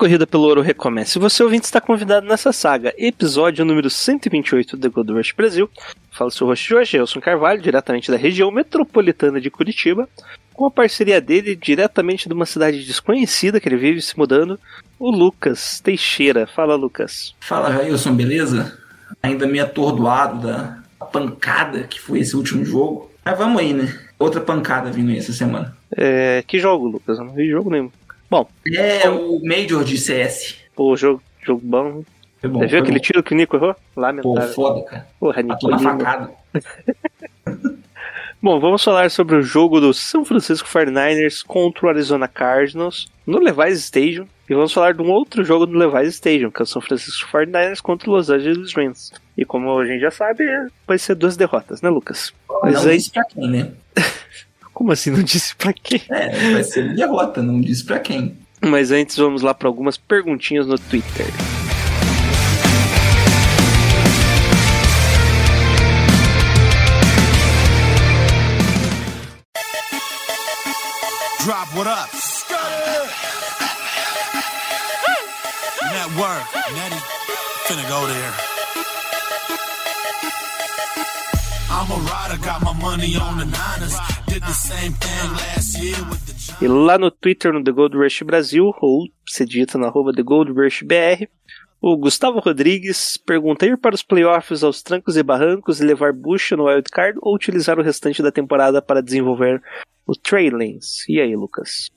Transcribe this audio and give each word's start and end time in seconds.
Corrida 0.00 0.26
pelo 0.26 0.44
ouro 0.44 0.62
recomeça. 0.62 1.18
E 1.18 1.20
você 1.20 1.42
ouvinte 1.42 1.66
está 1.66 1.78
convidado 1.78 2.26
nessa 2.26 2.54
saga, 2.54 2.94
episódio 2.96 3.66
número 3.66 3.90
128 3.90 4.74
do 4.74 4.80
The 4.80 4.88
Gold 4.88 5.12
Rush 5.12 5.32
Brasil. 5.32 5.68
Fala 6.10 6.30
seu 6.30 6.46
host 6.46 6.66
de 6.66 6.74
hoje, 6.74 6.96
Elson 6.96 7.20
Carvalho, 7.20 7.60
diretamente 7.60 8.10
da 8.10 8.16
região 8.16 8.50
metropolitana 8.50 9.38
de 9.38 9.50
Curitiba, 9.50 10.08
com 10.54 10.64
a 10.64 10.70
parceria 10.70 11.20
dele, 11.20 11.54
diretamente 11.54 12.30
de 12.30 12.34
uma 12.34 12.46
cidade 12.46 12.82
desconhecida 12.82 13.60
que 13.60 13.68
ele 13.68 13.76
vive 13.76 14.00
se 14.00 14.16
mudando, 14.18 14.58
o 14.98 15.10
Lucas 15.10 15.80
Teixeira. 15.80 16.46
Fala, 16.46 16.76
Lucas. 16.76 17.34
Fala, 17.38 17.70
Jailson, 17.70 18.14
beleza? 18.14 18.78
Ainda 19.22 19.46
meio 19.46 19.64
atordoado 19.64 20.46
da 20.46 20.78
pancada 21.12 21.82
que 21.82 22.00
foi 22.00 22.20
esse 22.20 22.34
último 22.34 22.64
jogo. 22.64 23.10
Mas 23.22 23.36
vamos 23.36 23.60
aí, 23.60 23.74
né? 23.74 23.94
Outra 24.18 24.40
pancada 24.40 24.90
vindo 24.90 25.10
aí 25.10 25.18
essa 25.18 25.34
semana. 25.34 25.76
É, 25.94 26.42
que 26.46 26.58
jogo, 26.58 26.88
Lucas? 26.88 27.18
Eu 27.18 27.24
não 27.26 27.34
vi 27.34 27.50
jogo 27.50 27.68
nenhum. 27.68 27.90
Bom, 28.30 28.48
É 28.74 29.08
o 29.08 29.40
Major 29.44 29.82
de 29.84 29.98
CS. 29.98 30.56
pô, 30.76 30.96
jogo, 30.96 31.22
jogo 31.42 31.60
bom. 31.64 32.04
Foi 32.40 32.48
bom. 32.48 32.60
Você 32.60 32.66
viu 32.68 32.78
aquele 32.80 32.98
bom. 32.98 33.02
tiro 33.04 33.22
que 33.22 33.34
o 33.34 33.36
Nico 33.36 33.56
errou? 33.56 33.74
Pô, 33.94 34.00
Lamentável. 34.00 34.54
foda, 34.54 34.82
cara. 34.84 35.06
Porra, 35.18 35.42
Matou 35.42 35.70
na 35.70 35.76
Nicolino. 35.76 35.98
facada. 36.04 36.30
Bom, 38.42 38.58
vamos 38.58 38.82
falar 38.82 39.10
sobre 39.10 39.36
o 39.36 39.42
jogo 39.42 39.78
do 39.80 39.92
São 39.92 40.24
Francisco 40.24 40.66
49ers 40.66 41.44
contra 41.46 41.84
o 41.84 41.88
Arizona 41.90 42.26
Cardinals 42.26 43.06
no 43.26 43.38
Levi's 43.38 43.80
Stadium. 43.84 44.26
E 44.48 44.54
vamos 44.54 44.72
falar 44.72 44.94
de 44.94 45.02
um 45.02 45.10
outro 45.10 45.44
jogo 45.44 45.66
no 45.66 45.78
Levi's 45.78 46.14
Stadium, 46.14 46.50
que 46.50 46.62
é 46.62 46.62
o 46.62 46.66
São 46.66 46.80
Francisco 46.80 47.28
49ers 47.30 47.82
contra 47.82 48.08
o 48.08 48.14
Los 48.14 48.30
Angeles 48.30 48.72
Rams. 48.72 49.12
E 49.36 49.44
como 49.44 49.78
a 49.78 49.84
gente 49.84 50.00
já 50.00 50.10
sabe, 50.10 50.42
vai 50.86 50.96
ser 50.98 51.16
duas 51.16 51.36
derrotas, 51.36 51.82
né, 51.82 51.90
Lucas? 51.90 52.32
Mas 52.62 52.82
Não 52.82 52.90
aí, 52.90 52.98
pra 53.12 53.24
quem, 53.26 53.50
né? 53.50 53.72
como 54.80 54.92
assim 54.92 55.10
não 55.10 55.22
disse 55.22 55.54
pra 55.56 55.74
quê? 55.74 56.00
É, 56.08 56.52
vai 56.52 56.64
ser 56.64 56.94
derrota, 56.94 57.42
não 57.42 57.60
disse 57.60 57.84
pra 57.84 57.98
quem. 57.98 58.34
Mas 58.62 58.90
antes 58.90 59.14
vamos 59.14 59.42
lá 59.42 59.52
para 59.52 59.68
algumas 59.68 59.98
perguntinhas 59.98 60.66
no 60.66 60.78
Twitter. 60.78 61.26
Drop 71.44 71.76
what 71.76 71.86
up? 71.86 72.08
Network. 75.92 76.46
Nettie 76.72 77.02
finna 77.66 77.82
go 77.82 78.06
there. 78.06 78.50
I'm 81.72 81.90
a 81.90 81.96
rider, 81.96 82.38
got 82.42 82.62
my 82.62 82.72
money 82.72 83.16
on 83.16 83.38
the 83.38 83.44
Niners. 83.44 84.19
E 86.60 86.66
lá 86.68 86.98
no 86.98 87.10
Twitter, 87.10 87.52
no 87.52 87.62
The 87.62 87.70
Gold 87.72 87.96
Rush 87.96 88.22
Brasil, 88.22 88.72
ou 88.80 89.06
se 89.26 89.44
digita 89.44 89.78
na 89.78 89.86
arroba 89.88 90.12
The 90.12 90.22
Gold 90.22 90.52
Rush 90.52 90.82
BR, 90.82 91.26
o 91.80 91.96
Gustavo 91.96 92.38
Rodrigues 92.40 93.16
pergunta 93.16 93.64
ir 93.66 93.78
para 93.78 93.94
os 93.94 94.02
playoffs 94.02 94.62
aos 94.62 94.82
trancos 94.82 95.16
e 95.16 95.22
barrancos 95.22 95.80
e 95.80 95.84
levar 95.84 96.12
bucha 96.12 96.56
no 96.56 96.64
wildcard 96.66 97.18
ou 97.22 97.34
utilizar 97.34 97.78
o 97.78 97.82
restante 97.82 98.22
da 98.22 98.30
temporada 98.30 98.82
para 98.82 99.02
desenvolver 99.02 99.62
o 100.06 100.14
Trey 100.14 100.50
Lance. 100.50 101.10
E 101.10 101.20
aí, 101.20 101.34
Lucas? 101.34 101.88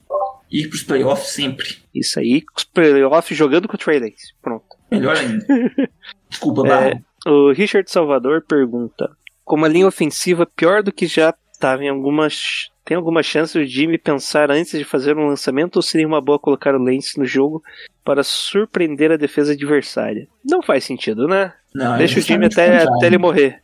Ir 0.52 0.70
pros 0.70 0.84
playoffs 0.84 1.30
sempre. 1.34 1.78
Isso 1.94 2.20
aí, 2.20 2.44
os 2.56 2.64
playoffs 2.64 3.38
jogando 3.38 3.68
com 3.68 3.76
o 3.76 3.80
Trey 3.80 4.00
Lance. 4.00 4.34
Pronto. 4.42 4.66
Melhor 4.90 5.18
ainda. 5.18 5.46
Desculpa, 6.30 6.62
É, 6.66 6.70
Barra. 6.70 7.02
o 7.26 7.52
Richard 7.52 7.90
Salvador 7.92 8.42
pergunta: 8.48 9.10
Como 9.44 9.66
a 9.66 9.68
linha 9.68 9.88
ofensiva 9.88 10.46
pior 10.46 10.82
do 10.84 10.92
que 10.92 11.08
já 11.08 11.34
estava 11.64 11.84
em 11.84 11.90
algumas. 11.90 12.70
Tem 12.84 12.98
alguma 12.98 13.24
chance 13.24 13.58
o 13.58 13.66
Jimmy 13.66 13.98
pensar 13.98 14.52
antes 14.52 14.78
de 14.78 14.84
fazer 14.84 15.18
um 15.18 15.28
lançamento 15.28 15.78
ou 15.78 15.82
seria 15.82 16.06
uma 16.06 16.20
boa 16.20 16.38
colocar 16.38 16.76
o 16.76 16.84
Lance 16.84 17.18
no 17.18 17.26
jogo 17.26 17.64
para 18.04 18.24
surpreender 18.24 19.10
a 19.10 19.16
defesa 19.16 19.54
adversária? 19.54 20.28
Não 20.44 20.62
faz 20.62 20.84
sentido, 20.84 21.26
né? 21.26 21.54
Não, 21.74 21.96
é 21.96 22.00
Deixa 22.00 22.20
o 22.20 22.22
Jimmy 22.22 22.48
até, 22.48 22.84
até 22.84 23.06
ele 23.06 23.18
morrer. 23.18 23.62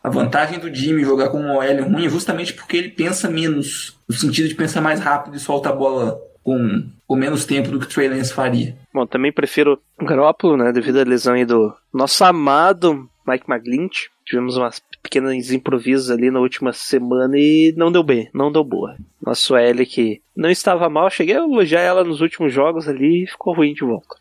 A 0.00 0.08
vantagem 0.10 0.60
do 0.60 0.72
Jimmy 0.72 1.02
jogar 1.02 1.30
com 1.30 1.40
um 1.40 1.56
OL 1.56 1.82
ruim 1.90 2.06
é 2.06 2.08
justamente 2.08 2.52
porque 2.52 2.76
ele 2.76 2.90
pensa 2.90 3.28
menos. 3.28 3.98
No 4.08 4.14
sentido 4.14 4.48
de 4.48 4.54
pensar 4.54 4.80
mais 4.80 5.00
rápido 5.00 5.34
e 5.34 5.40
solta 5.40 5.70
a 5.70 5.72
bola 5.72 6.20
com, 6.44 6.88
com 7.06 7.16
menos 7.16 7.44
tempo 7.44 7.70
do 7.70 7.80
que 7.80 7.86
o 7.86 7.88
Trey 7.88 8.08
Lance 8.08 8.32
faria. 8.32 8.76
Bom, 8.92 9.06
também 9.06 9.32
prefiro 9.32 9.80
o 9.98 10.04
Garoppolo, 10.04 10.56
né? 10.56 10.70
Devido 10.70 11.00
à 11.00 11.04
lesão 11.04 11.34
aí 11.34 11.44
do 11.44 11.74
nosso 11.92 12.22
amado 12.22 13.08
Mike 13.26 13.50
McGlinch. 13.50 14.10
Tivemos 14.24 14.56
umas 14.56 14.82
pequenos 15.02 15.52
improvisos 15.52 16.10
ali 16.10 16.30
na 16.30 16.40
última 16.40 16.72
semana 16.72 17.36
e 17.36 17.74
não 17.76 17.92
deu 17.92 18.02
bem, 18.02 18.30
não 18.32 18.50
deu 18.50 18.64
boa. 18.64 18.96
Nosso 19.20 19.54
L 19.54 19.84
que 19.84 20.22
não 20.34 20.50
estava 20.50 20.88
mal, 20.88 21.10
cheguei 21.10 21.36
a 21.36 21.40
elogiar 21.40 21.82
ela 21.82 22.02
nos 22.02 22.20
últimos 22.20 22.52
jogos 22.52 22.88
ali 22.88 23.24
e 23.24 23.26
ficou 23.26 23.54
ruim 23.54 23.74
de 23.74 23.84
volta. 23.84 24.16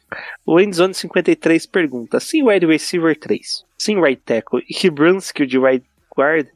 O 0.46 0.59
Endzone 0.59 0.94
53 0.94 1.66
pergunta: 1.68 2.19
sim, 2.19 2.44
wide 2.44 2.66
receiver 2.66 3.18
3, 3.18 3.66
sim, 3.78 4.00
right 4.02 4.22
tackle 4.25 4.62
e 4.69 4.90
Brunskill 4.90 5.46
de 5.46 5.58
right 5.58 5.86
guard, 6.16 6.47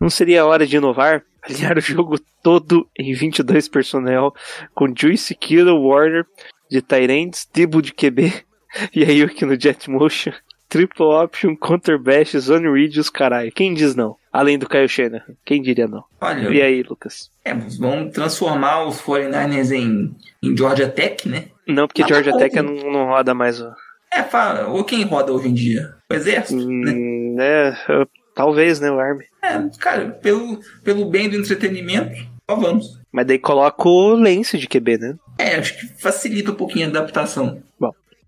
não 0.00 0.08
seria 0.08 0.46
hora 0.46 0.66
de 0.66 0.76
inovar? 0.76 1.24
Alinhar 1.42 1.76
o 1.76 1.80
jogo 1.80 2.20
todo 2.40 2.88
em 2.96 3.12
22 3.14 3.68
personnel 3.68 4.32
com 4.74 4.94
Juice 4.96 5.34
Kittle, 5.34 5.76
Warner 5.76 6.24
de 6.70 6.80
Tyrants, 6.80 7.48
Debo 7.52 7.82
de 7.82 7.92
QB 7.92 8.32
e 8.94 9.04
aí 9.04 9.22
aqui 9.22 9.44
no 9.44 9.60
Jet 9.60 9.90
Motion, 9.90 10.32
Triple 10.72 11.04
Option, 11.04 11.54
Counter 11.54 11.98
Bash, 11.98 12.30
Zone 12.38 12.66
Read 12.66 12.98
os 12.98 13.10
caralho. 13.10 13.52
Quem 13.52 13.74
diz 13.74 13.94
não? 13.94 14.16
Além 14.32 14.58
do 14.58 14.66
Kyle 14.66 14.88
Shanahan. 14.88 15.22
Quem 15.44 15.60
diria 15.60 15.86
não? 15.86 16.02
Olha, 16.18 16.48
E 16.48 16.62
aí, 16.62 16.82
Lucas? 16.82 17.30
é, 17.44 17.52
vamos 17.52 18.14
transformar 18.14 18.86
os 18.86 18.96
49ers 19.02 19.70
em, 19.70 20.16
em 20.42 20.56
Georgia 20.56 20.88
Tech, 20.88 21.28
né? 21.28 21.48
Não, 21.68 21.86
porque 21.86 22.02
Ah, 22.02 22.06
Georgia 22.08 22.34
Tech 22.38 22.56
não, 22.62 22.72
não 22.90 23.04
roda 23.08 23.34
mais. 23.34 23.60
ó. 23.60 23.70
É, 24.10 24.22
fa- 24.22 24.66
ou 24.68 24.82
quem 24.82 25.02
roda 25.04 25.30
hoje 25.30 25.48
em 25.48 25.52
dia? 25.54 25.94
O 26.10 26.14
exército, 26.14 26.66
né? 26.66 26.92
Hum, 26.92 27.36
é, 27.38 27.76
eu- 27.90 28.08
talvez, 28.34 28.80
né, 28.80 28.90
o 28.90 28.98
Army. 28.98 29.24
É, 29.44 29.60
cara, 29.78 30.08
pelo, 30.22 30.58
pelo 30.82 31.04
bem 31.04 31.28
do 31.28 31.36
entretenimento, 31.36 32.16
só 32.48 32.56
vamos. 32.56 32.98
Mas 33.12 33.26
daí 33.26 33.38
coloca 33.38 33.86
o 33.86 34.14
Lance 34.14 34.56
de 34.56 34.66
QB, 34.66 34.96
né? 34.96 35.16
É, 35.38 35.56
acho 35.56 35.78
que 35.78 35.86
facilita 36.00 36.50
um 36.50 36.54
pouquinho 36.54 36.86
a 36.86 36.88
adaptação. 36.88 37.62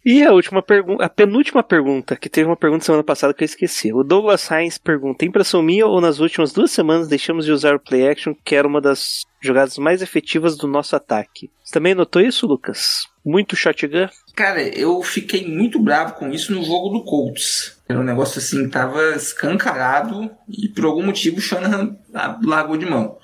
E 0.05 0.23
a 0.23 0.33
última 0.33 0.61
pergunta, 0.61 1.03
a 1.03 1.09
penúltima 1.09 1.63
pergunta, 1.63 2.15
que 2.15 2.29
teve 2.29 2.47
uma 2.47 2.57
pergunta 2.57 2.85
semana 2.85 3.03
passada 3.03 3.33
que 3.33 3.43
eu 3.43 3.47
esqueci. 3.47 3.91
O 3.91 4.03
Douglas 4.03 4.43
Sainz 4.43 4.77
pergunta: 4.77 5.25
impressão 5.25 5.63
minha 5.63 5.87
ou 5.87 5.99
nas 5.99 6.21
últimas 6.21 6.53
duas 6.53 6.71
semanas 6.71 7.09
deixamos 7.09 7.47
de 7.47 7.53
usar 7.53 7.75
o 7.75 7.81
play 7.81 8.07
action, 8.07 8.35
que 8.45 8.55
era 8.55 8.69
uma 8.69 8.83
das 8.83 9.23
jogadas 9.41 9.79
mais 9.79 10.03
efetivas 10.03 10.59
do 10.59 10.67
nosso 10.67 10.95
ataque? 10.95 11.51
Você 11.63 11.73
também 11.73 11.95
notou 11.95 12.21
isso, 12.21 12.47
Lucas? 12.47 13.07
Muito 13.25 13.57
shotgun? 13.57 14.09
Cara, 14.37 14.63
eu 14.63 15.01
fiquei 15.03 15.47
muito 15.47 15.79
bravo 15.79 16.15
com 16.15 16.29
isso 16.29 16.53
no 16.53 16.63
jogo 16.63 16.91
do 16.91 17.05
Colts. 17.05 17.81
Era 17.89 17.99
um 17.99 18.05
negócio 18.05 18.39
assim, 18.39 18.69
tava 18.69 19.17
escancarado 19.17 20.31
e 20.51 20.69
por 20.69 20.85
algum 20.85 21.03
motivo 21.03 21.39
o 21.39 21.41
Shanahan 21.41 21.97
ah, 22.13 22.39
largou 22.45 22.77
de 22.77 22.85
mão. 22.85 23.17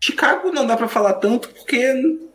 Chicago 0.00 0.50
não 0.50 0.66
dá 0.66 0.76
pra 0.76 0.88
falar 0.88 1.14
tanto 1.14 1.48
porque 1.50 1.78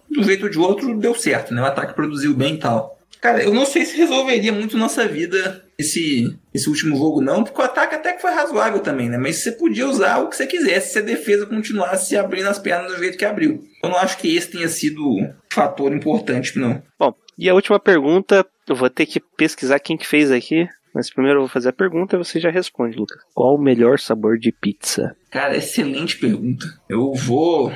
de 0.10 0.20
um 0.20 0.24
jeito 0.24 0.46
ou 0.46 0.50
de 0.50 0.58
outro 0.58 0.98
deu 0.98 1.14
certo, 1.14 1.54
né? 1.54 1.62
O 1.62 1.66
ataque 1.66 1.94
produziu 1.94 2.34
bem 2.34 2.56
e 2.56 2.60
tal. 2.60 2.99
Cara, 3.22 3.44
eu 3.44 3.54
não 3.54 3.66
sei 3.66 3.86
se 3.86 3.98
resolveria 3.98 4.52
muito 4.52 4.78
nossa 4.78 5.08
vida 5.08 5.64
esse, 5.78 6.38
esse 6.54 6.70
último 6.70 6.96
jogo, 6.98 7.22
não, 7.22 7.44
porque 7.44 7.62
o 7.62 7.66
ataque 7.66 7.96
até 7.96 8.14
que 8.14 8.22
foi 8.22 8.32
razoável 8.32 8.80
também, 8.80 9.10
né? 9.10 9.18
Mas 9.18 9.38
você 9.38 9.52
podia 9.52 9.88
usar 9.88 10.20
o 10.20 10.30
que 10.30 10.36
você 10.36 10.48
quisesse 10.48 10.94
se 10.94 11.00
a 11.00 11.02
defesa 11.02 11.46
continuasse 11.46 12.16
abrindo 12.18 12.48
as 12.48 12.60
pernas 12.60 12.92
do 12.92 13.00
jeito 13.00 13.18
que 13.18 13.26
abriu. 13.26 13.64
Eu 13.84 13.90
não 13.90 13.98
acho 13.98 14.18
que 14.18 14.36
esse 14.36 14.52
tenha 14.52 14.68
sido 14.68 15.02
um 15.02 15.34
fator 15.50 15.94
importante, 15.94 16.58
não. 16.58 16.82
Bom, 16.98 17.14
e 17.38 17.50
a 17.50 17.54
última 17.54 17.80
pergunta, 17.80 18.46
eu 18.68 18.76
vou 18.76 18.90
ter 18.90 19.06
que 19.06 19.20
pesquisar 19.20 19.80
quem 19.80 19.98
que 19.98 20.08
fez 20.08 20.32
aqui. 20.32 20.68
Mas 20.94 21.10
primeiro 21.10 21.38
eu 21.38 21.42
vou 21.44 21.50
fazer 21.50 21.70
a 21.70 21.74
pergunta 21.74 22.16
e 22.16 22.20
você 22.20 22.40
já 22.40 22.50
responde, 22.50 22.98
Lucas. 22.98 23.22
Qual 23.34 23.56
o 23.56 23.62
melhor 23.62 24.00
sabor 24.00 24.38
de 24.38 24.52
pizza? 24.52 25.16
Cara, 25.30 25.56
excelente 25.56 26.18
pergunta. 26.18 26.66
Eu 26.90 27.14
vou. 27.14 27.72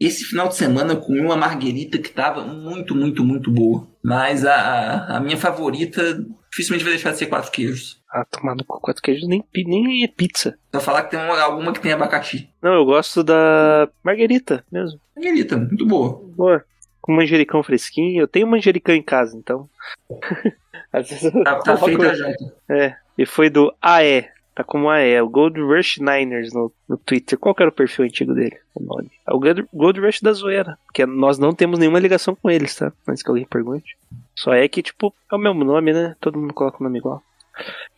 Esse 0.00 0.24
final 0.24 0.48
de 0.48 0.56
semana 0.56 0.92
eu 0.94 1.00
comi 1.00 1.20
uma 1.20 1.36
marguerita 1.36 1.98
que 1.98 2.10
tava 2.10 2.42
muito, 2.44 2.94
muito, 2.94 3.24
muito 3.24 3.50
boa. 3.50 3.86
Mas 4.02 4.44
a, 4.44 5.16
a 5.16 5.20
minha 5.20 5.36
favorita 5.36 6.24
dificilmente 6.50 6.84
vai 6.84 6.92
deixar 6.94 7.12
de 7.12 7.18
ser 7.18 7.26
quatro 7.26 7.50
queijos. 7.50 8.02
Ah, 8.10 8.24
tomar 8.24 8.54
no 8.54 8.64
cu, 8.64 8.80
quatro 8.80 9.02
queijos 9.02 9.26
nem, 9.26 9.42
nem 9.54 10.04
é 10.04 10.08
pizza. 10.08 10.56
Só 10.72 10.80
falar 10.80 11.02
que 11.04 11.10
tem 11.10 11.18
uma- 11.20 11.40
alguma 11.40 11.72
que 11.72 11.80
tem 11.80 11.92
abacaxi. 11.92 12.48
Não, 12.62 12.72
eu 12.74 12.84
gosto 12.84 13.24
da 13.24 13.88
marguerita 14.04 14.64
mesmo. 14.70 15.00
Marguerita, 15.16 15.56
muito 15.56 15.84
boa. 15.86 16.22
Boa. 16.36 16.64
com 17.00 17.12
manjericão 17.12 17.62
fresquinho. 17.62 18.22
Eu 18.22 18.26
tenho 18.28 18.46
manjericão 18.46 18.94
em 18.94 19.02
casa, 19.02 19.36
então. 19.36 19.68
Às 20.92 21.08
vezes 21.10 21.24
eu 21.34 21.44
Tá, 21.44 21.58
tá 21.58 21.76
feita 21.76 22.14
janta. 22.14 22.54
É, 22.68 22.94
e 23.18 23.26
foi 23.26 23.50
do 23.50 23.74
AE. 23.82 24.26
Tá 24.54 24.62
como 24.62 24.88
AE, 24.88 25.20
o 25.20 25.28
Gold 25.28 25.60
Rush 25.60 25.98
Niners 25.98 26.52
no, 26.52 26.72
no 26.88 26.96
Twitter. 26.96 27.36
Qual 27.36 27.54
que 27.54 27.62
era 27.62 27.70
o 27.70 27.74
perfil 27.74 28.04
antigo 28.04 28.32
dele? 28.32 28.56
O 28.74 28.82
nome. 28.82 29.10
É 29.26 29.34
o 29.34 29.40
Gold, 29.72 30.00
Rush 30.00 30.20
da 30.20 30.32
zoeira. 30.32 30.78
Porque 30.86 31.04
nós 31.04 31.38
não 31.38 31.52
temos 31.52 31.78
nenhuma 31.78 31.98
ligação 31.98 32.36
com 32.36 32.48
eles, 32.48 32.76
tá? 32.76 32.92
Antes 33.08 33.22
que 33.22 33.28
alguém 33.28 33.46
pergunte. 33.46 33.96
Só 34.34 34.52
é 34.52 34.68
que, 34.68 34.82
tipo, 34.82 35.12
é 35.30 35.34
o 35.34 35.38
mesmo 35.38 35.64
nome, 35.64 35.92
né? 35.92 36.14
Todo 36.20 36.38
mundo 36.38 36.54
coloca 36.54 36.78
o 36.80 36.84
nome 36.84 36.98
igual. 36.98 37.20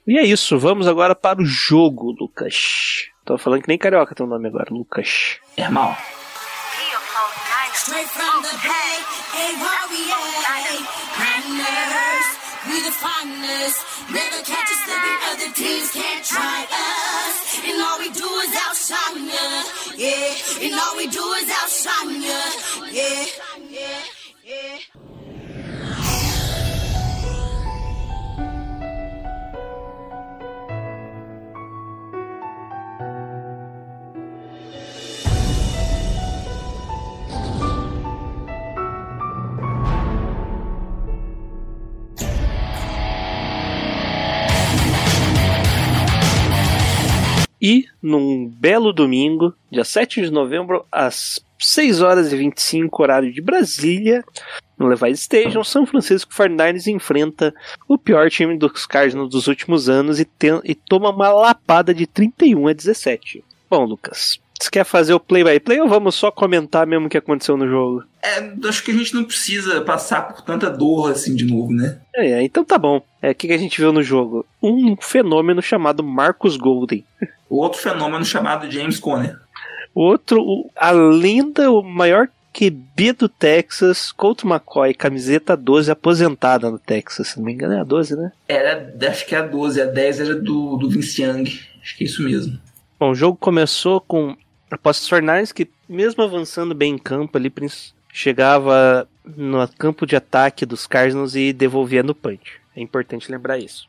E 0.06 0.18
é 0.18 0.22
isso, 0.22 0.58
vamos 0.58 0.86
agora 0.86 1.14
para 1.14 1.40
o 1.40 1.44
jogo, 1.44 2.14
Lucas. 2.18 3.10
Tô 3.24 3.36
falando 3.36 3.62
que 3.62 3.68
nem 3.68 3.76
carioca 3.76 4.14
tem 4.14 4.24
o 4.24 4.28
nome 4.28 4.48
agora, 4.48 4.72
Lucas. 4.72 5.38
Irmão. 5.58 5.94
Straight 7.74 8.08
teams 15.56 15.90
can't 15.90 16.24
try 16.24 16.66
us. 16.68 17.36
And 17.64 17.80
all 17.80 17.98
we 17.98 18.10
do 18.10 18.28
is 18.44 18.52
outshine 18.64 19.26
ya, 19.26 19.46
yeah. 19.96 20.64
And 20.64 20.74
all 20.74 20.96
we 20.96 21.06
do 21.08 21.24
is 21.40 21.48
outshine 21.50 22.20
ya, 22.20 22.40
yeah. 22.92 23.24
yeah, 23.70 24.00
yeah. 24.44 25.15
Num 48.06 48.48
belo 48.48 48.92
domingo, 48.92 49.52
dia 49.70 49.84
7 49.84 50.22
de 50.22 50.30
novembro, 50.30 50.84
às 50.90 51.44
6 51.58 52.00
horas 52.02 52.32
e 52.32 52.36
25, 52.36 53.02
horário 53.02 53.32
de 53.32 53.40
Brasília, 53.40 54.24
no 54.78 54.86
Levi 54.86 55.16
Station, 55.16 55.64
São 55.64 55.86
Francisco 55.86 56.32
49ers 56.32 56.86
enfrenta 56.86 57.54
o 57.88 57.96
pior 57.98 58.30
time 58.30 58.56
dos 58.58 58.86
Cardinals 58.86 59.30
dos 59.30 59.46
últimos 59.46 59.88
anos 59.88 60.20
e, 60.20 60.24
tem- 60.24 60.60
e 60.64 60.74
toma 60.74 61.10
uma 61.10 61.30
lapada 61.32 61.94
de 61.94 62.06
31 62.06 62.68
a 62.68 62.72
17. 62.72 63.42
Bom, 63.70 63.84
Lucas, 63.84 64.38
você 64.64 64.70
quer 64.70 64.84
fazer 64.84 65.14
o 65.14 65.20
play-by-play 65.20 65.80
ou 65.80 65.88
vamos 65.88 66.14
só 66.14 66.30
comentar 66.30 66.86
mesmo 66.86 67.06
o 67.06 67.08
que 67.10 67.18
aconteceu 67.18 67.56
no 67.56 67.68
jogo? 67.68 68.04
É, 68.22 68.52
acho 68.68 68.82
que 68.82 68.90
a 68.90 68.94
gente 68.94 69.14
não 69.14 69.24
precisa 69.24 69.80
passar 69.82 70.22
por 70.22 70.42
tanta 70.42 70.70
dor 70.70 71.10
assim 71.12 71.34
de 71.34 71.44
novo, 71.44 71.72
né? 71.72 71.98
É, 72.14 72.32
é, 72.32 72.42
então 72.42 72.64
tá 72.64 72.78
bom. 72.78 73.00
É, 73.22 73.30
o 73.30 73.34
que, 73.34 73.46
que 73.48 73.52
a 73.52 73.58
gente 73.58 73.78
viu 73.80 73.92
no 73.92 74.02
jogo? 74.02 74.44
Um 74.62 74.96
fenômeno 74.96 75.60
chamado 75.62 76.02
Marcus 76.02 76.56
Golden. 76.56 77.04
Outro 77.48 77.80
fenômeno 77.80 78.24
chamado 78.24 78.70
James 78.70 78.98
Conner. 78.98 79.38
Outro, 79.94 80.40
o- 80.42 80.70
a 80.76 80.90
lenda, 80.90 81.70
o 81.70 81.82
maior 81.82 82.28
QB 82.52 83.12
do 83.12 83.28
Texas, 83.28 84.10
Colt 84.12 84.42
McCoy, 84.44 84.94
camiseta 84.94 85.56
12, 85.56 85.90
aposentada 85.90 86.70
no 86.70 86.78
Texas. 86.78 87.28
Se 87.28 87.38
não 87.38 87.44
me 87.44 87.52
engano, 87.52 87.74
é 87.74 87.80
a 87.80 87.84
12, 87.84 88.16
né? 88.16 88.32
Era, 88.48 88.94
acho 89.08 89.26
que 89.26 89.34
é 89.34 89.38
a 89.38 89.42
12, 89.46 89.80
a 89.80 89.84
10 89.86 90.20
era 90.20 90.34
do, 90.34 90.76
do 90.76 90.88
Vince 90.88 91.22
Young. 91.22 91.44
Acho 91.82 91.96
que 91.96 92.04
é 92.04 92.06
isso 92.06 92.22
mesmo. 92.22 92.58
Bom, 92.98 93.10
o 93.10 93.14
jogo 93.14 93.36
começou 93.38 94.00
com 94.00 94.34
apostas 94.70 95.08
Fornais 95.08 95.52
que, 95.52 95.68
mesmo 95.88 96.22
avançando 96.22 96.74
bem 96.74 96.94
em 96.94 96.98
campo 96.98 97.36
ali, 97.36 97.52
chegava 98.12 99.08
no 99.24 99.66
campo 99.68 100.06
de 100.06 100.16
ataque 100.16 100.64
dos 100.64 100.86
Cardinals 100.86 101.34
e 101.34 101.52
devolvia 101.52 102.02
no 102.02 102.14
punch. 102.14 102.60
É 102.74 102.80
importante 102.80 103.30
lembrar 103.30 103.58
isso. 103.58 103.88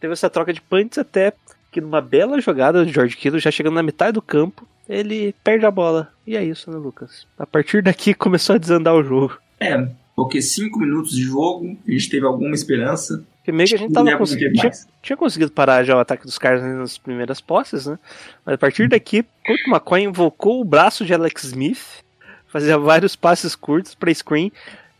Teve 0.00 0.12
essa 0.12 0.30
troca 0.30 0.52
de 0.52 0.60
punts 0.60 0.98
até 0.98 1.32
que 1.70 1.80
numa 1.80 2.00
bela 2.00 2.40
jogada 2.40 2.84
do 2.84 2.92
George 2.92 3.16
Kittle, 3.16 3.38
já 3.38 3.50
chegando 3.50 3.74
na 3.74 3.82
metade 3.82 4.14
do 4.14 4.22
campo, 4.22 4.66
ele 4.88 5.34
perde 5.44 5.64
a 5.64 5.70
bola. 5.70 6.12
E 6.26 6.36
é 6.36 6.44
isso, 6.44 6.70
né, 6.70 6.76
Lucas? 6.76 7.26
A 7.38 7.46
partir 7.46 7.82
daqui 7.82 8.12
começou 8.12 8.56
a 8.56 8.58
desandar 8.58 8.94
o 8.94 9.04
jogo. 9.04 9.38
É, 9.60 9.88
porque 10.16 10.42
5 10.42 10.78
minutos 10.78 11.12
de 11.12 11.22
jogo, 11.22 11.76
a 11.86 11.90
gente 11.90 12.10
teve 12.10 12.26
alguma 12.26 12.54
esperança. 12.54 13.24
Meio 13.52 13.68
que 13.68 13.74
a 13.74 13.78
gente 13.78 13.92
tava 13.92 14.10
do 14.10 14.18
conseguindo. 14.18 14.52
Tinha, 14.52 14.72
tinha 15.02 15.16
conseguido 15.16 15.52
parar 15.52 15.84
já 15.84 15.96
o 15.96 16.00
ataque 16.00 16.24
dos 16.24 16.38
caras 16.38 16.62
nas 16.62 16.98
primeiras 16.98 17.40
posses, 17.40 17.86
né? 17.86 17.98
Mas 18.44 18.54
a 18.54 18.58
partir 18.58 18.88
daqui, 18.88 19.24
Colt 19.46 19.60
McCoy 19.66 20.02
invocou 20.02 20.60
o 20.60 20.64
braço 20.64 21.04
de 21.04 21.14
Alex 21.14 21.44
Smith, 21.44 22.04
fazia 22.48 22.78
vários 22.78 23.16
passes 23.16 23.54
curtos 23.54 23.94
para 23.94 24.12
screen, 24.12 24.52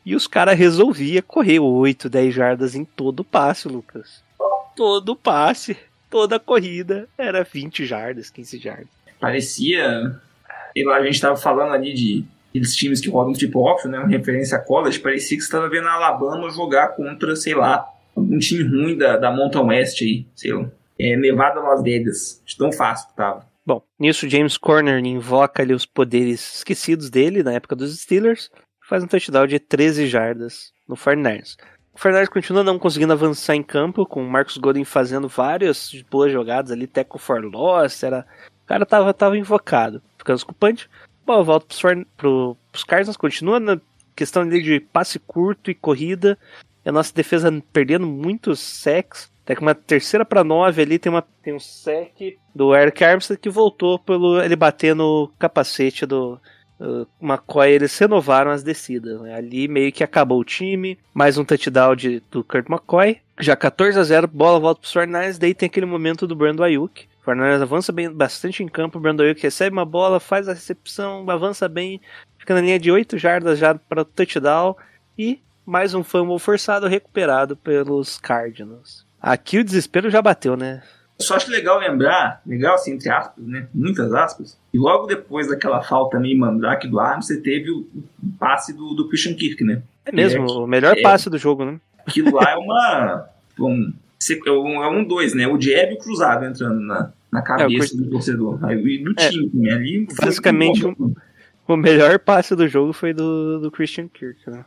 e 0.04 0.14
os 0.14 0.26
caras 0.26 0.58
resolvia 0.58 1.22
correr 1.22 1.60
8, 1.60 2.08
10 2.08 2.34
jardas 2.34 2.74
em 2.74 2.84
todo 2.84 3.20
o 3.20 3.24
passe, 3.24 3.68
Lucas. 3.68 4.22
Todo 4.74 5.14
passe, 5.14 5.76
toda 6.08 6.40
corrida 6.40 7.08
era 7.18 7.44
20 7.44 7.84
jardas, 7.84 8.30
15 8.30 8.58
jardas. 8.58 8.88
Parecia. 9.18 10.18
Sei 10.72 10.84
lá, 10.84 10.96
a 10.96 11.04
gente 11.04 11.20
tava 11.20 11.36
falando 11.36 11.72
ali 11.72 11.92
de 11.92 12.24
aqueles 12.48 12.74
times 12.74 13.00
que 13.00 13.08
rodam 13.08 13.32
tipo 13.32 13.60
off, 13.60 13.86
né? 13.86 13.98
Uma 13.98 14.08
referência 14.08 14.56
a 14.56 14.60
college. 14.60 14.98
Parecia 14.98 15.36
que 15.36 15.42
você 15.42 15.50
tava 15.50 15.68
vendo 15.68 15.86
a 15.86 15.92
Alabama 15.92 16.50
jogar 16.50 16.88
contra, 16.88 17.36
sei 17.36 17.54
lá, 17.54 17.86
um 18.20 18.38
time 18.38 18.62
ruim 18.64 18.96
da, 18.96 19.16
da 19.16 19.30
Mountain 19.30 19.66
West 19.66 20.02
aí, 20.02 20.26
sei 20.34 20.52
lá. 20.52 20.70
É, 20.98 21.16
Nevada 21.16 21.60
Las 21.60 21.82
Vegas. 21.82 22.42
Tão 22.58 22.72
fácil 22.72 23.08
que 23.08 23.16
tava. 23.16 23.48
Bom, 23.64 23.82
nisso 23.98 24.28
James 24.28 24.56
Corner 24.56 24.98
invoca 25.04 25.62
ali 25.62 25.72
os 25.72 25.86
poderes 25.86 26.56
esquecidos 26.56 27.08
dele 27.08 27.42
na 27.42 27.52
época 27.52 27.76
dos 27.76 27.98
Steelers, 28.00 28.50
faz 28.88 29.04
um 29.04 29.06
touchdown 29.06 29.46
de 29.46 29.58
13 29.58 30.06
jardas 30.06 30.72
no 30.88 30.96
Fernandes. 30.96 31.56
O 31.92 31.98
Fernandes 31.98 32.28
continua 32.28 32.64
não 32.64 32.78
conseguindo 32.78 33.12
avançar 33.12 33.54
em 33.54 33.62
campo, 33.62 34.06
com 34.06 34.24
o 34.24 34.28
Marcos 34.28 34.56
Golden 34.56 34.84
fazendo 34.84 35.28
várias 35.28 35.92
boas 36.10 36.32
jogadas 36.32 36.72
ali, 36.72 36.86
tackle 36.86 37.20
for 37.20 37.44
loss, 37.44 38.02
era... 38.02 38.26
o 38.64 38.66
cara 38.66 38.84
tava, 38.84 39.14
tava 39.14 39.38
invocado, 39.38 40.02
ficando 40.18 40.44
punch. 40.58 40.88
Bom, 41.24 41.44
volta 41.44 41.66
pros, 41.66 41.80
Fern... 41.80 42.06
pro, 42.16 42.56
pros 42.72 42.84
Cardinals, 42.84 43.16
continua 43.16 43.60
na 43.60 43.80
questão 44.16 44.42
ali 44.42 44.62
de 44.62 44.80
passe 44.80 45.18
curto 45.18 45.70
e 45.70 45.74
corrida, 45.74 46.36
a 46.90 46.92
nossa 46.92 47.14
defesa 47.14 47.50
perdendo 47.72 48.06
muitos 48.06 48.58
sacks, 48.60 49.30
até 49.44 49.54
que 49.54 49.62
uma 49.62 49.74
terceira 49.74 50.24
para 50.24 50.44
nove 50.44 50.82
ali 50.82 50.98
tem, 50.98 51.10
uma, 51.10 51.22
tem 51.42 51.54
um 51.54 51.60
sec 51.60 52.36
do 52.54 52.74
Eric 52.74 53.02
Armstead 53.02 53.40
que 53.40 53.48
voltou 53.48 53.98
pelo 53.98 54.40
ele 54.40 54.56
bater 54.56 54.94
no 54.94 55.32
capacete 55.38 56.04
do 56.04 56.38
uh, 56.80 57.06
McCoy. 57.20 57.70
Eles 57.70 57.96
renovaram 57.96 58.50
as 58.50 58.62
descidas. 58.62 59.20
né? 59.20 59.34
Ali 59.34 59.68
meio 59.68 59.92
que 59.92 60.04
acabou 60.04 60.40
o 60.40 60.44
time. 60.44 60.98
Mais 61.14 61.38
um 61.38 61.44
touchdown 61.44 61.94
de, 61.94 62.22
do 62.30 62.42
Kurt 62.42 62.68
McCoy. 62.68 63.18
Já 63.38 63.56
14 63.56 63.98
a 63.98 64.02
0 64.02 64.26
bola 64.28 64.60
volta 64.60 64.80
para 64.80 64.86
os 64.86 64.92
Fornais. 64.92 65.38
Daí 65.38 65.54
tem 65.54 65.68
aquele 65.68 65.86
momento 65.86 66.26
do 66.26 66.36
Brando 66.36 66.64
Ayuk. 66.64 67.08
Fornais 67.22 67.62
avança 67.62 67.92
bem, 67.92 68.10
bastante 68.10 68.62
em 68.62 68.68
campo. 68.68 68.98
O 68.98 69.00
Brando 69.00 69.22
Ayuk 69.22 69.40
recebe 69.40 69.72
uma 69.72 69.84
bola, 69.84 70.18
faz 70.18 70.48
a 70.48 70.52
recepção, 70.52 71.28
avança 71.30 71.68
bem. 71.68 72.00
Fica 72.38 72.54
na 72.54 72.60
linha 72.60 72.78
de 72.78 72.90
8 72.90 73.16
jardas 73.16 73.58
já 73.58 73.74
para 73.74 74.02
o 74.02 74.04
touchdown. 74.04 74.76
E 75.16 75.40
mais 75.70 75.94
um 75.94 76.02
fumble 76.02 76.38
forçado 76.40 76.88
recuperado 76.88 77.56
pelos 77.56 78.18
Cardinals. 78.18 79.06
Aqui 79.22 79.58
o 79.60 79.64
desespero 79.64 80.10
já 80.10 80.20
bateu, 80.20 80.56
né? 80.56 80.82
Só 81.20 81.36
acho 81.36 81.50
legal 81.50 81.78
lembrar, 81.78 82.42
legal 82.44 82.74
assim, 82.74 82.92
entre 82.94 83.08
aspas, 83.10 83.44
né? 83.44 83.68
Muitas 83.72 84.12
aspas. 84.12 84.58
E 84.72 84.78
logo 84.78 85.06
depois 85.06 85.48
daquela 85.48 85.82
falta 85.82 86.18
meio 86.18 86.36
mandrake 86.38 86.88
do 86.88 86.98
Arms, 86.98 87.26
você 87.26 87.40
teve 87.40 87.70
o, 87.70 87.86
passe 88.38 88.72
do, 88.72 88.94
do 88.94 89.08
Christian 89.08 89.34
Kirk, 89.34 89.62
né? 89.62 89.82
É 90.04 90.10
mesmo, 90.10 90.46
É, 90.46 90.52
o 90.52 90.66
melhor 90.66 90.96
é. 90.98 91.02
passe 91.02 91.30
do 91.30 91.38
jogo, 91.38 91.64
né? 91.64 91.78
Aquilo 92.06 92.34
lá 92.34 92.50
é 92.50 92.56
uma. 92.58 93.28
Um, 93.58 93.92
é 94.46 94.50
um, 94.50 94.82
é 94.82 94.88
um 94.88 95.04
dois, 95.04 95.34
né? 95.34 95.46
O 95.46 95.60
jab 95.60 95.92
e 95.92 95.94
o 95.94 95.98
cruzado 95.98 96.44
entrando 96.46 96.80
na, 96.80 97.12
na 97.30 97.42
cabeça 97.42 97.94
É, 97.94 97.98
do 97.98 98.10
torcedor. 98.10 98.58
E 98.72 99.04
do 99.04 99.12
É, 99.18 99.28
time 99.28 99.50
também. 99.50 99.72
Ali 99.72 100.08
basicamente, 100.20 100.82
bom. 100.82 101.12
O 101.68 101.76
melhor 101.76 102.18
passe 102.18 102.56
do 102.56 102.66
jogo 102.66 102.92
foi 102.92 103.12
do, 103.12 103.60
do 103.60 103.70
Christian 103.70 104.08
Kirk, 104.08 104.50
né? 104.50 104.64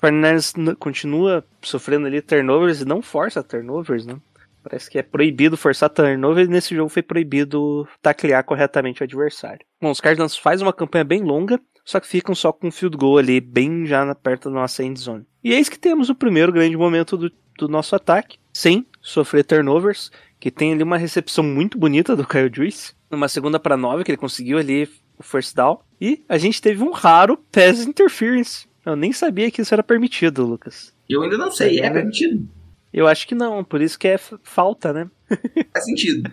Fernandes 0.00 0.54
continua 0.78 1.44
sofrendo 1.62 2.06
ali 2.06 2.22
turnovers 2.22 2.80
e 2.80 2.84
não 2.84 3.02
força 3.02 3.42
turnovers, 3.42 4.06
né? 4.06 4.16
Parece 4.62 4.90
que 4.90 4.98
é 4.98 5.02
proibido 5.02 5.56
forçar 5.56 5.88
turnover 5.88 6.44
e 6.44 6.48
nesse 6.48 6.74
jogo 6.74 6.88
foi 6.88 7.02
proibido 7.02 7.88
taclear 8.02 8.44
corretamente 8.44 9.02
o 9.02 9.04
adversário. 9.04 9.64
Bom, 9.80 9.90
os 9.90 10.00
Cardinals 10.00 10.36
fazem 10.36 10.66
uma 10.66 10.72
campanha 10.72 11.04
bem 11.04 11.22
longa, 11.22 11.60
só 11.84 11.98
que 11.98 12.06
ficam 12.06 12.34
só 12.34 12.52
com 12.52 12.68
um 12.68 12.70
field 12.70 12.96
goal 12.96 13.18
ali, 13.18 13.40
bem 13.40 13.86
já 13.86 14.14
perto 14.14 14.50
da 14.50 14.56
nossa 14.56 14.84
end 14.84 15.00
zone. 15.00 15.24
E 15.42 15.52
eis 15.52 15.68
que 15.68 15.78
temos 15.78 16.10
o 16.10 16.14
primeiro 16.14 16.52
grande 16.52 16.76
momento 16.76 17.16
do, 17.16 17.32
do 17.56 17.66
nosso 17.66 17.96
ataque, 17.96 18.38
sem 18.52 18.86
sofrer 19.00 19.44
turnovers, 19.44 20.10
que 20.38 20.50
tem 20.50 20.72
ali 20.72 20.82
uma 20.82 20.98
recepção 20.98 21.42
muito 21.42 21.78
bonita 21.78 22.14
do 22.14 22.26
Kyle 22.26 22.50
Juice, 22.52 22.92
numa 23.10 23.28
segunda 23.28 23.58
para 23.58 23.76
nove 23.76 24.04
que 24.04 24.10
ele 24.10 24.18
conseguiu 24.18 24.58
ali 24.58 24.88
o 25.16 25.22
first 25.22 25.54
down. 25.54 25.80
E 26.00 26.22
a 26.28 26.36
gente 26.36 26.60
teve 26.60 26.82
um 26.82 26.90
raro 26.90 27.38
pass 27.50 27.86
interference. 27.86 28.67
Eu 28.88 28.96
nem 28.96 29.12
sabia 29.12 29.50
que 29.50 29.60
isso 29.60 29.74
era 29.74 29.82
permitido, 29.82 30.46
Lucas. 30.46 30.94
Eu 31.08 31.22
ainda 31.22 31.36
não 31.36 31.50
sei, 31.50 31.80
é 31.80 31.90
permitido. 31.90 32.48
Eu 32.92 33.06
acho 33.06 33.26
que 33.28 33.34
não, 33.34 33.62
por 33.62 33.80
isso 33.82 33.98
que 33.98 34.08
é 34.08 34.18
falta, 34.42 34.92
né? 34.92 35.10
Faz 35.72 35.84
sentido. 35.84 36.30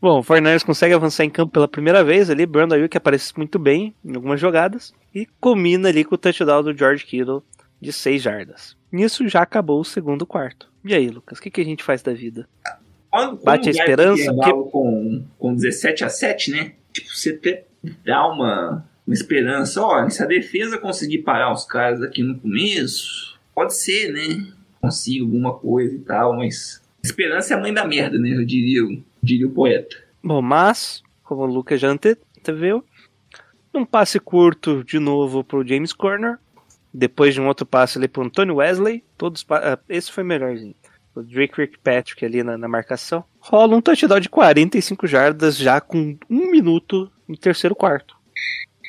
Bom, 0.00 0.18
o 0.18 0.24
49ers 0.24 0.64
consegue 0.64 0.94
avançar 0.94 1.24
em 1.24 1.30
campo 1.30 1.52
pela 1.52 1.68
primeira 1.68 2.02
vez 2.02 2.28
ali, 2.28 2.44
Brandon 2.44 2.74
Ayuk 2.74 2.96
aparece 2.96 3.32
muito 3.36 3.56
bem 3.56 3.94
em 4.04 4.16
algumas 4.16 4.40
jogadas 4.40 4.92
e 5.14 5.26
combina 5.40 5.88
ali 5.90 6.04
com 6.04 6.16
o 6.16 6.18
touchdown 6.18 6.62
do 6.64 6.76
George 6.76 7.04
Kittle 7.06 7.42
de 7.80 7.92
6 7.92 8.20
jardas. 8.20 8.76
Nisso 8.90 9.28
já 9.28 9.42
acabou 9.42 9.80
o 9.80 9.84
segundo 9.84 10.26
quarto. 10.26 10.68
E 10.84 10.92
aí, 10.92 11.08
Lucas, 11.08 11.38
o 11.38 11.42
que, 11.42 11.50
que 11.52 11.60
a 11.60 11.64
gente 11.64 11.84
faz 11.84 12.02
da 12.02 12.12
vida? 12.12 12.48
Quando, 13.10 13.28
quando 13.36 13.44
Bate 13.44 13.68
a 13.68 13.72
esperança, 13.72 14.22
intervalo 14.22 14.64
com, 14.70 15.24
com 15.38 15.54
17 15.54 16.04
a 16.04 16.08
7, 16.08 16.50
né? 16.50 16.72
Tipo, 16.92 17.08
você 17.14 17.36
te- 17.36 17.62
dá 18.04 18.26
uma, 18.26 18.84
uma 19.06 19.14
esperança. 19.14 19.82
Olha, 19.82 20.10
se 20.10 20.22
a 20.22 20.26
defesa 20.26 20.78
conseguir 20.78 21.18
parar 21.18 21.52
os 21.52 21.64
caras 21.64 22.02
aqui 22.02 22.22
no 22.22 22.38
começo, 22.38 23.38
pode 23.54 23.74
ser, 23.76 24.12
né? 24.12 24.46
Consiga 24.80 25.24
alguma 25.24 25.54
coisa 25.54 25.94
e 25.94 25.98
tal, 26.00 26.36
mas 26.36 26.82
esperança 27.02 27.54
é 27.54 27.56
a 27.56 27.60
mãe 27.60 27.72
da 27.72 27.84
merda, 27.86 28.18
né? 28.18 28.30
Eu 28.30 28.44
diria, 28.44 28.80
eu 28.80 29.02
diria 29.22 29.46
o 29.46 29.50
poeta. 29.50 29.96
Bom, 30.22 30.40
mas, 30.42 31.02
como 31.24 31.42
o 31.42 31.46
Lucas 31.46 31.80
já 31.80 31.88
ante- 31.88 32.16
anteveu, 32.38 32.84
um 33.74 33.84
passe 33.84 34.20
curto 34.20 34.84
de 34.84 34.98
novo 34.98 35.42
pro 35.42 35.66
James 35.66 35.92
Corner, 35.92 36.38
depois 36.92 37.34
de 37.34 37.40
um 37.40 37.46
outro 37.46 37.64
passe 37.64 37.96
ali 37.98 38.06
pro 38.06 38.22
Antonio 38.22 38.56
Wesley, 38.56 39.02
todos 39.16 39.44
ah, 39.50 39.78
esse 39.88 40.12
foi 40.12 40.22
melhorzinho. 40.22 40.74
O 41.14 41.22
Drake 41.22 41.54
Kirkpatrick 41.54 42.24
ali 42.24 42.42
na, 42.42 42.56
na 42.56 42.68
marcação. 42.68 43.24
Rola 43.40 43.76
um 43.76 43.80
touchdown 43.80 44.20
de 44.20 44.28
45 44.28 45.06
jardas 45.06 45.56
já 45.56 45.80
com 45.80 46.16
um 46.28 46.50
minuto 46.50 47.10
no 47.28 47.36
terceiro 47.36 47.74
quarto. 47.74 48.16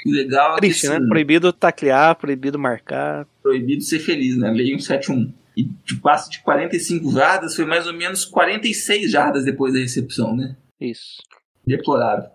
O 0.06 0.12
legal 0.12 0.52
é 0.52 0.56
que 0.56 0.62
Triste, 0.62 0.88
né? 0.88 0.98
assim, 0.98 1.08
Proibido 1.08 1.54
taclear, 1.54 2.16
proibido 2.16 2.60
marcar. 2.60 3.26
proibido 3.42 3.82
ser 3.84 4.00
feliz, 4.00 4.38
né? 4.38 4.52
Lei 4.52 4.68
171. 4.68 5.34
E 5.56 5.64
de 5.86 5.96
passe 5.98 6.30
de 6.32 6.40
45 6.42 7.12
jardas 7.12 7.56
foi 7.56 7.66
mais 7.66 7.86
ou 7.86 7.94
menos 7.94 8.26
46 8.26 9.12
jardas 9.12 9.46
depois 9.46 9.74
da 9.74 9.80
recepção, 9.80 10.36
né? 10.36 10.56
Isso. 10.82 11.18
Deplorável. 11.66 12.30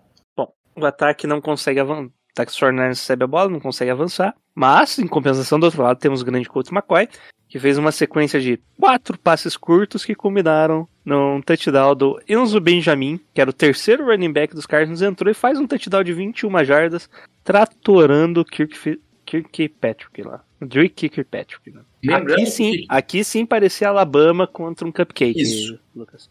O 0.75 0.85
ataque 0.85 1.27
não 1.27 1.41
consegue 1.41 1.79
avançar. 1.79 2.05
O 2.05 2.31
ataque 2.31 2.51
dos 2.51 2.59
49ers 2.59 2.87
recebe 2.89 3.23
a 3.25 3.27
bola, 3.27 3.49
não 3.49 3.59
consegue 3.59 3.91
avançar. 3.91 4.33
Mas, 4.55 4.97
em 4.97 5.07
compensação, 5.07 5.59
do 5.59 5.65
outro 5.65 5.81
lado, 5.83 5.99
temos 5.99 6.21
o 6.21 6.25
grande 6.25 6.47
Colt 6.47 6.71
McCoy, 6.71 7.09
que 7.49 7.59
fez 7.59 7.77
uma 7.77 7.91
sequência 7.91 8.39
de 8.39 8.57
quatro 8.79 9.17
passes 9.19 9.57
curtos 9.57 10.05
que 10.05 10.15
culminaram 10.15 10.87
num 11.03 11.41
touchdown 11.41 11.95
do 11.95 12.21
Enzo 12.29 12.61
Benjamin, 12.61 13.19
que 13.33 13.41
era 13.41 13.49
o 13.49 13.53
terceiro 13.53 14.05
running 14.05 14.31
back 14.31 14.53
dos 14.55 14.65
Cardinals, 14.65 15.01
entrou 15.01 15.29
e 15.29 15.33
faz 15.33 15.59
um 15.59 15.67
touchdown 15.67 16.03
de 16.03 16.13
21 16.13 16.63
jardas, 16.63 17.09
tratorando 17.49 18.45
Kirk, 18.45 18.99
Kirkpatrick 19.25 20.21
lá. 20.21 20.43
Drake 20.61 21.09
Kirkpatrick. 21.09 21.71
Né? 21.71 21.81
Lembrando 22.03 22.41
Aqui 22.41 22.45
sim, 22.51 22.71
que- 22.73 22.85
aqui 22.87 23.23
sim 23.23 23.43
parecia 23.45 23.89
Alabama 23.89 24.45
contra 24.45 24.87
um 24.87 24.91
cupcake, 24.91 25.41
Isso. 25.41 25.79
Lucas. 25.95 26.29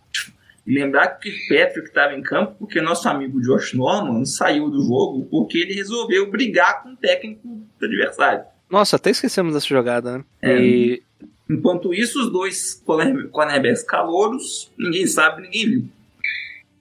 Lembrar 0.64 1.08
que 1.18 1.30
Kirkpatrick 1.30 1.88
estava 1.88 2.14
em 2.14 2.22
campo 2.22 2.54
porque 2.58 2.80
nosso 2.80 3.08
amigo 3.08 3.40
Josh 3.40 3.72
Norman 3.75 4.25
saiu 4.25 4.70
do 4.70 4.80
jogo 4.82 5.26
porque 5.30 5.58
ele 5.58 5.75
resolveu 5.75 6.30
brigar 6.30 6.82
com 6.84 6.90
o 6.92 6.96
técnico 6.96 7.48
do 7.80 7.84
adversário. 7.87 8.44
Nossa, 8.70 8.94
até 8.96 9.10
esquecemos 9.10 9.54
dessa 9.54 9.66
jogada, 9.66 10.18
né? 10.18 10.25
É. 10.42 10.56
E 10.60 11.02
Enquanto 11.50 11.94
isso, 11.94 12.20
os 12.22 12.30
dois 12.30 12.75
corner- 12.84 13.26
cornerbacks 13.30 13.82
calouros, 13.82 14.70
ninguém 14.78 15.06
sabe, 15.06 15.40
ninguém 15.42 15.66
viu. 15.70 15.88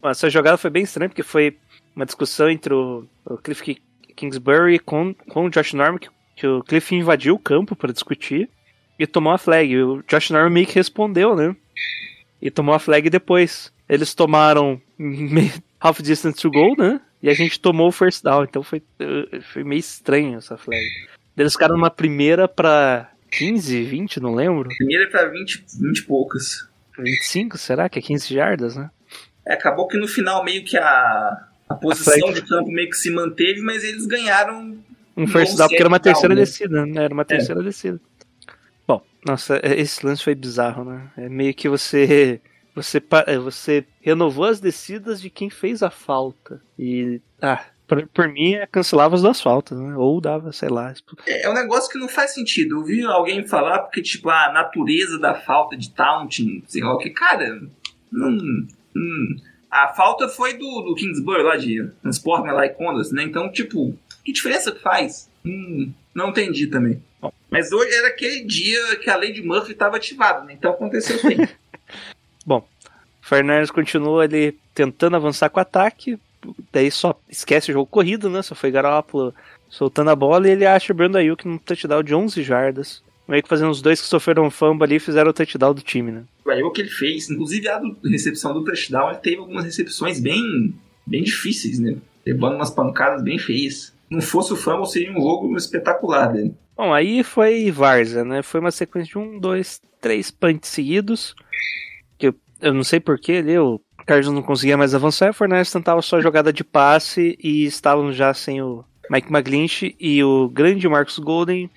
Essa 0.04 0.30
jogada 0.30 0.58
foi 0.58 0.70
bem 0.70 0.84
estranha, 0.84 1.08
porque 1.10 1.24
foi 1.24 1.56
uma 1.96 2.06
discussão 2.06 2.50
entre 2.50 2.74
o, 2.74 3.06
o 3.26 3.38
Cliff 3.38 3.64
Kingsbury 4.18 4.80
com, 4.80 5.14
com 5.30 5.46
o 5.46 5.50
Josh 5.50 5.74
Norman, 5.74 6.00
que, 6.00 6.10
que 6.36 6.48
o 6.48 6.64
Cliff 6.64 6.94
invadiu 6.94 7.36
o 7.36 7.40
campo 7.40 7.76
para 7.76 7.94
discutir 7.94 8.50
e 9.00 9.08
tomou 9.08 9.32
a 9.32 9.38
flag. 9.38 9.72
E 9.72 9.82
o 9.82 10.04
Josh 10.08 10.32
Norman 10.32 10.50
meio 10.50 10.68
que 10.68 10.76
respondeu, 10.76 11.36
né? 11.36 11.56
E 12.42 12.52
tomou 12.52 12.76
a 12.76 12.80
flag 12.80 13.10
depois. 13.10 13.72
Eles 13.88 14.14
tomaram 14.14 14.82
half 15.80 16.02
distance 16.02 16.42
to 16.42 16.52
goal, 16.52 16.76
né? 16.78 17.00
E 17.22 17.30
a 17.30 17.34
gente 17.34 17.60
tomou 17.60 17.88
o 17.88 17.92
first 17.92 18.24
down, 18.24 18.44
então 18.44 18.62
foi, 18.62 18.82
eh, 19.00 19.40
foi 19.54 19.64
meio 19.64 19.80
estranho 19.80 20.38
essa 20.38 20.58
flag. 20.58 20.86
Eles 21.36 21.54
ficaram 21.54 21.76
numa 21.76 21.90
primeira 21.90 22.48
pra 22.48 23.12
15, 23.32 23.84
20, 23.84 24.20
não 24.20 24.36
lembro. 24.36 24.70
Primeiro 24.78 25.10
para 25.10 25.28
20, 25.28 25.66
20 25.80 25.98
e 25.98 26.04
poucas. 26.04 26.68
25, 26.98 27.58
será 27.58 27.90
que 27.90 28.00
é 28.00 28.02
15 28.02 28.34
jardas, 28.34 28.76
né? 28.76 28.90
É, 29.46 29.54
acabou 29.54 29.88
que 29.88 29.98
no 29.98 30.08
final 30.08 30.44
meio 30.44 30.64
que 30.64 30.78
a, 30.78 31.47
a 31.70 31.76
posição 31.76 32.14
flag- 32.14 32.34
de 32.36 32.48
campo 32.48 32.72
meio 32.72 32.90
que 32.90 32.96
se 32.98 33.10
manteve, 33.12 33.62
mas 33.62 33.84
eles 33.84 34.06
ganharam 34.06 34.78
Um 35.16 35.28
first 35.28 35.52
Não 35.52 35.58
down, 35.58 35.68
porque 35.70 35.82
era 35.82 35.88
uma 35.90 36.00
terceira 36.00 36.30
não, 36.36 36.40
né? 36.40 36.46
descida, 36.46 36.86
né? 36.86 37.04
Era 37.04 37.14
uma 37.14 37.26
terceira 37.26 37.64
descida. 37.64 38.00
Bom, 38.88 39.02
nossa, 39.26 39.58
é- 39.64 39.80
esse 39.80 40.06
lance 40.06 40.24
foi 40.24 40.36
bizarro, 40.36 40.84
né? 40.86 41.10
É 41.18 41.28
meio 41.30 41.54
que 41.54 41.68
você. 41.68 42.40
Você, 42.76 43.02
é, 43.26 43.38
você 43.40 43.84
renovou 44.02 44.46
as 44.46 44.60
descidas 44.60 45.20
de 45.20 45.32
quem 45.32 45.50
fez 45.50 45.82
a 45.82 45.90
falta. 45.90 46.62
E. 46.78 47.20
Ah, 47.42 47.66
por, 47.88 48.06
por 48.10 48.28
mim, 48.28 48.54
é, 48.54 48.68
cancelava 48.68 49.16
as 49.16 49.24
duas 49.24 49.42
faltas, 49.42 49.80
né? 49.80 49.96
Ou 49.98 50.22
dava, 50.22 50.52
sei 50.54 50.70
lá. 50.70 50.92
expu- 50.92 51.18
É 51.26 51.50
um 51.50 51.54
negócio 51.56 51.92
que 51.92 51.98
não 51.98 52.08
faz 52.08 52.36
sentido. 52.36 52.76
Eu 52.76 52.84
vi 52.84 53.04
alguém 53.04 53.48
falar 53.48 53.80
porque, 53.80 54.04
tipo, 54.04 54.30
a 54.30 54.52
natureza 54.54 55.18
da 55.18 55.34
falta 55.34 55.76
de 55.76 55.90
taunting, 55.90 56.64
sei 56.68 56.84
lá 56.84 56.94
o 56.94 57.00
que, 57.00 57.10
cara, 57.10 57.60
não. 58.12 58.68
hum. 58.96 59.38
A 59.70 59.90
falta 59.90 60.28
foi 60.30 60.54
do, 60.54 60.82
do 60.82 60.96
Kingsbury 60.96 61.44
lá 61.44 61.58
de 61.58 61.88
Transportman 62.02 62.54
lá 62.54 62.66
e 62.66 62.70
Condas, 62.70 63.12
né? 63.12 63.24
Então, 63.24 63.52
tipo, 63.52 63.98
que 64.24 64.32
diferença 64.32 64.72
que 64.72 64.82
faz? 64.82 65.30
Hum, 65.46 65.92
não 66.14 66.30
entendi 66.30 66.68
também. 66.68 67.02
Mas 67.50 67.72
hoje 67.72 67.94
era 67.94 68.08
aquele 68.08 68.44
dia 68.46 68.96
que 68.98 69.10
a 69.10 69.16
lei 69.16 69.32
de 69.32 69.42
Murphy 69.42 69.72
estava 69.72 69.98
ativada, 69.98 70.44
né? 70.44 70.54
Então 70.54 70.72
aconteceu 70.72 71.20
aí. 71.24 71.50
Bom, 72.46 72.66
Fernandes 73.22 73.72
continua 73.72 74.24
ali 74.24 74.58
tentando 74.74 75.16
avançar 75.16 75.50
com 75.50 75.60
o 75.60 75.62
ataque. 75.62 76.20
Daí 76.72 76.92
só 76.92 77.20
esquece 77.30 77.72
o 77.72 77.74
jogo 77.74 77.88
corrido, 77.88 78.30
né? 78.30 78.42
Só 78.42 78.56
foi 78.56 78.72
Garoppolo 78.72 79.34
soltando 79.70 80.10
a 80.10 80.16
bola 80.16 80.48
e 80.48 80.52
ele 80.52 80.66
acha 80.66 80.94
o 80.94 80.96
Brandon 80.96 81.18
Ayuk 81.18 81.48
num 81.48 81.58
touchdown 81.58 82.04
de 82.04 82.16
11 82.16 82.44
jardas. 82.44 83.04
Meio 83.28 83.44
que 83.44 83.50
fazendo 83.50 83.72
os 83.72 83.82
dois 83.82 84.00
que 84.00 84.08
sofreram 84.08 84.50
fumble 84.50 84.86
ali 84.86 85.00
fizeram 85.00 85.32
o 85.32 85.34
touchdown 85.34 85.74
do 85.74 85.82
time, 85.82 86.12
né? 86.12 86.24
O 86.64 86.72
que 86.72 86.82
ele 86.82 86.90
fez, 86.90 87.30
inclusive 87.30 87.68
a 87.68 87.78
do- 87.80 87.98
recepção 88.04 88.54
do 88.54 88.64
touchdown, 88.64 89.10
ele 89.10 89.20
teve 89.20 89.38
algumas 89.38 89.66
recepções 89.66 90.20
bem, 90.20 90.74
bem 91.06 91.24
difíceis, 91.24 91.80
né? 91.80 91.98
Levando 92.26 92.56
umas 92.56 92.70
pancadas 92.70 93.22
bem 93.24 93.38
feias. 93.38 93.94
Não 94.10 94.22
fosse 94.22 94.54
o 94.54 94.56
fumble, 94.56 94.86
seria 94.88 95.12
um 95.12 95.22
jogo 95.22 95.56
espetacular 95.58 96.28
dele. 96.32 96.54
Bom, 96.76 96.94
aí 96.94 97.24
foi 97.24 97.70
Varza, 97.72 98.24
né? 98.24 98.42
Foi 98.42 98.60
uma 98.60 98.72
sequência 98.72 99.12
de 99.12 99.18
um, 99.18 99.40
dois, 99.40 99.82
três 100.00 100.32
punts 100.32 100.70
seguidos. 100.70 101.36
Que 102.18 102.28
eu, 102.28 102.36
eu 102.62 102.74
não 102.74 102.84
sei 102.84 103.00
porquê 103.00 103.34
ali, 103.34 103.58
o 103.58 103.82
Cardinals 104.06 104.36
não 104.36 104.44
conseguia 104.44 104.78
mais 104.78 104.94
avançar. 104.96 105.30
O 105.32 105.34
Fernandes 105.34 105.72
tentava 105.72 106.02
só 106.02 106.22
jogada 106.22 106.54
de 106.54 106.64
passe 106.64 107.38
e 107.44 107.66
estavam 107.66 108.14
já 108.14 108.34
sem 108.34 108.62
o 108.62 108.86
Mike 109.10 109.30
McGlinch 109.34 109.96
e 110.00 110.24
o 110.24 110.48
grande 110.50 110.88
Marcus 110.88 111.18
Golden 111.20 111.70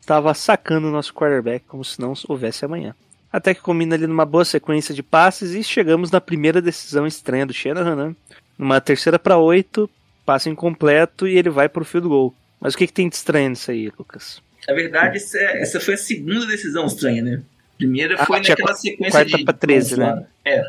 estava 0.00 0.32
sacando 0.34 0.88
o 0.88 0.90
nosso 0.90 1.12
quarterback 1.14 1.64
como 1.66 1.84
se 1.84 2.00
não 2.00 2.12
houvesse 2.28 2.64
amanhã. 2.64 2.94
Até 3.32 3.54
que 3.54 3.60
combina 3.60 3.94
ali 3.94 4.06
numa 4.06 4.24
boa 4.24 4.44
sequência 4.44 4.94
de 4.94 5.02
passes 5.02 5.52
e 5.54 5.62
chegamos 5.62 6.10
na 6.10 6.20
primeira 6.20 6.62
decisão 6.62 7.06
estranha 7.06 7.44
do 7.46 7.52
Shanahan, 7.52 7.94
né? 8.08 8.16
Numa 8.58 8.80
terceira 8.80 9.18
para 9.18 9.36
oito, 9.36 9.88
passe 10.24 10.48
incompleto 10.48 11.26
e 11.28 11.36
ele 11.36 11.50
vai 11.50 11.68
pro 11.68 11.84
field 11.84 12.08
goal. 12.08 12.34
Mas 12.60 12.74
o 12.74 12.78
que, 12.78 12.86
que 12.86 12.92
tem 12.92 13.08
de 13.08 13.14
estranho 13.16 13.50
nisso 13.50 13.70
aí, 13.70 13.92
Lucas? 13.98 14.40
Na 14.66 14.74
verdade, 14.74 15.16
essa, 15.18 15.38
essa 15.38 15.80
foi 15.80 15.94
a 15.94 15.98
segunda 15.98 16.46
decisão 16.46 16.86
estranha, 16.86 17.22
né? 17.22 17.42
Primeira 17.76 18.16
Ah, 18.18 18.26
foi 18.26 18.40
tinha 18.40 18.52
naquela 18.54 18.72
qu- 18.74 18.80
sequência 18.80 19.10
quarta 19.20 19.36
de. 19.38 19.44
pra 19.44 19.54
13, 19.54 19.96
pontos 19.96 19.98
lá. 20.14 20.22
É. 20.44 20.62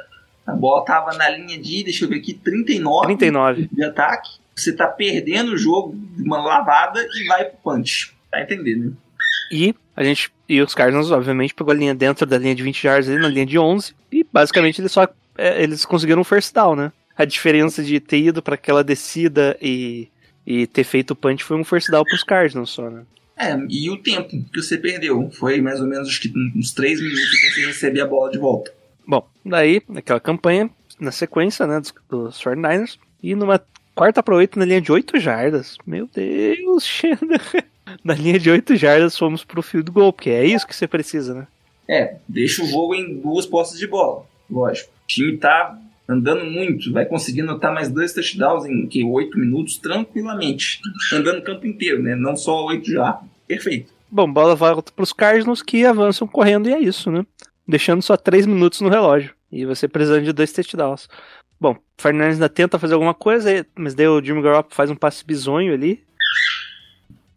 A 0.45 0.53
bola 0.53 0.83
tava 0.85 1.13
na 1.17 1.29
linha 1.29 1.57
de, 1.57 1.83
deixa 1.83 2.05
eu 2.05 2.09
ver 2.09 2.17
aqui, 2.17 2.33
39, 2.33 3.05
39. 3.07 3.69
de 3.71 3.83
ataque. 3.83 4.29
Você 4.55 4.73
tá 4.73 4.87
perdendo 4.87 5.53
o 5.53 5.57
jogo 5.57 5.95
de 5.95 6.21
uma 6.23 6.37
lavada 6.41 6.99
e 7.15 7.27
vai 7.27 7.45
pro 7.45 7.57
punch. 7.63 8.13
Tá 8.29 8.41
entendendo, 8.41 8.85
né? 8.85 8.91
E 9.51 9.73
a 9.99 10.03
gente 10.05 10.31
e 10.47 10.61
os 10.61 10.73
Cardinals, 10.73 11.11
obviamente, 11.11 11.53
pegou 11.53 11.73
a 11.73 11.75
linha 11.75 11.93
dentro 11.93 12.25
da 12.25 12.37
linha 12.37 12.55
de 12.55 12.63
20 12.63 12.83
yards 12.85 13.09
ali, 13.09 13.19
na 13.19 13.27
linha 13.27 13.45
de 13.45 13.59
11, 13.59 13.93
e 14.09 14.25
basicamente 14.31 14.79
eles 14.79 14.93
só 14.93 15.05
é, 15.37 15.61
eles 15.61 15.83
conseguiram 15.83 16.21
um 16.21 16.23
first 16.23 16.53
down, 16.53 16.73
né? 16.73 16.93
A 17.17 17.25
diferença 17.25 17.83
de 17.83 17.99
ter 17.99 18.19
ido 18.19 18.41
para 18.41 18.55
aquela 18.55 18.81
descida 18.81 19.57
e, 19.61 20.07
e 20.47 20.65
ter 20.67 20.85
feito 20.85 21.11
o 21.11 21.15
punch 21.17 21.43
foi 21.43 21.57
um 21.57 21.65
first 21.65 21.91
down 21.91 22.05
pros 22.05 22.23
Cardinals 22.23 22.69
só, 22.69 22.89
né? 22.89 23.03
É, 23.37 23.57
e 23.69 23.89
o 23.89 23.97
tempo 23.97 24.29
que 24.29 24.61
você 24.61 24.77
perdeu? 24.77 25.29
Foi 25.31 25.59
mais 25.59 25.81
ou 25.81 25.87
menos 25.87 26.07
acho 26.07 26.21
que 26.21 26.31
uns 26.55 26.71
3 26.71 27.01
minutos 27.01 27.21
até 27.37 27.53
você 27.53 27.65
receber 27.65 28.01
a 28.01 28.07
bola 28.07 28.31
de 28.31 28.37
volta. 28.37 28.73
Bom, 29.05 29.27
daí, 29.45 29.81
naquela 29.89 30.21
campanha, 30.21 30.69
na 30.97 31.11
sequência, 31.11 31.67
né, 31.67 31.81
dos, 31.81 31.93
dos 32.09 32.41
49ers, 32.41 32.97
e 33.21 33.35
numa 33.35 33.61
quarta 33.93 34.23
para 34.23 34.35
8 34.35 34.57
na 34.57 34.63
linha 34.63 34.81
de 34.81 34.93
8 34.93 35.19
jardas. 35.19 35.77
Meu 35.85 36.07
Deus, 36.07 36.85
Xana. 36.87 37.37
Na 38.03 38.13
linha 38.13 38.39
de 38.39 38.49
8 38.49 38.75
jardas 38.75 39.17
fomos 39.17 39.43
pro 39.43 39.61
field 39.61 39.91
goal, 39.91 40.13
porque 40.13 40.29
é 40.29 40.45
isso 40.45 40.67
que 40.67 40.75
você 40.75 40.87
precisa, 40.87 41.33
né? 41.33 41.47
É, 41.87 42.15
deixa 42.27 42.63
o 42.63 42.67
jogo 42.67 42.93
em 42.93 43.19
duas 43.19 43.45
postas 43.45 43.79
de 43.79 43.87
bola, 43.87 44.23
lógico. 44.49 44.89
O 44.89 45.07
time 45.07 45.37
tá 45.37 45.77
andando 46.07 46.45
muito, 46.45 46.91
vai 46.91 47.05
conseguir 47.05 47.41
anotar 47.41 47.73
mais 47.73 47.89
dois 47.89 48.13
touchdowns 48.13 48.65
em 48.65 48.87
que 48.87 49.03
8 49.03 49.37
minutos 49.37 49.77
tranquilamente. 49.77 50.81
Andando 51.13 51.39
o 51.39 51.43
campo 51.43 51.67
inteiro, 51.67 52.01
né? 52.01 52.15
Não 52.15 52.35
só 52.35 52.65
8 52.65 52.91
já. 52.91 53.19
Perfeito. 53.47 53.91
Bom, 54.11 54.31
bola 54.31 54.55
volta 54.55 54.91
pros 54.91 55.13
Cardinals 55.13 55.61
que 55.61 55.85
avançam 55.85 56.27
correndo 56.27 56.67
e 56.67 56.73
é 56.73 56.79
isso, 56.79 57.11
né? 57.11 57.23
Deixando 57.67 58.01
só 58.01 58.17
3 58.17 58.47
minutos 58.47 58.81
no 58.81 58.89
relógio. 58.89 59.33
E 59.51 59.65
você 59.65 59.87
precisando 59.87 60.23
de 60.23 60.33
dois 60.33 60.51
touchdowns. 60.51 61.07
Bom, 61.59 61.73
o 61.73 62.01
Fernandes 62.01 62.35
ainda 62.35 62.49
tenta 62.49 62.79
fazer 62.79 62.93
alguma 62.93 63.13
coisa, 63.13 63.65
mas 63.75 63.93
daí 63.93 64.07
o 64.07 64.23
Jimmy 64.23 64.41
Garoppolo 64.41 64.75
faz 64.75 64.89
um 64.89 64.95
passe 64.95 65.25
bizonho 65.25 65.73
ali. 65.73 66.03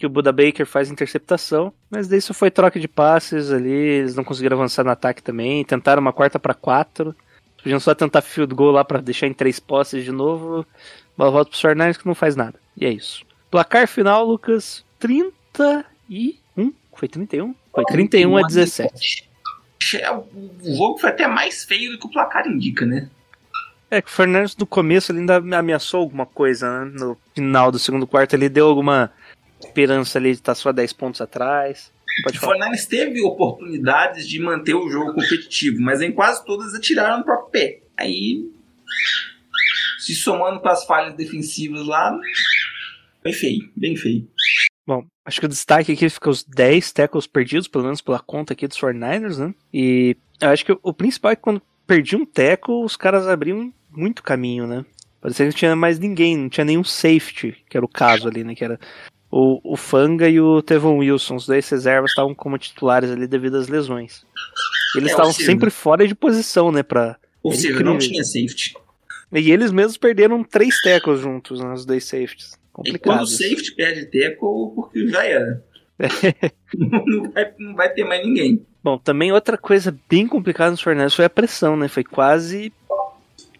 Que 0.02 0.06
o 0.06 0.10
Buda 0.10 0.32
Baker 0.32 0.66
faz 0.66 0.90
interceptação. 0.90 1.72
Mas 1.88 2.08
daí 2.08 2.18
isso 2.18 2.34
foi 2.34 2.50
troca 2.50 2.80
de 2.80 2.88
passes 2.88 3.52
ali. 3.52 3.70
Eles 3.70 4.16
não 4.16 4.24
conseguiram 4.24 4.56
avançar 4.56 4.82
no 4.82 4.90
ataque 4.90 5.22
também. 5.22 5.64
Tentaram 5.64 6.02
uma 6.02 6.12
quarta 6.12 6.40
pra 6.40 6.54
quatro. 6.54 7.14
Podiam 7.62 7.78
só 7.78 7.94
tentar 7.94 8.20
field 8.20 8.52
goal 8.52 8.72
lá 8.72 8.84
pra 8.84 9.00
deixar 9.00 9.28
em 9.28 9.32
três 9.32 9.60
posses 9.60 10.04
de 10.04 10.10
novo. 10.10 10.66
Bola 11.16 11.30
volta 11.30 11.52
pro 11.52 11.60
Fernandes 11.60 11.98
que 11.98 12.04
não 12.04 12.16
faz 12.16 12.34
nada. 12.34 12.58
E 12.76 12.84
é 12.84 12.90
isso. 12.90 13.24
Placar 13.48 13.86
final, 13.86 14.26
Lucas: 14.26 14.84
31. 14.98 15.84
Foi 16.96 17.06
31? 17.06 17.54
Foi 17.72 17.84
31 17.84 18.36
a 18.38 18.42
17. 18.42 19.30
É, 20.00 20.10
O 20.10 20.26
o 20.64 20.76
jogo 20.76 20.98
foi 20.98 21.10
até 21.10 21.28
mais 21.28 21.62
feio 21.62 21.92
do 21.92 21.98
que 22.00 22.06
o 22.06 22.10
placar 22.10 22.48
indica, 22.48 22.84
né? 22.84 23.08
É 23.88 24.02
que 24.02 24.08
o 24.08 24.12
Fernandes 24.12 24.56
no 24.56 24.66
começo 24.66 25.12
ele 25.12 25.20
ainda 25.20 25.36
ameaçou 25.36 26.00
alguma 26.00 26.26
coisa, 26.26 26.86
né? 26.86 26.92
No 26.98 27.16
final 27.32 27.70
do 27.70 27.78
segundo 27.78 28.04
quarto 28.04 28.34
ele 28.34 28.48
deu 28.48 28.66
alguma 28.66 29.12
esperança 29.64 30.18
ali 30.18 30.30
de 30.30 30.38
estar 30.38 30.54
só 30.54 30.72
10 30.72 30.92
pontos 30.92 31.20
atrás. 31.20 31.92
Pode 32.24 32.38
O 32.38 32.40
falar. 32.40 32.52
Fornales 32.52 32.86
teve 32.86 33.22
oportunidades 33.22 34.28
de 34.28 34.38
manter 34.38 34.74
o 34.74 34.88
jogo 34.88 35.14
competitivo, 35.14 35.80
mas 35.80 36.00
em 36.00 36.12
quase 36.12 36.44
todas 36.44 36.74
atiraram 36.74 37.18
no 37.18 37.24
próprio 37.24 37.50
pé. 37.50 37.80
Aí, 37.96 38.50
se 39.98 40.14
somando 40.14 40.60
com 40.60 40.68
as 40.68 40.84
falhas 40.84 41.14
defensivas 41.14 41.86
lá, 41.86 42.18
bem 43.22 43.32
feio, 43.32 43.70
bem 43.76 43.96
feio. 43.96 44.28
Bom, 44.86 45.06
acho 45.24 45.40
que 45.40 45.46
o 45.46 45.48
destaque 45.48 45.92
aqui 45.92 46.08
fica 46.10 46.28
os 46.28 46.42
10 46.42 46.92
tackles 46.92 47.26
perdidos, 47.26 47.68
pelo 47.68 47.84
menos 47.84 48.00
pela 48.00 48.18
conta 48.18 48.52
aqui 48.52 48.66
dos 48.66 48.78
49ers, 48.78 49.38
né? 49.38 49.54
E 49.72 50.16
eu 50.40 50.48
acho 50.48 50.64
que 50.64 50.76
o 50.82 50.92
principal 50.92 51.32
é 51.32 51.36
que 51.36 51.42
quando 51.42 51.62
perdi 51.86 52.16
um 52.16 52.26
tackle, 52.26 52.84
os 52.84 52.96
caras 52.96 53.28
abriam 53.28 53.72
muito 53.90 54.22
caminho, 54.22 54.66
né? 54.66 54.84
Parecia 55.20 55.46
que 55.46 55.52
não 55.52 55.56
tinha 55.56 55.76
mais 55.76 56.00
ninguém, 56.00 56.36
não 56.36 56.48
tinha 56.48 56.64
nenhum 56.64 56.82
safety, 56.82 57.56
que 57.70 57.76
era 57.76 57.86
o 57.86 57.88
caso 57.88 58.26
ali, 58.26 58.42
né? 58.42 58.56
Que 58.56 58.64
era 58.64 58.80
o, 59.32 59.60
o 59.72 59.76
Fanga 59.76 60.28
e 60.28 60.38
o 60.40 60.60
Tevon 60.62 60.98
Wilson, 60.98 61.36
os 61.36 61.46
dois 61.46 61.66
reservas 61.68 62.10
estavam 62.10 62.34
como 62.34 62.58
titulares 62.58 63.10
ali 63.10 63.26
devido 63.26 63.56
às 63.56 63.66
lesões. 63.66 64.24
Eles 64.94 65.08
É, 65.08 65.12
estavam 65.12 65.32
seja, 65.32 65.46
sempre 65.46 65.70
fora 65.70 66.06
de 66.06 66.14
posição, 66.14 66.70
né? 66.70 66.82
Pra, 66.82 67.16
Ou 67.42 67.50
É 67.52 67.54
seja, 67.56 67.68
incrível. 67.70 67.92
não 67.92 67.98
tinha 67.98 68.22
safety. 68.22 68.74
E 69.32 69.50
eles 69.50 69.72
mesmos 69.72 69.96
perderam 69.96 70.44
três 70.44 70.82
tackles 70.82 71.18
juntos, 71.20 71.58
né, 71.60 71.72
os 71.72 71.86
dois 71.86 72.04
safeties. 72.04 72.52
E 72.52 72.58
quando 72.72 72.84
Complicado. 72.86 73.22
o 73.22 73.26
safety 73.26 73.74
perde 73.74 74.04
tackle, 74.04 74.72
porque 74.74 75.08
já 75.08 75.24
era. 75.24 75.64
não, 76.76 77.30
vai, 77.32 77.52
não 77.58 77.74
vai 77.74 77.88
ter 77.90 78.04
mais 78.04 78.24
ninguém. 78.26 78.64
Bom, 78.84 78.98
também 78.98 79.32
outra 79.32 79.56
coisa 79.56 79.96
bem 80.10 80.26
complicada 80.26 80.70
nos 80.72 80.82
Fernandes 80.82 81.14
foi 81.14 81.24
a 81.24 81.30
pressão, 81.30 81.76
né? 81.76 81.88
Foi 81.88 82.04
quase. 82.04 82.72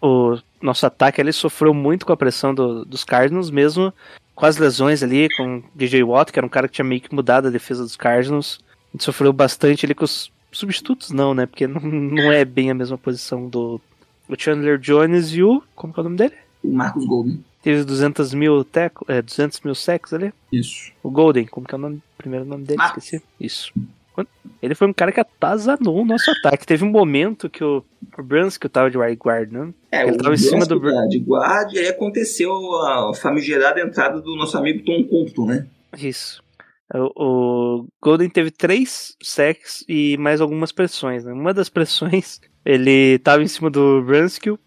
O 0.01 0.37
nosso 0.61 0.85
ataque 0.85 1.21
ali 1.21 1.31
sofreu 1.31 1.73
muito 1.73 2.05
com 2.05 2.11
a 2.13 2.17
pressão 2.17 2.53
do- 2.53 2.83
dos 2.85 3.03
Cardinals, 3.05 3.49
mesmo 3.49 3.93
com 4.35 4.45
as 4.45 4.57
lesões 4.57 5.03
ali, 5.03 5.27
com 5.37 5.57
o 5.57 5.63
DJ 5.75 6.03
Watt, 6.03 6.31
que 6.31 6.39
era 6.39 6.45
um 6.45 6.49
cara 6.49 6.67
que 6.67 6.75
tinha 6.75 6.85
meio 6.85 7.01
que 7.01 7.13
mudado 7.13 7.47
a 7.47 7.51
defesa 7.51 7.83
dos 7.83 7.95
Cardinals. 7.95 8.59
A 8.89 8.91
gente 8.93 9.03
sofreu 9.03 9.31
bastante 9.33 9.85
ali 9.85 9.95
com 9.95 10.05
os 10.05 10.31
substitutos, 10.51 11.11
não, 11.11 11.33
né? 11.33 11.45
Porque 11.45 11.67
não, 11.67 11.81
não 11.81 12.31
é 12.31 12.45
bem 12.45 12.71
a 12.71 12.75
mesma 12.75 12.97
posição 12.97 13.47
do 13.47 13.79
o 14.27 14.35
Chandler 14.37 14.77
Jones 14.77 15.33
e 15.33 15.43
o. 15.43 15.61
Como 15.75 15.93
que 15.93 15.99
é 15.99 16.01
o 16.01 16.03
nome 16.03 16.17
dele? 16.17 16.35
O 16.63 16.73
Marcos 16.73 17.05
Golden. 17.05 17.43
Teve 17.61 17.83
200 17.83 18.33
mil, 18.33 18.63
teco, 18.63 19.05
é, 19.07 19.21
200 19.21 19.61
mil 19.61 19.75
sacks 19.75 20.13
ali. 20.13 20.33
Isso. 20.51 20.91
O 21.01 21.09
Golden, 21.09 21.45
como 21.45 21.65
que 21.65 21.73
é 21.73 21.77
o 21.77 21.81
nome, 21.81 22.01
primeiro 22.17 22.45
nome 22.45 22.65
dele? 22.65 22.77
Marcos. 22.77 23.03
Esqueci. 23.05 23.23
Isso. 23.39 23.73
Ele 24.61 24.75
foi 24.75 24.87
um 24.87 24.93
cara 24.93 25.11
que 25.11 25.19
atazanou 25.19 26.01
o 26.01 26.05
nosso 26.05 26.31
ataque. 26.31 26.65
Teve 26.65 26.85
um 26.85 26.89
momento 26.89 27.49
que 27.49 27.63
o, 27.63 27.83
o 28.17 28.23
Brunsky 28.23 28.69
tava 28.69 28.89
de 28.89 28.97
wide 28.97 29.19
guard, 29.21 29.51
né? 29.51 29.73
É, 29.91 30.03
Ele 30.03 30.11
o 30.11 30.17
tava 30.17 30.33
em 30.33 30.37
cima 30.37 30.65
do 30.65 30.79
tá 30.79 31.05
de 31.07 31.19
guarda 31.19 31.73
e 31.73 31.79
aí 31.79 31.87
aconteceu 31.87 32.51
a 32.81 33.13
famigerada 33.13 33.81
entrada 33.81 34.21
do 34.21 34.35
nosso 34.35 34.57
amigo 34.57 34.83
Tom 34.85 35.03
Compton, 35.03 35.45
né? 35.45 35.67
Isso. 35.97 36.41
O, 36.93 37.79
o 37.81 37.87
Golden 38.01 38.29
teve 38.29 38.51
três 38.51 39.15
sacks 39.21 39.83
e 39.89 40.15
mais 40.17 40.39
algumas 40.39 40.71
pressões, 40.71 41.25
né? 41.25 41.33
Uma 41.33 41.53
das 41.53 41.69
pressões, 41.69 42.39
ele 42.63 43.19
tava 43.19 43.41
em 43.41 43.47
cima 43.47 43.69
do 43.69 44.03
Brunsky, 44.03 44.57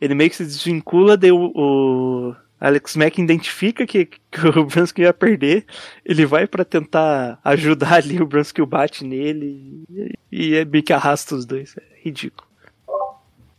ele 0.00 0.14
meio 0.14 0.30
que 0.30 0.36
se 0.36 0.44
desvincula, 0.44 1.18
o, 1.32 1.52
o 1.54 2.36
Alex 2.60 2.96
Mack 2.96 3.18
identifica 3.18 3.86
que, 3.86 4.06
que 4.06 4.46
o 4.46 4.64
Brunsky 4.64 5.02
ia 5.02 5.12
perder, 5.12 5.64
ele 6.04 6.26
vai 6.26 6.46
pra 6.46 6.64
tentar 6.64 7.38
ajudar 7.44 7.94
ali, 7.94 8.20
o 8.20 8.26
Brunsky 8.26 8.64
bate 8.66 9.04
nele 9.04 9.84
e, 9.90 10.14
e 10.30 10.54
é 10.56 10.64
meio 10.64 10.82
que 10.82 10.92
arrasta 10.92 11.34
os 11.34 11.46
dois, 11.46 11.76
é 11.76 11.82
ridículo. 12.02 12.48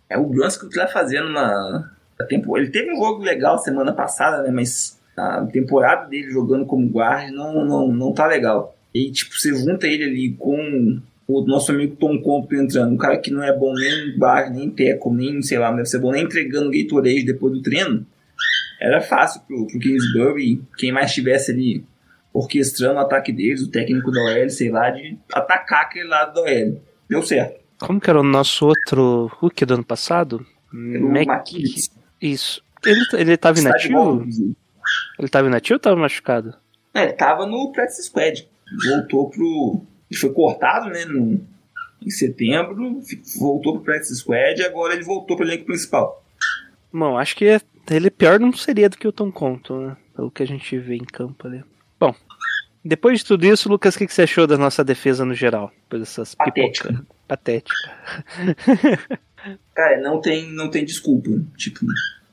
É 0.10 0.18
o 0.18 0.26
Bronsky 0.26 0.68
que 0.68 0.76
tá 0.76 0.88
fazendo 0.88 1.30
na 1.30 1.92
tempo. 2.28 2.58
Ele 2.58 2.70
teve 2.70 2.92
um 2.92 2.98
jogo 2.98 3.24
legal 3.24 3.58
semana 3.60 3.94
passada, 3.94 4.42
né? 4.42 4.52
Mas 4.52 5.00
a 5.16 5.46
temporada 5.46 6.08
dele 6.08 6.32
jogando 6.32 6.66
como 6.66 6.88
guarda 6.88 7.32
não, 7.32 7.64
não, 7.66 7.88
não 7.88 8.14
tá 8.14 8.26
legal. 8.26 8.76
E 8.94 9.12
tipo, 9.12 9.34
você 9.36 9.54
junta 9.54 9.88
ele 9.88 10.04
ali 10.04 10.34
com 10.34 11.00
o 11.28 11.42
nosso 11.42 11.72
amigo 11.72 11.96
Tom 11.96 12.20
Compton 12.20 12.56
entrando, 12.56 12.94
um 12.94 12.98
cara 12.98 13.18
que 13.18 13.30
não 13.30 13.44
é 13.44 13.56
bom 13.56 13.74
nem 13.74 14.10
em 14.10 14.18
guarda, 14.18 14.50
nem 14.50 14.66
em 14.66 14.70
teco, 14.72 15.14
nem, 15.14 15.42
sei 15.44 15.60
lá, 15.60 15.70
não 15.70 15.78
deve 15.78 15.90
ser 15.90 16.00
bom 16.00 16.12
nem 16.12 16.24
entregando 16.24 16.72
Gatorade 16.72 17.24
depois 17.24 17.54
do 17.54 17.62
treino. 17.62 18.06
Era 18.80 19.02
fácil 19.02 19.42
pro, 19.42 19.68
pro 19.68 19.80
Kingsbury, 19.80 20.62
quem 20.78 20.92
mais 20.92 21.08
estivesse 21.08 21.52
ali 21.52 21.84
orquestrando 22.34 22.96
o 22.96 23.00
ataque 23.00 23.32
deles, 23.32 23.62
o 23.62 23.70
técnico 23.72 24.12
da 24.12 24.22
OL, 24.22 24.50
sei 24.50 24.70
lá, 24.70 24.90
de 24.90 25.18
atacar 25.34 25.82
aquele 25.82 26.08
lado 26.08 26.34
da 26.36 26.42
OL. 26.42 26.82
Deu 27.10 27.22
certo. 27.24 27.60
Como 27.80 28.00
que 28.00 28.10
era 28.10 28.20
o 28.20 28.24
nosso 28.24 28.68
outro 28.68 29.32
Hulk 29.40 29.66
do 29.66 29.74
ano 29.76 29.84
passado? 29.84 30.46
Mac- 30.72 31.26
Maquilis. 31.26 31.90
Isso. 32.22 32.62
Ele, 32.86 33.02
ele 33.14 33.38
tava 33.38 33.60
inativo? 33.60 34.26
Ele 35.18 35.28
tava 35.30 35.48
inativo 35.48 35.76
ou 35.76 35.80
tava 35.80 35.96
machucado? 35.96 36.54
É, 36.94 37.04
ele 37.04 37.14
tava 37.14 37.46
no 37.46 37.72
practice 37.72 38.04
squad. 38.04 38.48
Voltou 38.86 39.30
pro. 39.30 39.82
Ele 40.10 40.20
foi 40.20 40.32
cortado, 40.34 40.90
né? 40.90 41.06
No, 41.06 41.42
em 42.06 42.10
setembro. 42.10 43.02
Voltou 43.40 43.74
pro 43.76 43.84
practice 43.84 44.16
squad 44.18 44.60
e 44.62 44.66
agora 44.66 44.94
ele 44.94 45.04
voltou 45.04 45.36
pro 45.36 45.46
elenco 45.46 45.66
principal. 45.66 46.24
Bom, 46.94 47.18
acho 47.18 47.36
que 47.36 47.46
é- 47.46 47.62
ele 47.90 48.10
pior 48.10 48.40
não 48.40 48.52
seria 48.54 48.90
do 48.90 48.98
que 48.98 49.08
o 49.08 49.12
Tom 49.12 49.32
Conto, 49.32 49.80
né? 49.80 49.98
Pelo 50.16 50.32
que 50.32 50.44
a 50.44 50.48
gente 50.48 50.78
vê 50.78 50.96
em 50.96 51.04
campo 51.06 51.48
ali. 51.48 51.64
Bom, 52.00 52.14
depois 52.84 53.20
de 53.20 53.26
tudo 53.26 53.46
isso, 53.46 53.70
Lucas, 53.70 53.96
o 53.96 53.98
que, 53.98 54.08
que 54.08 54.14
você 54.14 54.24
achou 54.24 54.46
da 54.48 54.58
nossa 54.58 54.84
defesa 54.84 55.26
no 55.26 55.34
geral? 55.34 55.72
Depois 55.84 56.02
dessas 56.02 56.36
Patética. 56.36 56.90
pipoca- 56.90 57.06
Patética. 57.28 57.78
Cara, 59.76 60.02
não 60.02 60.20
tem, 60.22 60.52
não 60.52 60.70
tem 60.70 60.84
desculpa. 60.86 61.30
Tipo, 61.58 61.80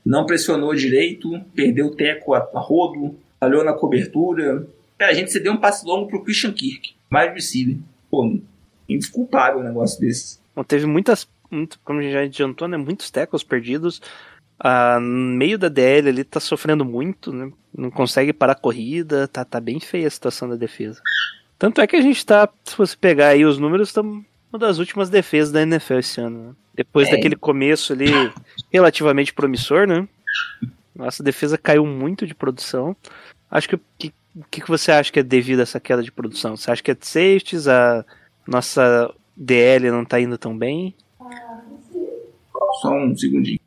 não 0.05 0.27
pressionou 0.27 0.75
direito, 0.75 1.41
perdeu 1.55 1.87
o 1.87 1.95
teco 1.97 2.35
a, 2.35 2.39
a 2.39 2.61
rodo, 2.61 3.17
falhou 3.39 3.65
na 3.65 3.73
cobertura. 3.73 4.67
Cara, 4.99 5.13
a 5.13 5.15
gente 5.15 5.31
cedeu 5.33 5.53
um 5.53 5.57
passe 5.61 5.87
longo 5.87 6.09
pro 6.09 6.23
Christian 6.25 6.53
Kirk. 6.53 6.95
Mais 7.11 7.33
receiver. 7.33 7.77
Pô, 8.11 8.39
indesculpável 8.89 9.61
um 9.61 9.65
negócio 9.65 10.01
desse. 10.01 10.39
Bom, 10.55 10.65
teve 10.65 10.87
muitas, 10.87 11.29
muito, 11.51 11.79
como 11.85 12.01
a 12.01 12.03
gente 12.03 12.13
já 12.13 12.23
adiantou, 12.23 12.67
né? 12.67 12.77
Muitos 12.77 13.11
tackles 13.11 13.43
perdidos. 13.45 14.01
Ah, 14.59 14.99
no 15.01 15.37
meio 15.37 15.59
da 15.59 15.69
DL 15.69 16.09
ali 16.09 16.25
tá 16.25 16.41
sofrendo 16.41 16.85
muito, 16.85 17.33
né? 17.33 17.51
Não 17.77 17.91
consegue 17.91 18.33
parar 18.33 18.53
a 18.53 18.57
corrida, 18.61 19.29
tá, 19.29 19.45
tá 19.45 19.61
bem 19.61 19.79
feia 19.79 20.07
a 20.07 20.11
situação 20.11 20.49
da 20.49 20.57
defesa. 20.57 21.01
Tanto 21.59 21.81
é 21.81 21.87
que 21.87 21.97
a 21.97 22.01
gente 22.01 22.25
tá, 22.25 22.49
se 22.65 22.77
você 22.77 22.97
pegar 22.97 23.29
aí 23.29 23.45
os 23.45 23.59
números, 23.59 23.89
estamos 23.89 24.25
uma 24.53 24.59
das 24.59 24.79
últimas 24.79 25.11
defesas 25.11 25.53
da 25.53 25.63
NFL 25.63 25.95
esse 25.99 26.21
ano. 26.21 26.49
Né? 26.49 26.55
Depois 26.75 27.09
É. 27.09 27.13
daquele 27.13 27.37
começo 27.37 27.93
ali 27.93 28.07
relativamente 28.73 29.35
promissor, 29.35 29.87
né? 29.87 30.09
Nossa 30.95 31.23
defesa 31.23 31.59
caiu 31.59 31.85
muito 31.85 32.27
de 32.27 32.35
produção. 32.35 32.97
Acho 33.51 33.69
que 33.69 33.75
o 33.75 33.81
que, 33.99 34.15
o 34.35 34.45
que 34.51 34.61
que 34.63 34.69
você 34.69 34.91
acha 34.93 35.13
que 35.13 35.21
é 35.21 35.23
devido 35.23 35.61
a 35.61 35.63
essa 35.65 35.79
queda 35.81 36.03
de 36.03 36.11
produção? 36.11 36.57
Você 36.57 36.71
acha 36.71 36.83
que 36.83 36.91
é 36.91 36.95
de 36.95 37.07
safeties? 37.07 37.69
A 37.69 38.05
nossa 38.47 39.13
DL 39.37 39.91
não 39.91 40.05
tá 40.05 40.19
indo 40.21 40.39
tão 40.39 40.57
bem? 40.57 40.95
Só 42.81 42.95
um 42.95 43.15
segundinho. 43.17 43.61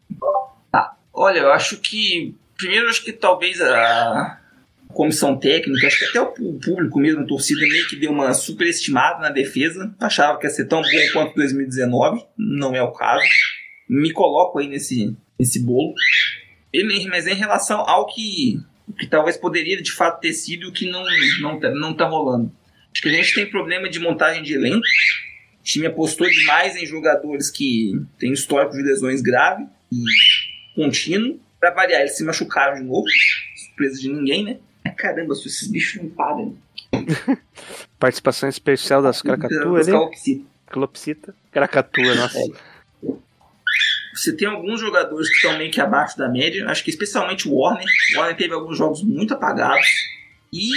Olha, 1.22 1.40
eu 1.40 1.52
acho 1.52 1.78
que. 1.78 2.34
Primeiro, 2.58 2.88
acho 2.88 3.04
que 3.04 3.12
talvez 3.12 3.60
a 3.60 4.40
comissão 4.94 5.38
técnica, 5.38 5.86
acho 5.88 6.00
que 6.00 6.06
até 6.06 6.22
o 6.22 6.54
público 6.60 6.98
mesmo, 6.98 7.22
a 7.22 7.26
torcida, 7.26 7.60
meio 7.62 7.88
que 7.90 7.96
deu 7.98 8.10
uma 8.12 8.34
superestimada 8.34 9.20
na 9.20 9.30
defesa. 9.30 9.94
Achava 10.00 10.40
que 10.40 10.46
ia 10.48 10.50
ser 10.50 10.66
tão 10.66 10.82
bom 10.82 11.12
quanto 11.14 11.36
2019. 11.36 12.24
Não 12.38 12.74
é 12.74 12.82
o 12.82 12.92
caso. 12.94 13.22
Me 13.90 14.14
coloco 14.14 14.60
aí 14.60 14.68
nesse, 14.70 15.14
nesse 15.38 15.60
bolo. 15.60 15.94
E- 16.74 17.08
Mas 17.10 17.28
em 17.28 17.34
relação 17.36 17.82
ao 17.82 18.06
que, 18.08 18.60
que 18.98 19.08
talvez 19.08 19.36
poderia 19.36 19.82
de 19.82 19.92
fato 19.92 20.22
ter 20.22 20.32
sido 20.32 20.70
o 20.70 20.72
que 20.72 20.90
não, 20.90 21.04
não, 21.42 21.60
tá, 21.60 21.70
não 21.72 21.94
tá 21.94 22.06
rolando. 22.06 22.50
Acho 22.94 23.02
que 23.02 23.10
a 23.10 23.14
gente 23.14 23.36
tem 23.36 23.46
problema 23.50 23.90
de 23.90 24.00
montagem 24.00 24.42
de 24.42 24.54
elenco. 24.54 24.78
O 25.60 25.64
time 25.64 25.86
apostou 25.88 26.30
demais 26.30 26.78
em 26.78 26.86
jogadores 26.86 27.52
que 27.52 27.92
têm 28.18 28.32
histórico 28.32 28.76
de 28.76 28.84
lesões 28.84 29.22
grave 29.22 29.66
e 29.92 29.98
contínuo. 30.76 31.40
Pra 31.60 31.72
variar, 31.72 32.02
eles 32.02 32.16
se 32.16 32.24
machucaram 32.24 32.76
de 32.76 32.84
novo. 32.84 33.06
Surpresa 33.56 34.00
de 34.00 34.10
ninguém, 34.10 34.44
né? 34.44 34.58
Ai, 34.86 34.94
Caramba, 34.94 35.36
se 35.36 35.48
esses 35.48 35.68
bichos 35.68 36.02
não 36.02 36.10
param. 36.10 36.58
Participação 38.00 38.48
especial 38.48 39.02
das 39.02 39.22
Krakatoa 39.22 39.80
ali? 39.80 39.92
Calopsita. 39.92 40.46
Clopsita. 40.68 41.36
Krakatoa, 41.52 42.16
nossa. 42.16 42.40
É. 42.40 42.80
Você 44.14 44.36
tem 44.36 44.48
alguns 44.48 44.82
jogadores 44.82 45.30
que 45.30 45.36
estão 45.36 45.58
meio 45.58 45.72
que 45.72 45.80
abaixo 45.80 46.18
da 46.18 46.28
média. 46.28 46.68
Acho 46.68 46.84
que 46.84 46.90
especialmente 46.90 47.48
o 47.48 47.54
Warner. 47.54 47.86
O 48.14 48.20
Warner 48.20 48.36
teve 48.36 48.54
alguns 48.54 48.78
jogos 48.78 49.04
muito 49.04 49.34
apagados. 49.34 49.88
E 50.52 50.70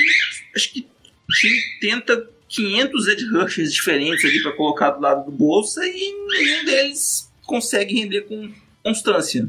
acho 0.55 0.73
que 0.73 0.87
o 1.29 1.33
time 1.33 1.61
tenta 1.81 2.29
500 2.49 3.09
Ed 3.09 3.25
Rushers 3.31 3.73
diferentes 3.73 4.25
ali 4.25 4.43
para 4.43 4.53
colocar 4.53 4.91
do 4.91 5.01
lado 5.01 5.25
do 5.25 5.33
Bolsa 5.33 5.85
e 5.87 6.15
nenhum 6.29 6.65
deles 6.65 7.33
consegue 7.43 7.95
render 7.95 8.23
com 8.23 8.53
constância. 8.83 9.49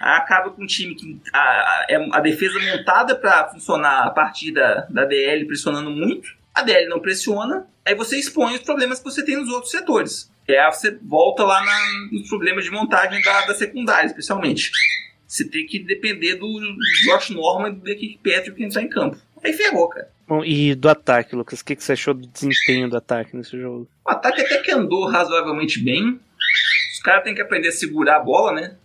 Acaba 0.00 0.50
com 0.50 0.62
um 0.62 0.66
time 0.66 0.94
que 0.94 1.20
a, 1.32 1.38
a, 1.38 1.86
é 1.88 2.08
a 2.12 2.20
defesa 2.20 2.58
montada 2.58 3.14
para 3.14 3.48
funcionar 3.48 4.06
a 4.06 4.10
partir 4.10 4.52
da, 4.52 4.86
da 4.88 5.04
DL 5.04 5.44
pressionando 5.46 5.90
muito. 5.90 6.28
A 6.54 6.62
DL 6.62 6.88
não 6.88 7.00
pressiona, 7.00 7.66
aí 7.84 7.94
você 7.94 8.18
expõe 8.18 8.54
os 8.54 8.62
problemas 8.62 8.98
que 8.98 9.04
você 9.04 9.24
tem 9.24 9.36
nos 9.36 9.48
outros 9.50 9.70
setores. 9.70 10.30
E 10.48 10.56
aí 10.56 10.72
você 10.72 10.98
volta 11.02 11.44
lá 11.44 11.62
na, 11.64 12.08
nos 12.10 12.28
problemas 12.28 12.64
de 12.64 12.70
montagem 12.70 13.22
da, 13.22 13.46
da 13.46 13.54
secundária, 13.54 14.06
especialmente. 14.06 14.70
Você 15.26 15.48
tem 15.48 15.64
que 15.64 15.78
depender 15.78 16.34
do 16.34 16.48
Josh 17.04 17.30
Norman 17.30 17.68
e 17.68 17.72
do 17.72 17.84
Nick 17.84 18.18
Patrick 18.18 18.62
entrar 18.62 18.82
em 18.82 18.88
campo. 18.88 19.16
Aí 19.44 19.52
ferrou, 19.52 19.88
cara. 19.88 20.10
Bom, 20.26 20.44
e 20.44 20.74
do 20.74 20.88
ataque, 20.88 21.36
Lucas? 21.36 21.60
O 21.60 21.64
que, 21.64 21.76
que 21.76 21.84
você 21.84 21.92
achou 21.92 22.14
do 22.14 22.26
desempenho 22.26 22.90
do 22.90 22.96
ataque 22.96 23.36
nesse 23.36 23.58
jogo? 23.58 23.88
O 24.04 24.10
ataque 24.10 24.40
até 24.40 24.58
que 24.58 24.70
andou 24.70 25.08
razoavelmente 25.08 25.82
bem. 25.82 26.20
Os 26.92 27.00
caras 27.00 27.24
têm 27.24 27.34
que 27.34 27.40
aprender 27.40 27.68
a 27.68 27.72
segurar 27.72 28.16
a 28.16 28.20
bola, 28.20 28.52
né? 28.52 28.76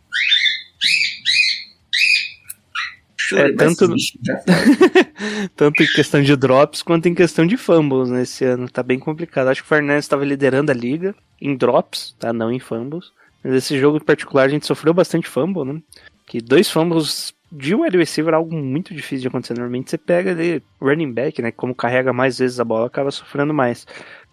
É, 3.34 3.52
tanto-. 3.54 3.88
Tanto 5.56 5.84
em 5.84 5.88
questão 5.88 6.22
de 6.22 6.36
drops 6.36 6.82
quanto 6.84 7.08
em 7.08 7.16
questão 7.16 7.46
de 7.46 7.58
fumbles 7.58 8.10
nesse 8.10 8.44
ano. 8.46 8.70
Tá 8.70 8.84
bem 8.84 9.00
complicado. 9.00 9.48
Acho 9.48 9.62
que 9.62 9.66
o 9.66 9.70
Fernandes 9.70 10.06
estava 10.06 10.26
liderando 10.26 10.72
a 10.72 10.76
liga 10.76 11.16
em 11.42 11.56
drops, 11.56 12.16
tá? 12.20 12.34
Não 12.34 12.52
em 12.52 12.60
fumbles. 12.60 13.12
Mas 13.44 13.54
esse 13.54 13.80
jogo 13.80 13.98
em 13.98 14.04
particular 14.04 14.44
a 14.44 14.50
gente 14.50 14.66
sofreu 14.66 14.94
bastante 14.94 15.28
fumble, 15.28 15.64
né? 15.64 15.82
Que 16.26 16.42
dois 16.42 16.70
fumbles 16.70 17.34
de 17.52 17.76
wide 17.76 17.98
receiver 17.98 18.34
é 18.34 18.38
algo 18.38 18.56
muito 18.56 18.94
difícil 18.94 19.22
de 19.22 19.28
acontecer. 19.28 19.54
Normalmente 19.54 19.90
você 19.90 19.98
pega 19.98 20.32
ali 20.32 20.62
running 20.82 21.14
back, 21.14 21.42
né? 21.42 21.52
Como 21.52 21.76
carrega 21.76 22.12
mais 22.12 22.40
vezes 22.40 22.60
a 22.60 22.64
bola, 22.64 22.88
acaba 22.88 23.12
sofrendo 23.12 23.54
mais. 23.54 23.88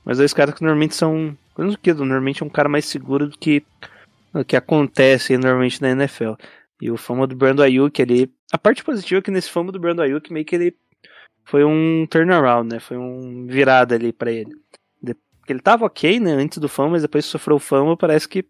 Mas 0.04 0.18
dois 0.18 0.34
caras 0.34 0.54
que 0.54 0.62
normalmente 0.62 0.94
são. 0.94 1.36
Menos 1.56 1.74
do 1.74 1.78
que, 1.78 1.92
normalmente 1.92 2.42
é 2.42 2.46
um 2.46 2.50
cara 2.50 2.68
mais 2.68 2.86
seguro 2.86 3.28
do 3.28 3.38
que 3.38 3.62
o 4.32 4.42
que 4.42 4.56
acontece 4.56 5.36
normalmente 5.36 5.80
na 5.82 5.90
NFL. 5.90 6.32
E 6.82 6.90
o 6.90 6.96
fumble 6.96 7.28
do 7.28 7.36
Brando 7.36 7.62
Ayuk 7.62 8.02
ali. 8.02 8.28
A 8.52 8.58
parte 8.58 8.82
positiva 8.82 9.20
é 9.20 9.22
que 9.22 9.30
nesse 9.30 9.48
fumble 9.48 9.70
do 9.70 9.78
Brando 9.78 10.02
Ayuk 10.02 10.32
meio 10.32 10.44
que 10.44 10.56
ele 10.56 10.76
foi 11.44 11.62
um 11.64 12.04
turnaround, 12.10 12.74
né? 12.74 12.80
Foi 12.80 12.96
um 12.96 13.46
virada 13.46 13.94
ali 13.94 14.12
pra 14.12 14.32
ele. 14.32 14.50
Ele 15.48 15.60
tava 15.60 15.84
ok, 15.84 16.18
né? 16.18 16.32
Antes 16.32 16.58
do 16.58 16.68
fumble, 16.68 16.90
mas 16.90 17.02
depois 17.02 17.24
sofreu 17.24 17.56
o 17.56 17.60
fumble, 17.60 17.96
parece 17.96 18.28
que 18.28 18.44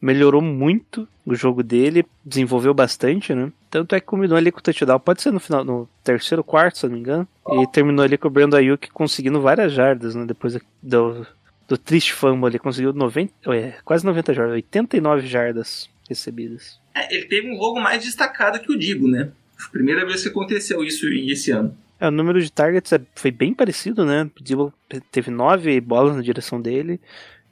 melhorou 0.00 0.42
muito 0.42 1.06
o 1.24 1.36
jogo 1.36 1.62
dele, 1.62 2.04
desenvolveu 2.24 2.74
bastante, 2.74 3.32
né? 3.32 3.52
Tanto 3.70 3.94
é 3.94 4.00
que 4.00 4.06
combinou 4.06 4.36
ali 4.36 4.50
com 4.50 4.58
o 4.58 4.62
touchdown. 4.62 4.98
Pode 4.98 5.22
ser 5.22 5.32
no 5.32 5.38
final, 5.38 5.64
no 5.64 5.88
terceiro 6.02 6.42
quarto, 6.42 6.78
se 6.78 6.86
eu 6.86 6.90
não 6.90 6.96
me 6.96 7.00
engano. 7.00 7.28
E 7.48 7.66
terminou 7.68 8.04
ali 8.04 8.18
com 8.18 8.26
o 8.26 8.30
Brando 8.30 8.56
Ayuk 8.56 8.90
conseguindo 8.90 9.40
várias 9.40 9.72
jardas, 9.72 10.16
né? 10.16 10.24
Depois 10.24 10.58
do, 10.82 11.24
do 11.68 11.78
triste 11.78 12.12
fumble 12.12 12.48
ali, 12.48 12.58
conseguiu 12.58 12.92
90, 12.92 13.54
é, 13.54 13.74
quase 13.84 14.04
90 14.04 14.34
jardas, 14.34 14.54
89 14.54 15.28
jardas 15.28 15.88
recebidas. 16.08 16.78
É, 16.94 17.14
ele 17.14 17.26
teve 17.26 17.50
um 17.50 17.56
jogo 17.56 17.80
mais 17.80 18.02
destacado 18.04 18.58
que 18.60 18.72
o 18.72 18.78
Digo, 18.78 19.06
né? 19.08 19.30
Primeira 19.72 20.06
vez 20.06 20.22
que 20.22 20.28
aconteceu 20.28 20.82
isso 20.84 21.06
esse 21.08 21.50
ano. 21.50 21.76
É, 22.00 22.06
o 22.06 22.10
número 22.12 22.40
de 22.40 22.50
targets 22.50 22.92
é- 22.92 23.00
foi 23.16 23.30
bem 23.30 23.52
parecido, 23.52 24.04
né? 24.04 24.30
O 24.38 24.42
Dibble 24.42 24.72
teve 25.10 25.30
nove 25.30 25.80
bolas 25.80 26.14
na 26.16 26.22
direção 26.22 26.60
dele 26.60 27.00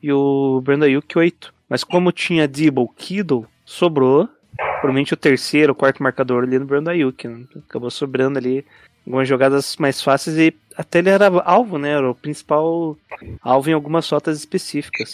e 0.03 0.13
o 0.13 0.61
Brandon 0.63 0.85
Ayuk 0.87 1.19
oito. 1.19 1.53
Mas 1.69 1.83
como 1.83 2.13
tinha 2.13 2.47
Dibble, 2.47 2.87
Kiddle, 2.97 3.45
sobrou 3.65 4.29
provavelmente 4.57 5.13
o 5.13 5.17
terceiro, 5.17 5.73
o 5.73 5.77
quarto 5.77 6.01
marcador 6.03 6.45
ali 6.45 6.59
no 6.59 6.65
Brandon 6.65 6.91
Ayuk. 6.93 7.27
Né? 7.27 7.45
Acabou 7.69 7.91
sobrando 7.91 8.39
ali 8.39 8.65
algumas 9.05 9.29
jogadas 9.29 9.77
mais 9.77 10.01
fáceis 10.01 10.37
e 10.39 10.55
até 10.77 11.01
ele 11.01 11.11
era 11.11 11.27
alvo, 11.43 11.77
né? 11.77 11.91
Era 11.91 12.09
o 12.11 12.15
principal 12.15 12.97
alvo 13.43 13.69
em 13.69 13.73
algumas 13.73 14.09
rotas 14.09 14.39
específicas. 14.39 15.13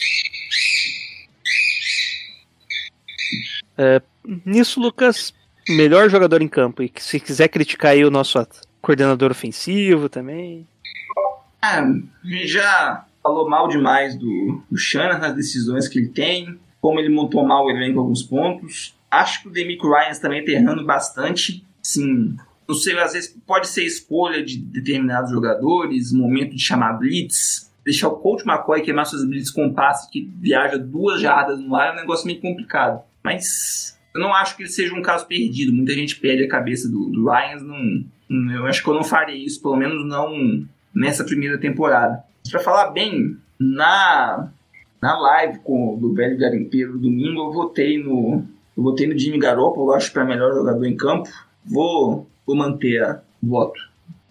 É, 3.76 4.00
nisso, 4.44 4.80
Lucas, 4.80 5.34
melhor 5.68 6.08
jogador 6.08 6.42
em 6.42 6.48
campo. 6.48 6.82
E 6.82 6.92
se 6.96 7.20
quiser 7.20 7.48
criticar 7.48 7.92
aí 7.92 8.04
o 8.04 8.10
nosso 8.10 8.44
coordenador 8.80 9.30
ofensivo 9.30 10.08
também. 10.08 10.66
Ah, 11.60 11.84
já 12.44 13.04
falou 13.22 13.48
mal 13.48 13.68
demais 13.68 14.16
do, 14.16 14.62
do 14.70 14.76
nas 15.18 15.34
decisões 15.34 15.86
que 15.86 15.98
ele 15.98 16.08
tem, 16.08 16.58
como 16.80 16.98
ele 16.98 17.08
montou 17.08 17.46
mal 17.46 17.64
o 17.64 17.70
elenco 17.70 17.96
em 17.96 17.98
alguns 17.98 18.22
pontos. 18.22 18.94
Acho 19.10 19.42
que 19.42 19.48
o 19.48 19.52
Demico 19.52 19.88
Ryan 19.88 20.12
também 20.20 20.44
tá 20.44 20.50
errando 20.50 20.84
bastante. 20.84 21.64
Sim, 21.80 22.36
não 22.66 22.74
sei, 22.74 22.98
às 22.98 23.12
vezes 23.12 23.36
pode 23.46 23.68
ser 23.68 23.84
escolha 23.84 24.42
de 24.42 24.56
determinados 24.56 25.30
jogadores, 25.30 26.12
momento 26.12 26.56
de 26.56 26.62
chamar 26.62 26.94
blitz, 26.94 27.70
deixar 27.84 28.08
o 28.08 28.16
coach 28.16 28.46
McCoy 28.46 28.82
queimar 28.82 29.06
suas 29.06 29.24
blitz 29.24 29.50
com 29.50 29.72
passe 29.72 30.10
que 30.10 30.28
viaja 30.40 30.78
duas 30.78 31.20
jardas 31.20 31.60
no 31.60 31.74
ar 31.76 31.90
é 31.90 31.92
um 31.92 32.00
negócio 32.00 32.26
meio 32.26 32.40
complicado. 32.40 33.02
Mas 33.24 33.98
eu 34.14 34.20
não 34.20 34.34
acho 34.34 34.56
que 34.56 34.62
ele 34.62 34.70
seja 34.70 34.94
um 34.94 35.02
caso 35.02 35.26
perdido. 35.26 35.72
Muita 35.72 35.92
gente 35.94 36.16
perde 36.18 36.44
a 36.44 36.48
cabeça 36.48 36.88
do, 36.88 37.08
do 37.10 37.24
Ryan. 37.28 37.58
Não, 38.28 38.52
eu 38.54 38.66
acho 38.66 38.82
que 38.82 38.88
eu 38.88 38.94
não 38.94 39.04
faria 39.04 39.34
isso, 39.36 39.60
pelo 39.62 39.76
menos 39.76 40.06
não 40.06 40.66
nessa 40.94 41.24
primeira 41.24 41.58
temporada. 41.58 42.22
Pra 42.50 42.60
falar 42.60 42.90
bem, 42.90 43.36
na, 43.58 44.50
na 45.00 45.18
live 45.18 45.58
com, 45.60 45.96
do 45.98 46.12
velho 46.14 46.36
garimpeiro 46.38 46.98
domingo, 46.98 47.40
eu 47.40 47.52
votei 47.52 48.02
no. 48.02 48.44
Eu 48.76 48.82
votei 48.82 49.06
no 49.06 49.18
Jimmy 49.18 49.38
Garoppolo, 49.38 49.92
acho 49.92 50.10
que 50.10 50.18
é 50.18 50.22
o 50.22 50.26
melhor 50.26 50.54
jogador 50.54 50.84
em 50.86 50.96
campo. 50.96 51.28
Vou, 51.64 52.26
vou 52.46 52.56
manter 52.56 53.02
a- 53.04 53.20
voto. 53.42 53.78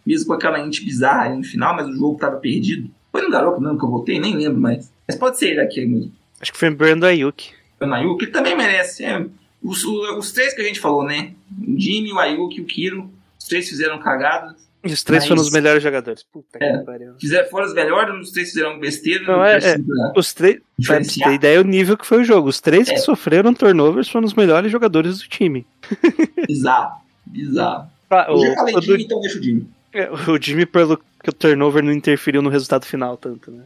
Mesmo 0.06 0.27
com 0.27 0.34
aquela 0.34 0.60
int 0.60 0.84
bizarra 0.84 1.30
aí 1.30 1.38
no 1.38 1.43
final, 1.43 1.75
mas 1.75 1.88
o 1.88 1.93
jogo 1.93 2.17
tava 2.17 2.38
perdido. 2.38 2.89
Foi 3.12 3.21
no 3.21 3.30
Garoppolo 3.30 3.62
mesmo 3.62 3.77
que 3.77 3.86
eu 3.86 3.89
votei, 3.89 4.19
nem 4.19 4.36
lembro 4.36 4.60
mais. 4.60 4.91
Mas 5.08 5.15
pode 5.15 5.38
ser 5.38 5.51
ele 5.51 5.62
aqui 5.62 5.86
mesmo. 5.86 6.12
Acho 6.41 6.51
que 6.51 6.58
foi 6.58 6.69
o 6.69 6.75
Brandon 6.75 7.06
Ayuk. 7.06 7.51
O 7.82 7.86
Nayuki 7.86 8.26
ele 8.26 8.32
também 8.32 8.56
merece. 8.56 9.04
É, 9.04 9.26
os, 9.62 9.84
o- 9.84 10.17
os 10.17 10.32
três 10.32 10.54
que 10.54 10.62
a 10.62 10.65
gente 10.65 10.80
falou, 10.80 11.04
né? 11.04 11.34
O 11.67 11.80
Jimmy, 11.80 12.12
o 12.13 12.20
Ayuki 12.20 12.60
e 12.60 12.62
o 12.62 12.65
Kiro. 12.65 13.10
Os 13.39 13.48
três 13.48 13.67
fizeram 13.67 13.98
cagadas. 14.00 14.56
E 14.84 14.91
os 14.91 15.04
três 15.04 15.22
Mas- 15.24 15.28
foram 15.30 15.41
os 15.41 15.52
melhores 15.52 15.82
jogadores. 15.84 16.24
Puta 16.24 16.58
É. 16.60 16.78
que 16.80 16.86
pariu. 16.86 17.13
Foram 17.52 17.65
os 17.67 17.74
melhores, 17.74 18.28
os 18.28 18.32
três 18.32 18.50
fizeram 18.50 18.80
besteira. 18.80 19.24
Não, 19.26 19.44
é- 19.46 19.60
precisa- 19.60 20.13
Os 20.15 20.34
três. 20.34 20.60
Pra 20.88 21.00
ter 21.02 21.34
ideia 21.34 21.62
o 21.62 21.63
nível 21.63 21.96
que 21.98 22.06
foi 22.06 22.22
o 22.22 22.24
jogo. 22.24 22.50
Os 22.50 22.60
três 22.60 22.88
É. 22.89 22.94
que 22.94 23.00
sofreram 23.00 23.54
turnovers 23.54 24.10
foram 24.10 24.26
os 24.26 24.34
melhores 24.34 24.72
jogadores 24.72 25.20
do 25.20 25.28
time. 25.28 25.65
Bizarro. 26.48 27.02
Bizarro. 27.26 27.89
Ah, 28.10 28.26
Eu 28.30 28.39
já 28.39 28.56
falei 28.56 28.76
o, 28.76 28.80
do- 28.80 28.86
Jimmy, 28.86 29.04
então 29.04 29.22
deixa 29.22 29.39
o 29.39 29.44
Jimmy. 29.44 29.67
é, 29.94 30.10
o 30.12 30.41
Jimmy, 30.41 30.65
pelo 30.65 30.98
que 30.98 31.30
o 31.30 31.34
turnover 31.34 31.84
não 31.84 31.91
interferiu 31.94 32.41
no 32.41 32.50
resultado 32.50 32.86
final 32.86 33.15
tanto, 33.17 33.52
né? 33.52 33.63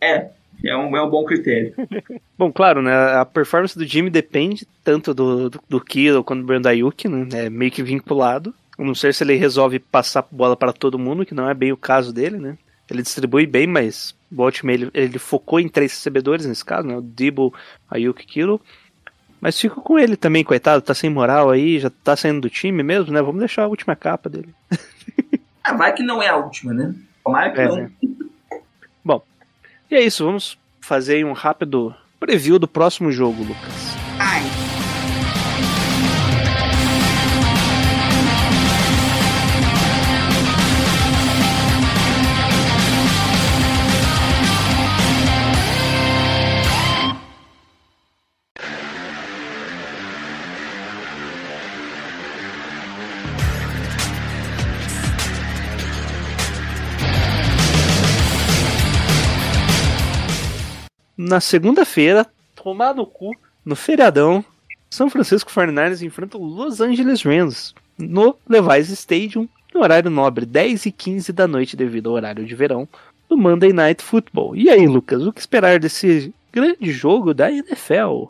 É, 0.00 0.30
é 0.64 0.76
um, 0.76 0.96
é 0.96 1.02
um 1.02 1.08
bom 1.10 1.24
critério. 1.24 1.74
Bom, 2.36 2.52
claro, 2.52 2.80
né? 2.82 2.92
A 3.16 3.24
performance 3.24 3.76
do 3.78 3.84
Jimmy 3.84 4.10
depende 4.10 4.66
tanto 4.84 5.12
do, 5.14 5.50
do, 5.50 5.60
do 5.68 5.80
Kittle 5.80 6.22
quanto 6.24 6.40
do 6.40 6.46
Brandon 6.46 6.68
Ayuk, 6.68 7.08
né? 7.08 7.46
É 7.46 7.50
meio 7.50 7.70
que 7.70 7.82
vinculado. 7.82 8.54
A 8.78 8.82
não 8.84 8.94
ser 8.94 9.12
se 9.12 9.24
ele 9.24 9.34
resolve 9.34 9.78
passar 9.78 10.24
bola 10.30 10.56
para 10.56 10.72
todo 10.72 10.98
mundo, 10.98 11.26
que 11.26 11.34
não 11.34 11.48
é 11.50 11.54
bem 11.54 11.72
o 11.72 11.76
caso 11.76 12.12
dele, 12.12 12.38
né? 12.38 12.56
Ele 12.88 13.02
distribui 13.02 13.44
bem, 13.46 13.66
mas 13.66 14.14
o 14.30 14.34
Baltimore 14.36 14.74
ele, 14.74 14.90
ele 14.94 15.18
focou 15.18 15.58
em 15.60 15.68
três 15.68 15.92
recebedores 15.92 16.46
nesse 16.46 16.64
caso, 16.64 16.86
né? 16.86 16.96
O 16.96 17.00
Debo, 17.02 17.52
Ayuk 17.90 18.22
e 18.22 18.26
Kittle. 18.26 18.60
Mas 19.40 19.60
fico 19.60 19.80
com 19.80 19.98
ele 19.98 20.16
também, 20.16 20.42
coitado, 20.42 20.82
tá 20.82 20.94
sem 20.94 21.10
moral 21.10 21.50
aí, 21.50 21.78
já 21.78 21.90
tá 21.90 22.16
saindo 22.16 22.40
do 22.40 22.50
time 22.50 22.82
mesmo, 22.82 23.12
né? 23.12 23.20
Vamos 23.22 23.38
deixar 23.38 23.64
a 23.64 23.68
última 23.68 23.94
capa 23.96 24.28
dele. 24.28 24.54
Ah, 25.62 25.74
vai 25.74 25.92
que 25.92 26.02
não 26.02 26.22
é 26.22 26.28
a 26.28 26.36
última, 26.36 26.72
né? 26.72 26.94
Tomara 27.22 27.50
que 27.52 27.60
É, 27.60 27.68
não. 27.68 27.76
né? 27.76 27.90
Bom, 29.04 29.22
e 29.90 29.94
é 29.94 30.00
isso, 30.02 30.24
vamos 30.24 30.58
fazer 30.80 31.24
um 31.24 31.32
rápido 31.32 31.94
preview 32.18 32.58
do 32.58 32.68
próximo 32.68 33.10
jogo, 33.10 33.42
Lucas. 33.42 33.87
Na 61.28 61.40
segunda-feira, 61.40 62.26
tomar 62.56 62.94
no 62.94 63.04
cu, 63.04 63.36
no 63.62 63.76
feriadão, 63.76 64.42
São 64.88 65.10
Francisco 65.10 65.50
49ers 65.50 66.00
enfrenta 66.00 66.38
o 66.38 66.42
Los 66.42 66.80
Angeles 66.80 67.20
Rams 67.22 67.74
no 67.98 68.34
Levi's 68.48 68.88
Stadium, 68.88 69.46
no 69.74 69.82
horário 69.82 70.10
nobre, 70.10 70.46
10 70.46 70.86
e 70.86 70.90
15 70.90 71.30
da 71.34 71.46
noite, 71.46 71.76
devido 71.76 72.08
ao 72.08 72.14
horário 72.14 72.46
de 72.46 72.54
verão, 72.54 72.88
do 73.28 73.36
Monday 73.36 73.74
Night 73.74 74.02
Football. 74.02 74.56
E 74.56 74.70
aí, 74.70 74.86
Lucas, 74.86 75.22
o 75.22 75.30
que 75.30 75.40
esperar 75.40 75.78
desse 75.78 76.32
grande 76.50 76.90
jogo 76.90 77.34
da 77.34 77.52
NFL? 77.52 78.24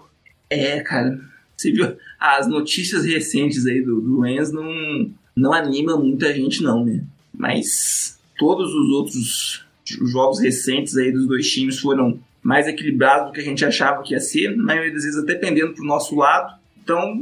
É, 0.51 0.81
cara. 0.81 1.21
Você 1.57 1.71
viu? 1.71 1.97
As 2.19 2.49
notícias 2.49 3.05
recentes 3.05 3.65
aí 3.65 3.81
do, 3.81 4.01
do 4.01 4.23
Rams 4.23 4.51
não, 4.51 5.09
não 5.37 5.53
animam 5.53 6.03
muita 6.03 6.35
gente, 6.35 6.65
não, 6.65 6.85
né? 6.85 7.05
Mas 7.33 8.19
todos 8.37 8.75
os 8.75 8.89
outros 8.91 9.65
jogos 9.85 10.41
recentes 10.41 10.97
aí 10.97 11.13
dos 11.13 11.29
dois 11.29 11.49
times 11.49 11.79
foram 11.79 12.19
mais 12.49 12.67
equilibrados 12.67 13.27
do 13.27 13.33
que 13.35 13.41
a 13.41 13.45
gente 13.45 13.63
achava 13.63 14.03
que 14.03 14.15
ia 14.15 14.21
ser, 14.21 14.57
na 14.57 14.65
maioria 14.65 14.91
das 14.91 15.05
vezes 15.05 15.23
até 15.23 15.35
pendendo 15.35 15.75
pro 15.75 15.85
nosso 15.85 16.17
lado. 16.17 16.55
Então, 16.83 17.21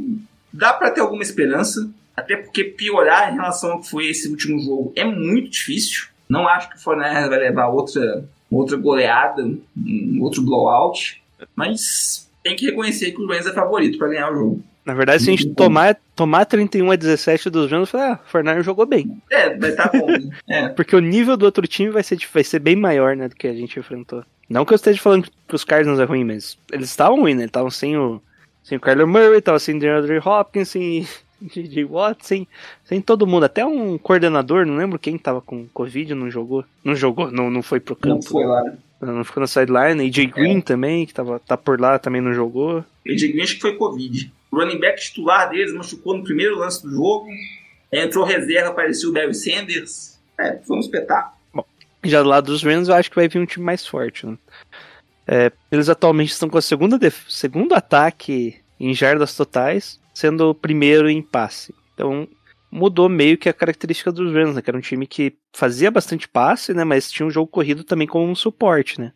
dá 0.53 0.71
para 0.71 0.89
ter 0.89 1.01
alguma 1.01 1.21
esperança, 1.21 1.91
até 2.15 2.37
porque 2.37 2.63
piorar 2.63 3.29
em 3.29 3.35
relação 3.35 3.73
ao 3.73 3.81
que 3.81 3.89
foi 3.89 4.07
esse 4.07 4.29
último 4.29 4.57
jogo 4.57 4.93
é 4.95 5.03
muito 5.03 5.49
difícil. 5.49 6.07
Não 6.29 6.47
acho 6.47 6.69
que 6.69 6.77
o 6.77 6.79
Fortnite 6.79 7.27
vai 7.27 7.39
levar 7.39 7.67
outra, 7.67 8.23
outra 8.49 8.77
goleada, 8.77 9.43
um 9.43 10.21
outro 10.21 10.41
blowout, 10.41 11.21
mas 11.53 12.31
tem 12.41 12.55
que 12.55 12.67
reconhecer 12.67 13.11
que 13.11 13.21
o 13.21 13.27
Rams 13.27 13.47
é 13.47 13.51
favorito 13.51 13.97
para 13.97 14.07
ganhar 14.07 14.31
o 14.31 14.35
jogo. 14.35 14.63
Na 14.85 14.93
verdade, 14.93 15.23
se 15.23 15.29
a 15.29 15.33
gente 15.33 15.49
tomar, 15.49 15.97
tomar 16.15 16.45
31 16.45 16.89
a 16.89 16.95
17 16.95 17.49
dos 17.49 17.69
Rams, 17.69 17.91
falar, 17.91 18.21
ah, 18.23 18.59
o 18.59 18.63
jogou 18.63 18.85
bem. 18.85 19.21
É, 19.29 19.53
vai 19.57 19.71
estar 19.71 19.91
bom. 19.91 20.07
né? 20.07 20.29
É. 20.49 20.69
Porque 20.79 20.95
o 20.95 21.01
nível 21.01 21.35
do 21.35 21.43
outro 21.43 21.67
time 21.67 21.89
vai 21.89 22.01
ser, 22.01 22.17
vai 22.33 22.45
ser 22.45 22.59
bem 22.59 22.77
maior, 22.77 23.13
né, 23.13 23.27
do 23.27 23.35
que 23.35 23.45
a 23.45 23.53
gente 23.53 23.77
enfrentou. 23.77 24.23
Não 24.49 24.63
que 24.65 24.73
eu 24.73 24.75
esteja 24.77 25.01
falando 25.01 25.27
que 25.47 25.55
os 25.55 25.63
Cardinals 25.63 25.99
é 25.99 26.03
ruim, 26.03 26.23
mas 26.23 26.57
eles 26.71 26.89
estavam 26.89 27.19
ruins, 27.19 27.35
né? 27.35 27.41
Eles 27.43 27.49
estavam 27.49 27.69
sem 27.69 27.97
o, 27.97 28.21
sem 28.63 28.77
o 28.77 28.81
Kyler 28.81 29.07
Murray, 29.07 29.39
estavam 29.39 29.59
sem 29.59 29.75
o 29.75 29.79
DeAndre 29.79 30.19
Hopkins, 30.19 30.69
sem 30.69 31.07
J.J. 31.41 31.85
Watt, 31.85 32.25
sem, 32.25 32.47
sem 32.85 33.01
todo 33.01 33.27
mundo. 33.27 33.43
Até 33.43 33.65
um 33.65 33.97
coordenador, 33.97 34.65
não 34.65 34.77
lembro 34.77 34.97
quem 34.97 35.17
tava 35.17 35.41
com 35.41 35.67
Covid, 35.67 36.13
não 36.15 36.31
jogou. 36.31 36.65
Não 36.83 36.95
jogou, 36.95 37.29
não, 37.31 37.51
não 37.51 37.61
foi 37.61 37.79
pro 37.79 37.95
campo. 37.95 38.15
Não 38.15 38.21
foi 38.21 38.45
lá. 38.45 38.63
né? 38.63 38.77
Não 38.99 39.23
ficou 39.23 39.41
na 39.41 39.47
sideline. 39.47 40.07
AJ 40.07 40.27
Green 40.31 40.61
também, 40.61 41.05
que 41.05 41.13
tava, 41.13 41.39
tá 41.39 41.55
por 41.55 41.79
lá, 41.79 41.99
também 41.99 42.21
não 42.21 42.33
jogou. 42.33 42.83
AJ 43.07 43.31
Green 43.31 43.43
acho 43.43 43.55
que 43.55 43.61
foi 43.61 43.75
Covid. 43.75 44.31
O 44.49 44.57
running 44.57 44.79
back 44.79 44.99
titular 44.99 45.49
deles 45.49 45.73
machucou 45.73 46.17
no 46.17 46.23
primeiro 46.23 46.57
lance 46.57 46.81
do 46.81 46.89
jogo. 46.89 47.27
Entrou 47.91 48.25
reserva, 48.25 48.69
apareceu 48.69 49.11
o 49.11 49.13
Barry 49.13 49.35
Sanders. 49.35 50.17
É, 50.39 50.57
foi 50.65 50.77
um 50.77 50.79
espetáculo. 50.79 51.36
Já 52.03 52.21
do 52.21 52.29
lado 52.29 52.45
dos 52.45 52.63
Rams, 52.63 52.87
eu 52.89 52.95
acho 52.95 53.09
que 53.09 53.15
vai 53.15 53.27
vir 53.27 53.39
um 53.39 53.45
time 53.45 53.65
mais 53.65 53.85
forte. 53.85 54.25
Né? 54.25 54.37
É, 55.27 55.51
eles 55.71 55.89
atualmente 55.89 56.31
estão 56.31 56.49
com 56.49 56.57
def- 56.97 57.25
segundo 57.29 57.73
ataque 57.73 58.55
em 58.79 58.93
jardas 58.93 59.35
totais, 59.35 59.99
sendo 60.13 60.49
o 60.51 60.55
primeiro 60.55 61.09
em 61.09 61.21
passe. 61.21 61.73
Então 61.93 62.27
mudou 62.71 63.09
meio 63.09 63.37
que 63.37 63.49
a 63.49 63.53
característica 63.53 64.11
dos 64.11 64.33
Rams, 64.33 64.55
né? 64.55 64.61
Que 64.61 64.69
era 64.69 64.77
um 64.77 64.81
time 64.81 65.07
que 65.07 65.35
fazia 65.53 65.89
bastante 65.89 66.27
passe, 66.27 66.73
né? 66.73 66.83
Mas 66.83 67.11
tinha 67.11 67.25
um 67.25 67.31
jogo 67.31 67.47
corrido 67.49 67.83
também 67.83 68.07
como 68.07 68.25
um 68.29 68.35
suporte, 68.35 68.99
né? 69.01 69.11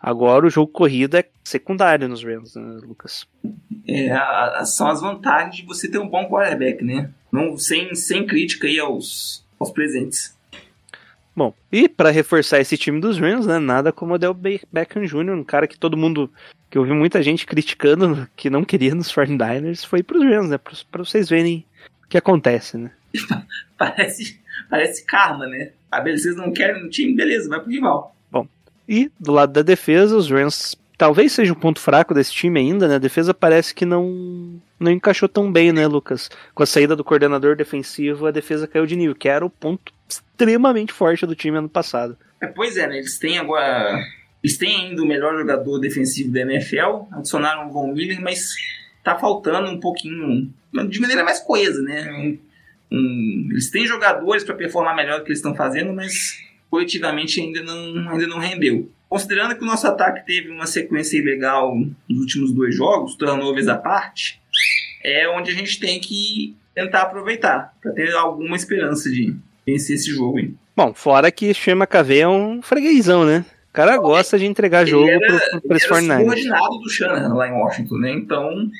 Agora 0.00 0.46
o 0.46 0.50
jogo 0.50 0.72
corrido 0.72 1.16
é 1.16 1.24
secundário 1.44 2.08
nos 2.08 2.24
Rams, 2.24 2.56
né, 2.56 2.80
Lucas? 2.82 3.24
É, 3.86 4.10
a- 4.10 4.64
são 4.64 4.88
as 4.88 5.00
vantagens 5.00 5.56
de 5.56 5.62
você 5.64 5.88
ter 5.88 5.98
um 5.98 6.08
bom 6.08 6.28
quarterback, 6.28 6.82
né? 6.84 7.10
Não, 7.30 7.56
sem, 7.56 7.94
sem 7.94 8.26
crítica 8.26 8.66
aí 8.66 8.78
aos, 8.80 9.44
aos 9.60 9.70
presentes. 9.70 10.36
Bom, 11.34 11.54
e 11.70 11.88
para 11.88 12.10
reforçar 12.10 12.60
esse 12.60 12.76
time 12.76 13.00
dos 13.00 13.18
Rams, 13.18 13.46
né, 13.46 13.58
nada 13.58 13.90
como 13.92 14.14
o 14.14 14.34
Be- 14.34 14.60
Beckham 14.70 15.04
Jr., 15.04 15.32
um 15.32 15.44
cara 15.44 15.66
que 15.66 15.78
todo 15.78 15.96
mundo, 15.96 16.30
que 16.70 16.76
eu 16.76 16.84
vi 16.84 16.92
muita 16.92 17.22
gente 17.22 17.46
criticando, 17.46 18.28
que 18.36 18.50
não 18.50 18.64
queria 18.64 18.94
nos 18.94 19.10
49ers, 19.12 19.86
foi 19.86 20.02
pros 20.02 20.22
Rams, 20.22 20.50
né, 20.50 20.58
pra, 20.58 20.72
pra 20.90 21.04
vocês 21.04 21.28
verem 21.28 21.64
o 22.04 22.08
que 22.08 22.18
acontece, 22.18 22.76
né. 22.76 22.90
Parece, 23.78 24.38
parece 24.70 25.04
karma, 25.04 25.46
né? 25.46 25.72
Ah, 25.90 26.00
beleza, 26.00 26.22
vocês 26.24 26.36
não 26.36 26.52
querem 26.52 26.82
no 26.82 26.88
time? 26.88 27.14
Beleza, 27.14 27.48
vai 27.48 27.60
pro 27.60 27.70
rival. 27.70 28.14
E 28.88 29.10
do 29.18 29.32
lado 29.32 29.52
da 29.52 29.62
defesa, 29.62 30.16
os 30.16 30.28
Rams 30.28 30.76
talvez 30.98 31.32
seja 31.32 31.52
um 31.52 31.58
ponto 31.58 31.80
fraco 31.80 32.12
desse 32.12 32.32
time 32.32 32.58
ainda, 32.60 32.86
né, 32.86 32.96
a 32.96 32.98
defesa 32.98 33.32
parece 33.32 33.74
que 33.74 33.84
não, 33.86 34.60
não 34.82 34.90
encaixou 34.92 35.28
tão 35.28 35.50
bem, 35.50 35.72
né, 35.72 35.86
Lucas. 35.86 36.30
Com 36.54 36.62
a 36.62 36.66
saída 36.66 36.94
do 36.96 37.04
coordenador 37.04 37.56
defensivo, 37.56 38.26
a 38.26 38.30
defesa 38.30 38.66
caiu 38.66 38.84
de 38.86 38.96
nível, 38.96 39.14
que 39.14 39.28
era 39.28 39.44
o 39.44 39.50
ponto 39.50 39.92
extremamente 40.08 40.92
forte 40.92 41.24
do 41.26 41.34
time 41.34 41.56
ano 41.58 41.68
passado. 41.68 42.16
É, 42.40 42.46
pois 42.46 42.76
é, 42.76 42.86
né? 42.86 42.98
Eles 42.98 43.18
têm 43.18 43.38
agora. 43.38 43.98
Eles 44.42 44.56
têm 44.58 44.88
ainda 44.88 45.02
o 45.02 45.06
melhor 45.06 45.38
jogador 45.38 45.78
defensivo 45.78 46.32
da 46.32 46.40
NFL, 46.40 47.06
adicionaram 47.12 47.68
o 47.68 47.72
Von 47.72 47.92
Miller, 47.92 48.20
mas 48.20 48.54
tá 49.04 49.16
faltando 49.18 49.70
um 49.70 49.78
pouquinho. 49.78 50.52
De 50.88 51.00
maneira 51.00 51.22
mais 51.22 51.38
coesa, 51.40 51.80
né? 51.82 52.12
Um- 52.12 52.38
um- 52.90 53.48
eles 53.52 53.70
têm 53.70 53.86
jogadores 53.86 54.42
para 54.42 54.54
performar 54.54 54.96
melhor 54.96 55.18
do 55.18 55.24
que 55.24 55.28
eles 55.30 55.38
estão 55.38 55.54
fazendo, 55.54 55.92
mas 55.92 56.38
coletivamente 56.70 57.40
ainda 57.40 57.62
não, 57.62 58.10
ainda 58.10 58.26
não 58.26 58.38
rendeu. 58.38 58.90
Considerando 59.08 59.54
que 59.54 59.62
o 59.62 59.66
nosso 59.66 59.86
ataque 59.86 60.24
teve 60.26 60.48
uma 60.50 60.66
sequência 60.66 61.18
ilegal 61.18 61.76
nos 62.08 62.18
últimos 62.20 62.50
dois 62.52 62.74
jogos, 62.74 63.14
turnovers 63.14 63.68
à 63.68 63.76
parte, 63.76 64.40
é 65.04 65.28
onde 65.28 65.50
a 65.50 65.54
gente 65.54 65.78
tem 65.78 66.00
que 66.00 66.56
tentar 66.74 67.02
aproveitar, 67.02 67.74
para 67.82 67.92
ter 67.92 68.12
alguma 68.14 68.56
esperança 68.56 69.10
de 69.10 69.34
vencer 69.66 69.96
esse 69.96 70.10
jogo. 70.10 70.38
Hein? 70.38 70.56
Bom, 70.74 70.94
fora 70.94 71.30
que 71.30 71.52
Chama 71.52 71.86
KV 71.86 72.18
é 72.18 72.28
um 72.28 72.62
freguesão, 72.62 73.24
né. 73.24 73.44
O 73.70 73.72
cara 73.72 73.96
gosta 73.96 74.38
de 74.38 74.44
entregar 74.44 74.86
jogo 74.86 75.08
Ele 75.08 75.18
pro, 75.18 75.38
pro, 75.38 75.60
pro 75.62 75.76
Ele 75.76 75.84
era 75.84 75.94
49ers. 75.94 76.18
subordinado 76.18 76.78
do 76.78 76.90
Shanahan 76.90 77.34
lá 77.34 77.48
em 77.48 77.52
Washington, 77.52 77.96
né? 77.96 78.12
Então, 78.12 78.70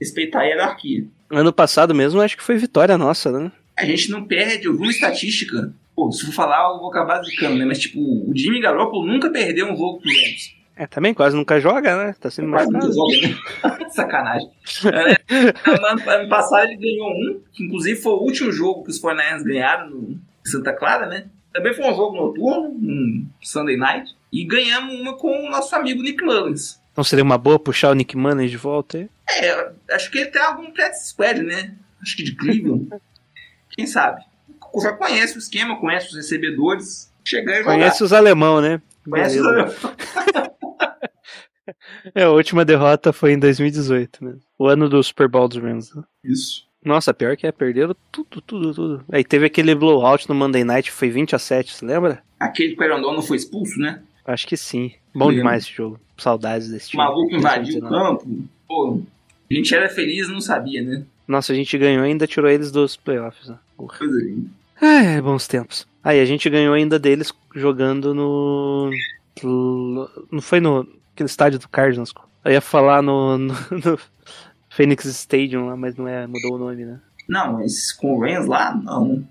respeitar 0.00 0.40
a 0.40 0.44
hierarquia. 0.44 1.04
Ano 1.30 1.52
passado 1.52 1.94
mesmo, 1.94 2.20
acho 2.20 2.36
que 2.36 2.42
foi 2.42 2.56
vitória 2.56 2.96
nossa, 2.96 3.30
né? 3.30 3.52
A 3.76 3.84
gente 3.84 4.10
não 4.10 4.24
perde, 4.24 4.66
eu 4.66 4.72
vi 4.72 4.82
uma 4.82 4.90
estatística. 4.90 5.72
Pô, 5.94 6.10
se 6.10 6.24
for 6.26 6.32
falar, 6.32 6.70
eu 6.70 6.78
vou 6.78 6.88
acabar 6.90 7.22
zicando, 7.22 7.56
né? 7.56 7.64
Mas, 7.64 7.78
tipo, 7.78 8.00
o 8.00 8.32
Jimmy 8.34 8.60
Garoppolo 8.60 9.06
nunca 9.06 9.30
perdeu 9.30 9.66
um 9.66 9.76
jogo 9.76 10.00
pro 10.00 10.10
Rams. 10.10 10.54
É, 10.78 10.86
também 10.86 11.12
quase 11.12 11.36
nunca 11.36 11.58
joga, 11.58 11.96
né? 11.96 12.14
Tá 12.20 12.30
sendo 12.30 12.52
Quase 12.52 12.70
nunca 12.70 12.86
joga, 12.86 13.16
né? 13.26 13.90
Sacanagem. 13.90 14.48
É, 14.86 15.76
no 15.76 15.86
ano, 16.10 16.28
passado 16.28 16.68
ele 16.68 16.76
ganhou 16.76 17.10
um, 17.10 17.40
que 17.52 17.64
inclusive 17.64 18.00
foi 18.00 18.12
o 18.12 18.20
último 18.22 18.52
jogo 18.52 18.84
que 18.84 18.90
os 18.90 19.02
49ers 19.02 19.42
ganharam 19.42 19.90
no 19.90 20.20
em 20.48 20.50
Santa 20.50 20.72
Clara, 20.72 21.06
né? 21.06 21.26
Também 21.52 21.74
foi 21.74 21.84
um 21.84 21.94
jogo 21.96 22.16
noturno, 22.16 22.68
um 22.68 23.26
Sunday 23.42 23.76
Night. 23.76 24.16
E 24.32 24.44
ganhamos 24.44 24.94
uma 24.94 25.16
com 25.16 25.46
o 25.46 25.50
nosso 25.50 25.74
amigo 25.74 26.00
Nick 26.00 26.22
Mullins. 26.22 26.80
Então 26.92 27.02
seria 27.02 27.24
uma 27.24 27.38
boa 27.38 27.58
puxar 27.58 27.90
o 27.90 27.94
Nick 27.94 28.16
Manning 28.16 28.46
de 28.46 28.56
volta 28.56 28.98
aí? 28.98 29.08
É, 29.28 29.72
acho 29.90 30.10
que 30.10 30.18
ele 30.18 30.30
tem 30.30 30.40
algum 30.40 30.70
practice 30.70 31.08
squad, 31.08 31.42
né? 31.42 31.74
Acho 32.00 32.16
que 32.16 32.22
de 32.22 32.36
Cleveland. 32.36 32.88
Quem 33.74 33.86
sabe? 33.86 34.22
Já 34.80 34.92
conhece 34.92 35.36
o 35.36 35.38
esquema, 35.38 35.80
conhece 35.80 36.08
os 36.08 36.14
recebedores. 36.14 37.12
Chegar 37.24 37.54
e 37.54 37.58
jogar. 37.58 37.72
Conhece 37.72 38.04
os 38.04 38.12
alemão, 38.12 38.60
né? 38.60 38.80
Conhece 39.08 39.40
Beleza. 39.40 39.66
os 39.66 40.48
É, 42.14 42.22
a 42.24 42.30
última 42.30 42.64
derrota 42.64 43.12
foi 43.12 43.32
em 43.32 43.38
2018 43.38 44.24
mesmo. 44.24 44.40
O 44.58 44.66
ano 44.66 44.88
do 44.88 45.02
Super 45.02 45.28
Bowl 45.28 45.46
dos 45.48 45.58
Rams. 45.58 45.94
né? 45.94 46.02
Isso. 46.24 46.66
Nossa, 46.82 47.12
pior 47.12 47.36
que 47.36 47.46
é, 47.46 47.52
perderam 47.52 47.94
tudo, 48.10 48.40
tudo, 48.40 48.72
tudo. 48.74 49.04
Aí 49.12 49.22
teve 49.22 49.44
aquele 49.46 49.74
blowout 49.74 50.28
no 50.28 50.34
Monday 50.34 50.64
Night, 50.64 50.90
foi 50.90 51.10
20 51.10 51.34
a 51.34 51.38
7, 51.38 51.74
você 51.74 51.84
lembra? 51.84 52.22
Aquele 52.40 52.74
que 52.74 52.80
o 52.80 52.84
Aaron 52.84 53.02
Donald 53.02 53.26
foi 53.26 53.36
expulso, 53.36 53.78
né? 53.78 54.00
Acho 54.24 54.46
que 54.46 54.56
sim. 54.56 54.92
Bom 55.14 55.26
Lembro. 55.26 55.36
demais 55.36 55.64
esse 55.64 55.74
jogo. 55.74 56.00
Saudades 56.16 56.70
desse 56.70 56.86
O 56.88 56.90
time. 56.92 57.02
maluco 57.02 57.34
invadiu 57.34 57.78
o 57.78 57.80
2019. 57.80 58.18
campo. 58.24 58.48
Pô, 58.66 59.02
a 59.50 59.54
gente 59.54 59.74
era 59.74 59.88
feliz 59.88 60.28
e 60.28 60.32
não 60.32 60.40
sabia, 60.40 60.82
né? 60.82 61.04
Nossa, 61.26 61.52
a 61.52 61.56
gente 61.56 61.76
ganhou 61.76 62.04
e 62.04 62.08
ainda 62.08 62.26
tirou 62.26 62.48
eles 62.50 62.70
dos 62.70 62.96
playoffs, 62.96 63.48
né? 63.48 63.58
Porra. 63.76 63.98
É, 64.80 65.20
bons 65.20 65.46
tempos. 65.46 65.86
Aí 66.02 66.20
a 66.20 66.24
gente 66.24 66.48
ganhou 66.48 66.72
ainda 66.72 66.98
deles 66.98 67.32
jogando 67.54 68.14
no. 68.14 68.90
Não 69.44 70.40
foi 70.40 70.60
no 70.60 70.86
aquele 71.14 71.28
estádio 71.28 71.58
do 71.58 71.68
Cardinals. 71.68 72.14
Eu 72.44 72.52
ia 72.52 72.60
falar 72.60 73.02
no, 73.02 73.36
no, 73.36 73.54
no 73.70 73.98
Phoenix 74.70 75.04
Stadium 75.04 75.66
lá, 75.66 75.76
mas 75.76 75.96
não 75.96 76.06
é, 76.06 76.26
mudou 76.26 76.54
o 76.54 76.58
nome, 76.58 76.84
né? 76.84 77.00
Não, 77.28 77.54
mas 77.54 77.92
com 77.92 78.14
o 78.14 78.20
Rams 78.20 78.46
lá, 78.46 78.74
não. 78.74 79.26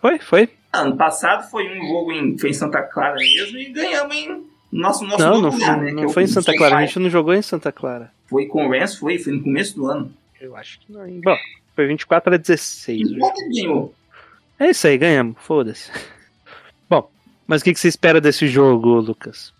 Foi, 0.00 0.18
foi. 0.18 0.50
Ano 0.72 0.96
passado 0.96 1.48
foi 1.50 1.64
um 1.66 1.86
jogo 1.86 2.12
em, 2.12 2.36
foi 2.36 2.50
em 2.50 2.54
Santa 2.54 2.82
Clara 2.82 3.14
mesmo 3.14 3.56
e 3.56 3.70
ganhamos 3.72 4.14
em 4.14 4.44
nosso, 4.70 5.04
nosso 5.04 5.24
Não, 5.24 5.40
não, 5.40 5.50
lugar, 5.50 5.76
foi, 5.78 5.84
né? 5.86 5.92
não 5.92 6.04
é 6.04 6.08
foi 6.08 6.22
em 6.24 6.26
Santa 6.26 6.54
Clara. 6.54 6.76
A 6.76 6.84
gente 6.84 6.98
não 6.98 7.08
jogou 7.08 7.32
em 7.32 7.40
Santa 7.40 7.72
Clara. 7.72 8.10
Foi 8.26 8.46
com 8.46 8.66
o 8.66 8.70
Rams, 8.70 8.96
foi, 8.96 9.18
foi 9.18 9.32
no 9.32 9.42
começo 9.42 9.74
do 9.76 9.86
ano. 9.86 10.12
Eu 10.40 10.54
acho 10.56 10.80
que 10.80 10.92
não. 10.92 11.06
hein? 11.06 11.20
Bom, 11.24 11.36
foi 11.74 11.86
24 11.86 12.34
a 12.34 12.36
16. 12.36 13.00
E 13.00 13.14
ganhou? 13.54 13.94
É 14.58 14.70
isso 14.70 14.86
aí, 14.86 14.98
ganhamos. 14.98 15.36
Foda-se. 15.38 15.90
Mas 17.46 17.60
o 17.60 17.64
que, 17.64 17.72
que 17.72 17.80
você 17.80 17.88
espera 17.88 18.20
desse 18.20 18.46
jogo, 18.48 18.94
Lucas? 19.00 19.52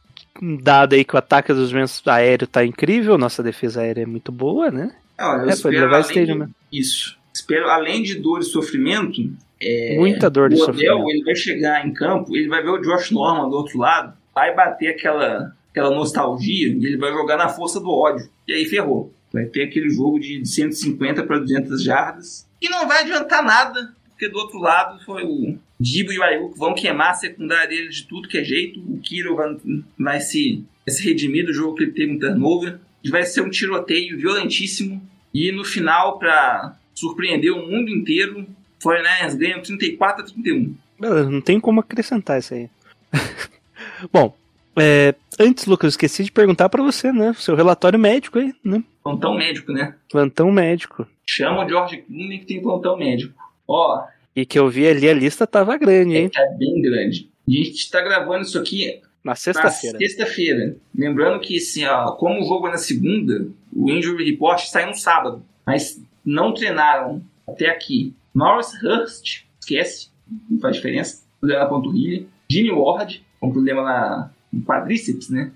Dado 0.62 0.94
aí 0.94 1.04
que 1.04 1.14
o 1.14 1.18
ataque 1.18 1.52
dos 1.52 1.72
Rams 1.72 2.02
aéreo 2.06 2.46
tá 2.46 2.64
incrível, 2.64 3.16
nossa 3.16 3.42
defesa 3.42 3.80
aérea 3.80 4.02
é 4.02 4.06
muito 4.06 4.30
boa, 4.30 4.70
né? 4.70 4.92
Olha, 5.18 5.42
eu 5.42 5.48
É, 5.48 5.52
espero 5.52 5.74
levar 5.80 5.96
além 5.96 6.00
stadium, 6.06 6.34
de- 6.34 6.40
né? 6.40 6.48
Isso. 6.72 7.16
Espero, 7.32 7.68
além 7.70 8.02
de 8.02 8.16
dor 8.16 8.40
e 8.40 8.44
sofrimento, 8.44 9.20
é, 9.60 9.96
Muita 9.98 10.28
dor 10.28 10.48
de 10.50 10.56
o 10.56 10.58
Odell, 10.62 10.74
sofrimento. 10.74 11.10
ele 11.10 11.24
vai 11.24 11.34
chegar 11.34 11.86
em 11.86 11.92
campo, 11.92 12.36
ele 12.36 12.48
vai 12.48 12.62
ver 12.62 12.70
o 12.70 12.78
Josh 12.82 13.10
Norman 13.10 13.48
do 13.48 13.56
outro 13.56 13.78
lado, 13.78 14.12
vai 14.34 14.54
bater 14.54 14.88
aquela, 14.88 15.54
aquela 15.70 15.90
nostalgia 15.90 16.68
e 16.68 16.84
ele 16.84 16.96
vai 16.98 17.12
jogar 17.12 17.36
na 17.38 17.48
força 17.48 17.80
do 17.80 17.90
ódio. 17.90 18.28
E 18.46 18.52
aí 18.52 18.64
ferrou. 18.66 19.12
Vai 19.32 19.44
ter 19.46 19.62
aquele 19.64 19.88
jogo 19.90 20.18
de 20.20 20.44
150 20.46 21.22
para 21.24 21.38
200 21.38 21.82
jardas. 21.82 22.46
E 22.60 22.68
não 22.68 22.86
vai 22.86 23.02
adiantar 23.02 23.42
nada, 23.42 23.92
porque 24.16 24.30
do 24.30 24.38
outro 24.38 24.58
lado 24.58 24.98
foi 25.04 25.24
o 25.24 25.58
Dibo 25.78 26.10
e 26.10 26.18
o 26.18 26.22
Ayuk 26.22 26.58
vão 26.58 26.74
queimar 26.74 27.10
a 27.10 27.14
secundária 27.14 27.68
dele 27.68 27.90
de 27.90 28.04
tudo 28.04 28.28
que 28.28 28.38
é 28.38 28.42
jeito. 28.42 28.80
O 28.80 28.98
Kiro 28.98 29.36
vai, 29.36 29.56
vai 29.98 30.20
se, 30.20 30.64
vai 30.86 30.94
se 30.94 31.04
redimir 31.04 31.44
do 31.44 31.52
jogo 31.52 31.74
que 31.76 31.84
ele 31.84 31.92
teve 31.92 32.12
um 32.12 32.18
turnover. 32.18 32.78
vai 33.10 33.24
ser 33.24 33.42
um 33.42 33.50
tiroteio 33.50 34.16
violentíssimo. 34.16 35.06
E 35.34 35.52
no 35.52 35.64
final, 35.64 36.18
pra 36.18 36.78
surpreender 36.94 37.52
o 37.52 37.66
mundo 37.66 37.90
inteiro, 37.90 38.46
49ers 38.82 39.36
ganham 39.36 39.62
34 39.62 40.22
a 40.22 40.26
31. 40.26 40.74
Beleza, 40.98 41.30
não 41.30 41.42
tem 41.42 41.60
como 41.60 41.80
acrescentar 41.80 42.38
isso 42.38 42.54
aí. 42.54 42.70
Bom, 44.10 44.34
é, 44.78 45.14
antes, 45.38 45.66
Lucas, 45.66 45.84
eu 45.84 45.90
esqueci 45.90 46.24
de 46.24 46.32
perguntar 46.32 46.70
pra 46.70 46.82
você, 46.82 47.12
né? 47.12 47.34
Seu 47.34 47.54
relatório 47.54 47.98
médico 47.98 48.38
aí, 48.38 48.54
né? 48.64 48.82
Plantão 49.02 49.36
médico, 49.36 49.72
né? 49.72 49.94
Plantão 50.10 50.50
médico. 50.50 51.06
Chama 51.28 51.66
o 51.66 51.68
George 51.68 51.98
Clooney 51.98 52.38
que 52.38 52.46
tem 52.46 52.62
plantão 52.62 52.96
médico. 52.96 53.45
Ó, 53.68 54.04
E 54.34 54.44
que 54.46 54.58
eu 54.58 54.68
vi 54.68 54.86
ali, 54.86 55.08
a 55.08 55.14
lista 55.14 55.46
tava 55.46 55.76
grande, 55.76 56.16
hein? 56.16 56.30
é 56.34 56.54
bem 56.56 56.80
grande. 56.82 57.30
E 57.48 57.60
a 57.60 57.64
gente 57.64 57.90
tá 57.90 58.00
gravando 58.02 58.42
isso 58.42 58.58
aqui 58.58 59.00
Na 59.24 59.32
na 59.32 59.34
sexta-feira. 59.34 59.98
sexta-feira. 59.98 60.76
Lembrando 60.94 61.40
que, 61.40 61.56
assim, 61.56 61.84
ó, 61.84 62.12
como 62.12 62.40
o 62.42 62.44
jogo 62.46 62.68
é 62.68 62.72
na 62.72 62.78
segunda, 62.78 63.48
o 63.72 63.90
injury 63.90 64.24
report 64.30 64.60
sai 64.66 64.86
no 64.86 64.94
sábado. 64.94 65.42
Mas 65.64 66.00
não 66.24 66.52
treinaram 66.52 67.22
até 67.48 67.68
aqui. 67.70 68.12
Norris 68.34 68.72
Hurst, 68.82 69.44
esquece, 69.60 70.08
não 70.50 70.58
faz 70.60 70.76
diferença. 70.76 71.22
Problema 71.40 71.62
na 71.64 71.68
panturrilha. 71.70 72.26
Jimmy 72.50 72.72
Ward, 72.72 73.24
com 73.40 73.52
problema 73.52 73.82
na, 73.82 74.30
no 74.52 74.62
quadríceps, 74.62 75.28
né? 75.30 75.50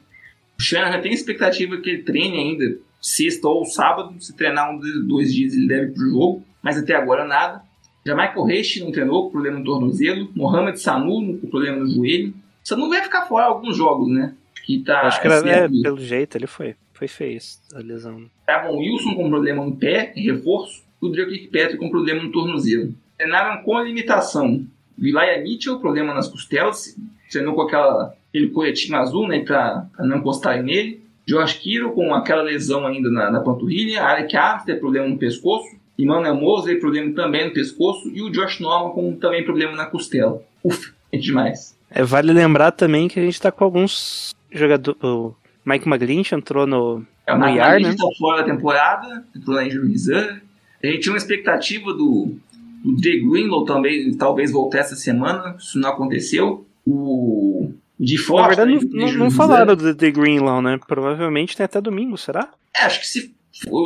O 0.58 0.62
Shanahan 0.62 1.00
tem 1.00 1.12
expectativa 1.12 1.76
que 1.78 1.90
ele 1.90 2.02
treine 2.02 2.36
ainda 2.38 2.78
sexta 3.00 3.48
ou 3.48 3.64
sábado. 3.64 4.14
Se 4.20 4.34
treinar 4.36 4.70
um 4.74 4.78
dos 4.78 5.06
dois 5.06 5.32
dias, 5.32 5.54
ele 5.54 5.66
deve 5.68 5.92
pro 5.92 6.08
jogo. 6.10 6.44
Mas 6.62 6.76
até 6.78 6.94
agora 6.94 7.24
nada. 7.26 7.62
Jamaica 8.04 8.44
Reich 8.44 8.80
não 8.80 8.92
treinou 8.92 9.24
com 9.24 9.32
problema 9.32 9.58
no 9.58 9.64
tornozelo. 9.64 10.28
Mohamed 10.34 10.80
Sanu 10.80 11.38
com 11.38 11.48
problema 11.48 11.78
no 11.78 11.88
joelho. 11.88 12.34
Sanu 12.64 12.88
vai 12.88 13.02
ficar 13.02 13.26
fora 13.26 13.46
alguns 13.46 13.76
jogos, 13.76 14.08
né? 14.08 14.34
Que 14.64 14.80
tá 14.80 15.02
Acho 15.02 15.20
que 15.20 15.26
era, 15.26 15.48
é, 15.48 15.68
pelo 15.68 15.98
jeito, 15.98 16.36
ele 16.36 16.46
foi. 16.46 16.74
Foi 16.92 17.08
feio 17.08 17.38
a 17.74 17.78
lesão. 17.78 18.26
Estavam 18.40 18.76
Wilson 18.76 19.14
com 19.14 19.30
problema 19.30 19.64
no 19.64 19.74
pé, 19.74 20.12
reforço. 20.14 20.82
O 21.00 21.08
Drake 21.08 21.30
Kirkpatrick 21.30 21.78
com 21.78 21.88
problema 21.88 22.22
no 22.22 22.30
tornozelo. 22.30 22.94
Treinaram 23.16 23.62
com 23.62 23.80
limitação. 23.80 24.66
Vilaya 24.98 25.42
Mitchell, 25.42 25.80
problema 25.80 26.12
nas 26.12 26.28
costelas. 26.28 26.94
Treinou 27.30 27.54
com 27.54 27.62
aquela, 27.62 28.14
aquele 28.28 28.50
coletinho 28.50 28.98
azul, 28.98 29.26
né? 29.26 29.40
Pra, 29.40 29.86
pra 29.96 30.04
não 30.04 30.18
encostarem 30.18 30.62
nele. 30.62 31.02
Josh 31.26 31.54
Kiro 31.54 31.92
com 31.92 32.14
aquela 32.14 32.42
lesão 32.42 32.86
ainda 32.86 33.10
na, 33.10 33.30
na 33.30 33.40
panturrilha. 33.40 34.02
Alec 34.02 34.36
Armstead, 34.36 34.78
problema 34.78 35.08
no 35.08 35.16
pescoço. 35.16 35.79
Emmanuel 36.02 36.34
Mosley, 36.34 36.78
problema 36.78 37.12
também 37.14 37.46
no 37.46 37.52
pescoço. 37.52 38.08
E 38.08 38.22
o 38.22 38.30
Josh 38.30 38.60
Norman 38.60 38.92
com 38.92 39.14
também 39.16 39.44
problema 39.44 39.76
na 39.76 39.86
costela. 39.86 40.42
Ufa, 40.62 40.92
é 41.12 41.18
demais. 41.18 41.76
É, 41.90 42.02
vale 42.02 42.32
lembrar 42.32 42.70
também 42.72 43.08
que 43.08 43.18
a 43.18 43.22
gente 43.22 43.40
tá 43.40 43.50
com 43.50 43.64
alguns 43.64 44.34
jogadores. 44.52 45.00
O 45.02 45.34
Mike 45.64 45.88
McGlinch 45.88 46.34
entrou 46.34 46.66
no, 46.66 47.04
É, 47.26 47.34
o 47.34 47.38
no 47.38 47.46
né? 47.46 47.80
está 47.80 48.06
fora 48.18 48.42
da 48.42 48.52
temporada, 48.54 49.24
entrou 49.34 49.56
na 49.56 49.66
injury 49.66 49.90
reserve. 49.90 50.40
A 50.82 50.86
gente 50.86 51.00
tinha 51.00 51.12
uma 51.12 51.18
expectativa 51.18 51.92
do, 51.92 52.34
do 52.84 53.02
Jay 53.02 53.20
Greenlow 53.20 53.64
também, 53.64 54.14
talvez 54.14 54.50
voltar 54.50 54.78
essa 54.78 54.96
semana, 54.96 55.56
isso 55.58 55.78
não 55.78 55.90
aconteceu. 55.90 56.66
O 56.86 57.72
de 57.98 58.16
Na 58.16 58.22
Forte, 58.24 58.56
verdade, 58.56 58.72
né, 58.86 58.90
não, 58.92 59.12
não, 59.12 59.30
falaram 59.30 59.76
do 59.76 59.94
The 59.94 60.10
Greenlaw, 60.10 60.62
né? 60.62 60.80
Provavelmente 60.88 61.54
tem 61.54 61.64
até 61.64 61.80
domingo, 61.80 62.16
será? 62.16 62.48
É, 62.74 62.84
acho 62.84 63.00
que 63.00 63.06
se 63.06 63.34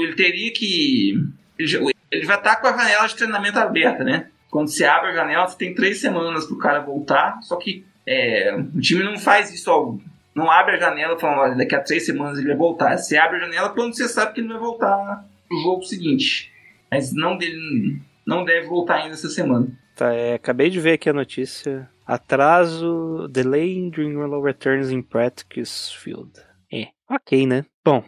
ele 0.04 0.14
teria 0.14 0.52
que. 0.52 1.20
Ele, 1.58 1.68
já- 1.68 1.80
ele 2.14 2.26
vai 2.26 2.36
estar 2.36 2.56
com 2.56 2.66
a 2.66 2.76
janela 2.76 3.06
de 3.06 3.16
treinamento 3.16 3.58
aberta, 3.58 4.04
né? 4.04 4.28
Quando 4.50 4.68
você 4.68 4.84
abre 4.84 5.10
a 5.10 5.14
janela, 5.14 5.48
você 5.48 5.58
tem 5.58 5.74
três 5.74 6.00
semanas 6.00 6.46
pro 6.46 6.58
cara 6.58 6.80
voltar. 6.80 7.40
Só 7.42 7.56
que 7.56 7.84
é, 8.06 8.54
o 8.54 8.80
time 8.80 9.02
não 9.02 9.18
faz 9.18 9.52
isso, 9.52 9.70
ó, 9.70 9.96
não 10.34 10.50
abre 10.50 10.76
a 10.76 10.80
janela 10.80 11.18
falando, 11.18 11.40
olha, 11.40 11.54
daqui 11.56 11.74
a 11.74 11.80
três 11.80 12.06
semanas 12.06 12.38
ele 12.38 12.48
vai 12.48 12.56
voltar. 12.56 12.96
Você 12.96 13.16
abre 13.16 13.38
a 13.38 13.40
janela 13.40 13.70
quando 13.70 13.94
você 13.94 14.08
sabe 14.08 14.32
que 14.32 14.40
ele 14.40 14.48
vai 14.48 14.58
voltar 14.58 15.24
pro 15.48 15.62
jogo 15.62 15.82
seguinte. 15.82 16.52
Mas 16.90 17.12
não, 17.12 17.36
dele, 17.36 18.00
não 18.26 18.44
deve 18.44 18.66
voltar 18.66 18.96
ainda 18.96 19.14
essa 19.14 19.28
semana. 19.28 19.68
Tá, 19.96 20.12
é, 20.12 20.34
acabei 20.34 20.70
de 20.70 20.80
ver 20.80 20.92
aqui 20.92 21.08
a 21.08 21.12
notícia. 21.14 21.88
Atraso, 22.06 23.28
delay 23.30 23.76
in 23.76 23.90
Greenlaw 23.90 24.42
returns 24.42 24.90
in 24.90 25.02
practice 25.02 25.92
field. 25.96 26.32
É, 26.72 26.88
ok, 27.08 27.46
né? 27.46 27.64
Bom, 27.84 28.04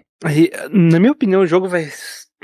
na 0.70 0.98
minha 0.98 1.12
opinião, 1.12 1.42
o 1.42 1.46
jogo 1.46 1.68
vai. 1.68 1.88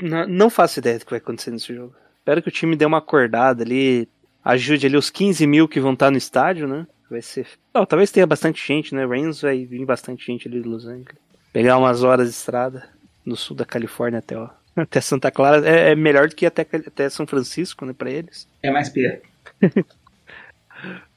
Não, 0.01 0.27
não 0.27 0.49
faço 0.49 0.79
ideia 0.79 0.99
do 0.99 1.05
que 1.05 1.11
vai 1.11 1.19
acontecer 1.19 1.51
nesse 1.51 1.73
jogo. 1.73 1.93
Espero 2.19 2.41
que 2.41 2.47
o 2.49 2.51
time 2.51 2.75
dê 2.75 2.85
uma 2.85 2.97
acordada 2.99 3.63
ali, 3.63 4.07
ajude 4.43 4.87
ali 4.87 4.97
os 4.97 5.09
15 5.09 5.45
mil 5.45 5.67
que 5.67 5.79
vão 5.79 5.93
estar 5.93 6.09
no 6.11 6.17
estádio, 6.17 6.67
né? 6.67 6.87
Vai 7.09 7.21
ser. 7.21 7.47
Não, 7.73 7.85
talvez 7.85 8.11
tenha 8.11 8.25
bastante 8.25 8.65
gente, 8.65 8.95
né? 8.95 9.05
Rams 9.05 9.41
vai 9.41 9.65
vir 9.65 9.85
bastante 9.85 10.25
gente 10.25 10.47
ali 10.47 10.61
de 10.61 10.67
Los 10.67 10.85
Angeles. 10.85 11.15
Pegar 11.51 11.77
umas 11.77 12.01
horas 12.03 12.27
de 12.29 12.33
estrada 12.35 12.87
no 13.25 13.35
sul 13.35 13.55
da 13.55 13.65
Califórnia 13.65 14.19
até, 14.19 14.35
ó, 14.37 14.49
até 14.75 14.99
Santa 15.01 15.29
Clara. 15.29 15.67
É, 15.69 15.91
é 15.91 15.95
melhor 15.95 16.27
do 16.27 16.35
que 16.35 16.45
até, 16.45 16.61
até 16.61 17.09
São 17.09 17.27
Francisco, 17.27 17.85
né? 17.85 17.93
Pra 17.93 18.09
eles. 18.09 18.47
É 18.61 18.71
mais 18.71 18.89
perto. 18.89 19.27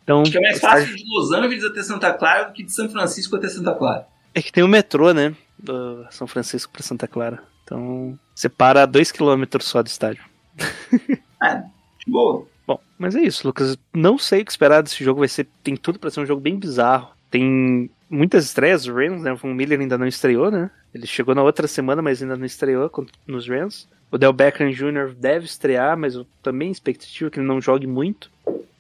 Então, 0.03 0.23
Acho 0.23 0.31
que 0.31 0.39
é 0.39 0.41
mais 0.41 0.55
o 0.55 0.57
estádio- 0.59 0.87
fácil 0.87 0.97
de 0.97 1.05
Los 1.12 1.33
Angeles 1.33 1.65
até 1.65 1.83
Santa 1.83 2.12
Clara 2.12 2.45
do 2.45 2.53
que 2.53 2.62
de 2.62 2.73
São 2.73 2.89
Francisco 2.89 3.35
até 3.35 3.49
Santa 3.49 3.75
Clara. 3.75 4.07
É 4.35 4.41
que 4.41 4.53
tem 4.53 4.62
o 4.62 4.69
metrô, 4.69 5.12
né? 5.12 5.35
Do 5.59 6.07
São 6.12 6.29
Francisco 6.29 6.73
pra 6.73 6.83
Santa 6.83 7.09
Clara. 7.09 7.43
Então, 7.65 8.17
separa 8.37 8.87
2km 8.87 9.61
só 9.62 9.83
do 9.83 9.88
estádio. 9.88 10.22
É, 11.42 11.57
de 11.59 12.11
boa. 12.11 12.46
Bom, 12.66 12.81
mas 12.99 13.14
é 13.14 13.20
isso, 13.20 13.46
Lucas. 13.46 13.77
Não 13.92 14.16
sei 14.16 14.40
o 14.40 14.44
que 14.46 14.51
esperar 14.51 14.83
desse 14.83 15.05
jogo. 15.05 15.20
Vai 15.20 15.29
ser. 15.29 15.46
Tem 15.62 15.77
tudo 15.77 15.99
pra 15.99 16.11
ser 16.11 16.20
um 16.20 16.25
jogo 16.25 16.40
bem 16.40 16.59
bizarro. 16.59 17.11
Tem 17.31 17.90
muitas 18.09 18.46
estreias. 18.46 18.87
O 18.87 18.94
Rams, 18.94 19.22
né? 19.22 19.35
O 19.35 19.37
Von 19.37 19.53
Miller 19.53 19.79
ainda 19.79 19.99
não 19.99 20.07
estreou, 20.07 20.51
né? 20.51 20.70
Ele 20.94 21.07
chegou 21.07 21.35
na 21.35 21.42
outra 21.42 21.68
semana, 21.68 22.01
mas 22.01 22.22
ainda 22.22 22.37
não 22.37 22.46
estreou 22.46 22.90
nos 23.27 23.46
Rams. 23.46 23.87
O 24.11 24.16
Del 24.16 24.33
Beckham 24.33 24.70
Jr. 24.70 25.14
deve 25.14 25.44
estrear, 25.44 25.94
mas 25.94 26.14
eu 26.14 26.27
também 26.42 26.70
expectativa 26.70 27.31
que 27.31 27.38
ele 27.38 27.46
não 27.46 27.61
jogue 27.61 27.87
muito. 27.87 28.31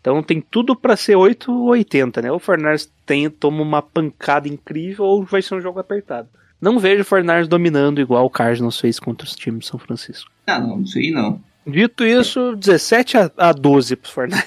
Então 0.00 0.22
tem 0.22 0.40
tudo 0.40 0.74
pra 0.74 0.96
ser 0.96 1.16
8 1.16 1.52
ou 1.52 1.66
80, 1.70 2.22
né? 2.22 2.30
Ou 2.30 2.36
o 2.36 2.40
Fornars 2.40 2.90
tem, 3.04 3.28
toma 3.28 3.60
uma 3.60 3.82
pancada 3.82 4.48
incrível 4.48 5.04
ou 5.04 5.24
vai 5.24 5.42
ser 5.42 5.56
um 5.56 5.60
jogo 5.60 5.80
apertado. 5.80 6.28
Não 6.60 6.78
vejo 6.78 7.02
o 7.02 7.04
Fornars 7.04 7.48
dominando 7.48 8.00
igual 8.00 8.24
o 8.24 8.30
Cardinals 8.30 8.80
fez 8.80 8.98
contra 8.98 9.26
os 9.26 9.34
times 9.34 9.60
de 9.60 9.66
São 9.66 9.78
Francisco. 9.78 10.30
Ah, 10.46 10.58
não, 10.58 10.82
isso 10.82 10.98
aí 10.98 11.10
não. 11.10 11.40
Dito 11.66 12.04
isso, 12.04 12.54
17 12.56 13.18
a, 13.18 13.30
a 13.36 13.52
12 13.52 13.96
pros 13.96 14.12
Fornars. 14.12 14.44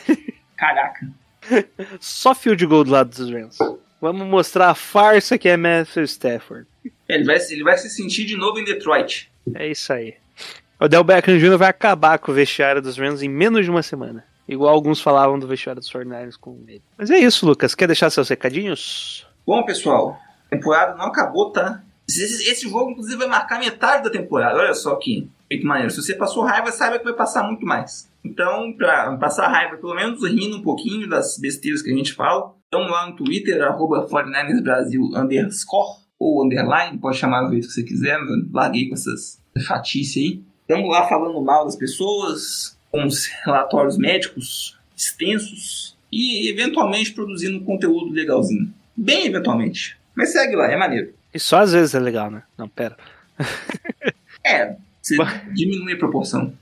Caraca. 0.55 1.07
Só 1.99 2.33
field 2.33 2.65
goal 2.65 2.83
do 2.83 2.91
lado 2.91 3.09
dos 3.09 3.29
Rams. 3.31 3.57
Vamos 4.01 4.25
mostrar 4.27 4.69
a 4.69 4.75
farsa 4.75 5.37
que 5.37 5.49
é 5.49 5.57
Matthew 5.57 6.03
Stafford. 6.03 6.65
É, 7.07 7.15
Ele 7.15 7.25
vai, 7.25 7.37
ele 7.49 7.63
vai 7.63 7.77
se 7.77 7.89
sentir 7.89 8.25
de 8.25 8.37
novo 8.37 8.59
em 8.59 8.63
Detroit. 8.63 9.29
É 9.53 9.67
isso 9.67 9.91
aí. 9.91 10.15
O 10.79 10.87
Del 10.87 11.03
Beckham 11.03 11.37
Jr. 11.37 11.57
vai 11.57 11.69
acabar 11.69 12.17
com 12.19 12.31
o 12.31 12.35
vestiário 12.35 12.81
dos 12.81 12.97
Rams 12.97 13.21
em 13.21 13.27
menos 13.27 13.65
de 13.65 13.71
uma 13.71 13.83
semana. 13.83 14.23
Igual 14.47 14.73
alguns 14.73 15.01
falavam 15.01 15.37
do 15.37 15.47
vestiário 15.47 15.81
dos 15.81 15.91
49ers 15.91 16.35
com 16.39 16.57
ele. 16.67 16.81
Mas 16.97 17.11
é 17.11 17.17
isso, 17.19 17.45
Lucas. 17.45 17.75
Quer 17.75 17.87
deixar 17.87 18.09
seus 18.09 18.29
recadinhos? 18.29 19.27
Bom, 19.45 19.63
pessoal, 19.63 20.17
a 20.47 20.49
temporada 20.55 20.95
não 20.95 21.05
acabou, 21.07 21.51
tá? 21.51 21.83
Esse, 22.17 22.49
esse 22.49 22.69
jogo, 22.69 22.91
inclusive, 22.91 23.17
vai 23.17 23.27
marcar 23.27 23.59
metade 23.59 24.03
da 24.03 24.09
temporada. 24.09 24.59
Olha 24.59 24.73
só 24.73 24.95
que 24.95 25.29
feito 25.47 25.65
maneiro. 25.65 25.91
Se 25.91 26.01
você 26.01 26.15
passou 26.15 26.43
raiva, 26.43 26.71
saiba 26.71 26.99
que 26.99 27.05
vai 27.05 27.13
passar 27.13 27.43
muito 27.43 27.65
mais. 27.65 28.09
Então, 28.23 28.73
pra 28.73 29.15
passar 29.17 29.47
raiva, 29.47 29.77
pelo 29.77 29.95
menos 29.95 30.23
rindo 30.27 30.57
um 30.57 30.61
pouquinho 30.61 31.07
das 31.07 31.37
besteiras 31.37 31.81
que 31.81 31.91
a 31.91 31.95
gente 31.95 32.13
fala, 32.13 32.53
estamos 32.65 32.91
lá 32.91 33.07
no 33.07 33.15
Twitter, 33.15 33.61
arroba 33.63 34.07
49 34.07 34.61
Brasil 34.61 35.01
underscore 35.15 35.99
ou 36.19 36.45
underline, 36.45 36.97
pode 36.97 37.17
chamar 37.17 37.43
do 37.43 37.51
jeito 37.51 37.67
que 37.67 37.73
você 37.73 37.83
quiser, 37.83 38.19
eu 38.19 38.45
larguei 38.51 38.89
com 38.89 38.93
essas 38.93 39.41
fatices 39.65 40.17
aí. 40.17 40.43
Estamos 40.61 40.89
lá 40.89 41.07
falando 41.07 41.41
mal 41.41 41.65
das 41.65 41.75
pessoas, 41.75 42.77
com 42.91 43.05
os 43.05 43.27
relatórios 43.45 43.97
médicos 43.97 44.77
extensos 44.95 45.97
e 46.11 46.49
eventualmente 46.49 47.13
produzindo 47.13 47.57
um 47.57 47.63
conteúdo 47.63 48.13
legalzinho. 48.13 48.73
Bem 48.95 49.27
eventualmente. 49.27 49.97
Mas 50.13 50.33
segue 50.33 50.55
lá, 50.55 50.69
é 50.69 50.75
maneiro. 50.75 51.13
E 51.33 51.39
só 51.39 51.59
às 51.59 51.73
vezes 51.73 51.93
é 51.93 51.99
legal, 51.99 52.31
né? 52.31 52.43
Não, 52.57 52.67
pera. 52.67 52.97
É, 54.43 54.75
você 55.01 55.15
diminui 55.53 55.93
a 55.93 55.97
proporção. 55.97 56.53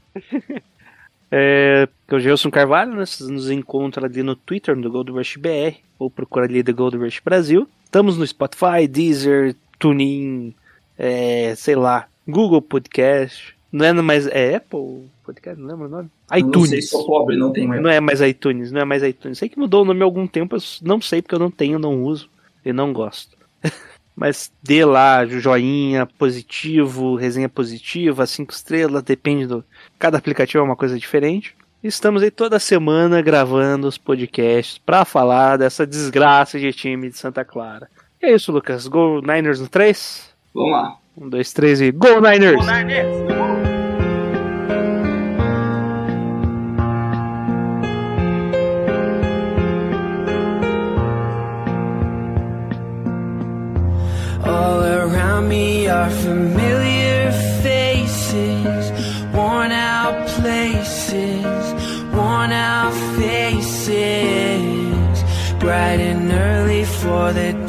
É, 1.31 1.87
que 2.07 2.13
é 2.13 2.17
o 2.17 2.19
Gelson 2.19 2.49
Carvalho, 2.49 2.93
né? 2.93 3.03
Nos 3.21 3.49
encontra 3.49 4.05
ali 4.05 4.23
no 4.23 4.35
Twitter, 4.35 4.75
no 4.75 4.89
Gold 4.89 5.11
Rush 5.11 5.37
BR, 5.37 5.77
ou 5.99 6.09
procura 6.09 6.45
ali 6.45 6.63
The 6.63 6.71
Gold 6.71 6.97
Rush 6.97 7.21
Brasil. 7.23 7.67
Estamos 7.83 8.17
no 8.17 8.25
Spotify, 8.25 8.87
Deezer, 8.89 9.55
TuneIn, 9.79 10.53
é, 10.97 11.53
sei 11.55 11.75
lá, 11.75 12.07
Google 12.27 12.61
Podcast. 12.61 13.55
Não 13.71 13.85
é 13.85 13.93
mais. 13.93 14.27
É 14.27 14.55
Apple 14.55 15.09
Podcast? 15.25 15.59
Não 15.59 15.67
lembro 15.67 15.85
o 15.85 15.89
nome? 15.89 16.09
Eu 16.31 16.39
Não 16.39 16.53
sei 16.53 16.63
iTunes. 16.69 16.85
se 16.85 16.91
sou 16.91 17.05
pobre, 17.05 17.37
não 17.37 17.53
mais. 17.67 17.81
Não 17.81 17.89
é 17.89 17.99
mais 17.99 18.21
iTunes, 18.21 18.71
não 18.71 18.81
é 18.81 18.85
mais 18.85 19.03
iTunes. 19.03 19.37
Sei 19.37 19.49
que 19.49 19.59
mudou 19.59 19.81
o 19.81 19.85
nome 19.85 20.01
há 20.01 20.05
algum 20.05 20.25
tempo, 20.25 20.55
eu 20.55 20.59
não 20.81 21.01
sei 21.01 21.21
porque 21.21 21.35
eu 21.35 21.39
não 21.39 21.51
tenho, 21.51 21.77
não 21.77 22.03
uso 22.03 22.29
e 22.65 22.71
não 22.71 22.93
gosto. 22.93 23.37
mas 24.17 24.51
dê 24.63 24.83
lá 24.83 25.23
joinha 25.27 26.07
positivo, 26.07 27.15
resenha 27.15 27.47
positiva, 27.47 28.25
cinco 28.25 28.51
estrelas, 28.51 29.03
depende 29.03 29.45
do. 29.45 29.63
Cada 29.99 30.17
aplicativo 30.17 30.57
é 30.57 30.65
uma 30.65 30.75
coisa 30.75 30.97
diferente. 30.97 31.55
Estamos 31.83 32.23
aí 32.23 32.31
toda 32.31 32.57
semana 32.57 33.21
gravando 33.21 33.87
os 33.87 33.99
podcasts 33.99 34.79
para 34.79 35.05
falar 35.05 35.57
dessa 35.57 35.85
desgraça 35.85 36.59
de 36.59 36.73
time 36.73 37.11
de 37.11 37.17
Santa 37.17 37.45
Clara. 37.45 37.87
E 38.19 38.25
é 38.25 38.33
isso, 38.33 38.51
Lucas. 38.51 38.87
Gol 38.87 39.21
Niners 39.21 39.61
no 39.61 39.67
3? 39.67 40.33
Vamos 40.51 40.71
lá. 40.71 40.97
Um, 41.15 41.29
dois, 41.29 41.53
três 41.53 41.79
e 41.79 41.91
Gol 41.91 42.19
Niners! 42.19 42.57
Go 42.57 42.65
Niners! 42.65 43.36
are 56.07 56.21
familiar 56.21 57.31
faces, 57.61 58.91
worn 59.33 59.71
out 59.71 60.27
places, 60.39 61.73
worn 62.13 62.51
out 62.51 62.93
faces, 63.17 63.93
bright 65.59 65.99
and 65.99 66.31
early 66.31 66.85
for 66.85 67.33
the 67.33 67.66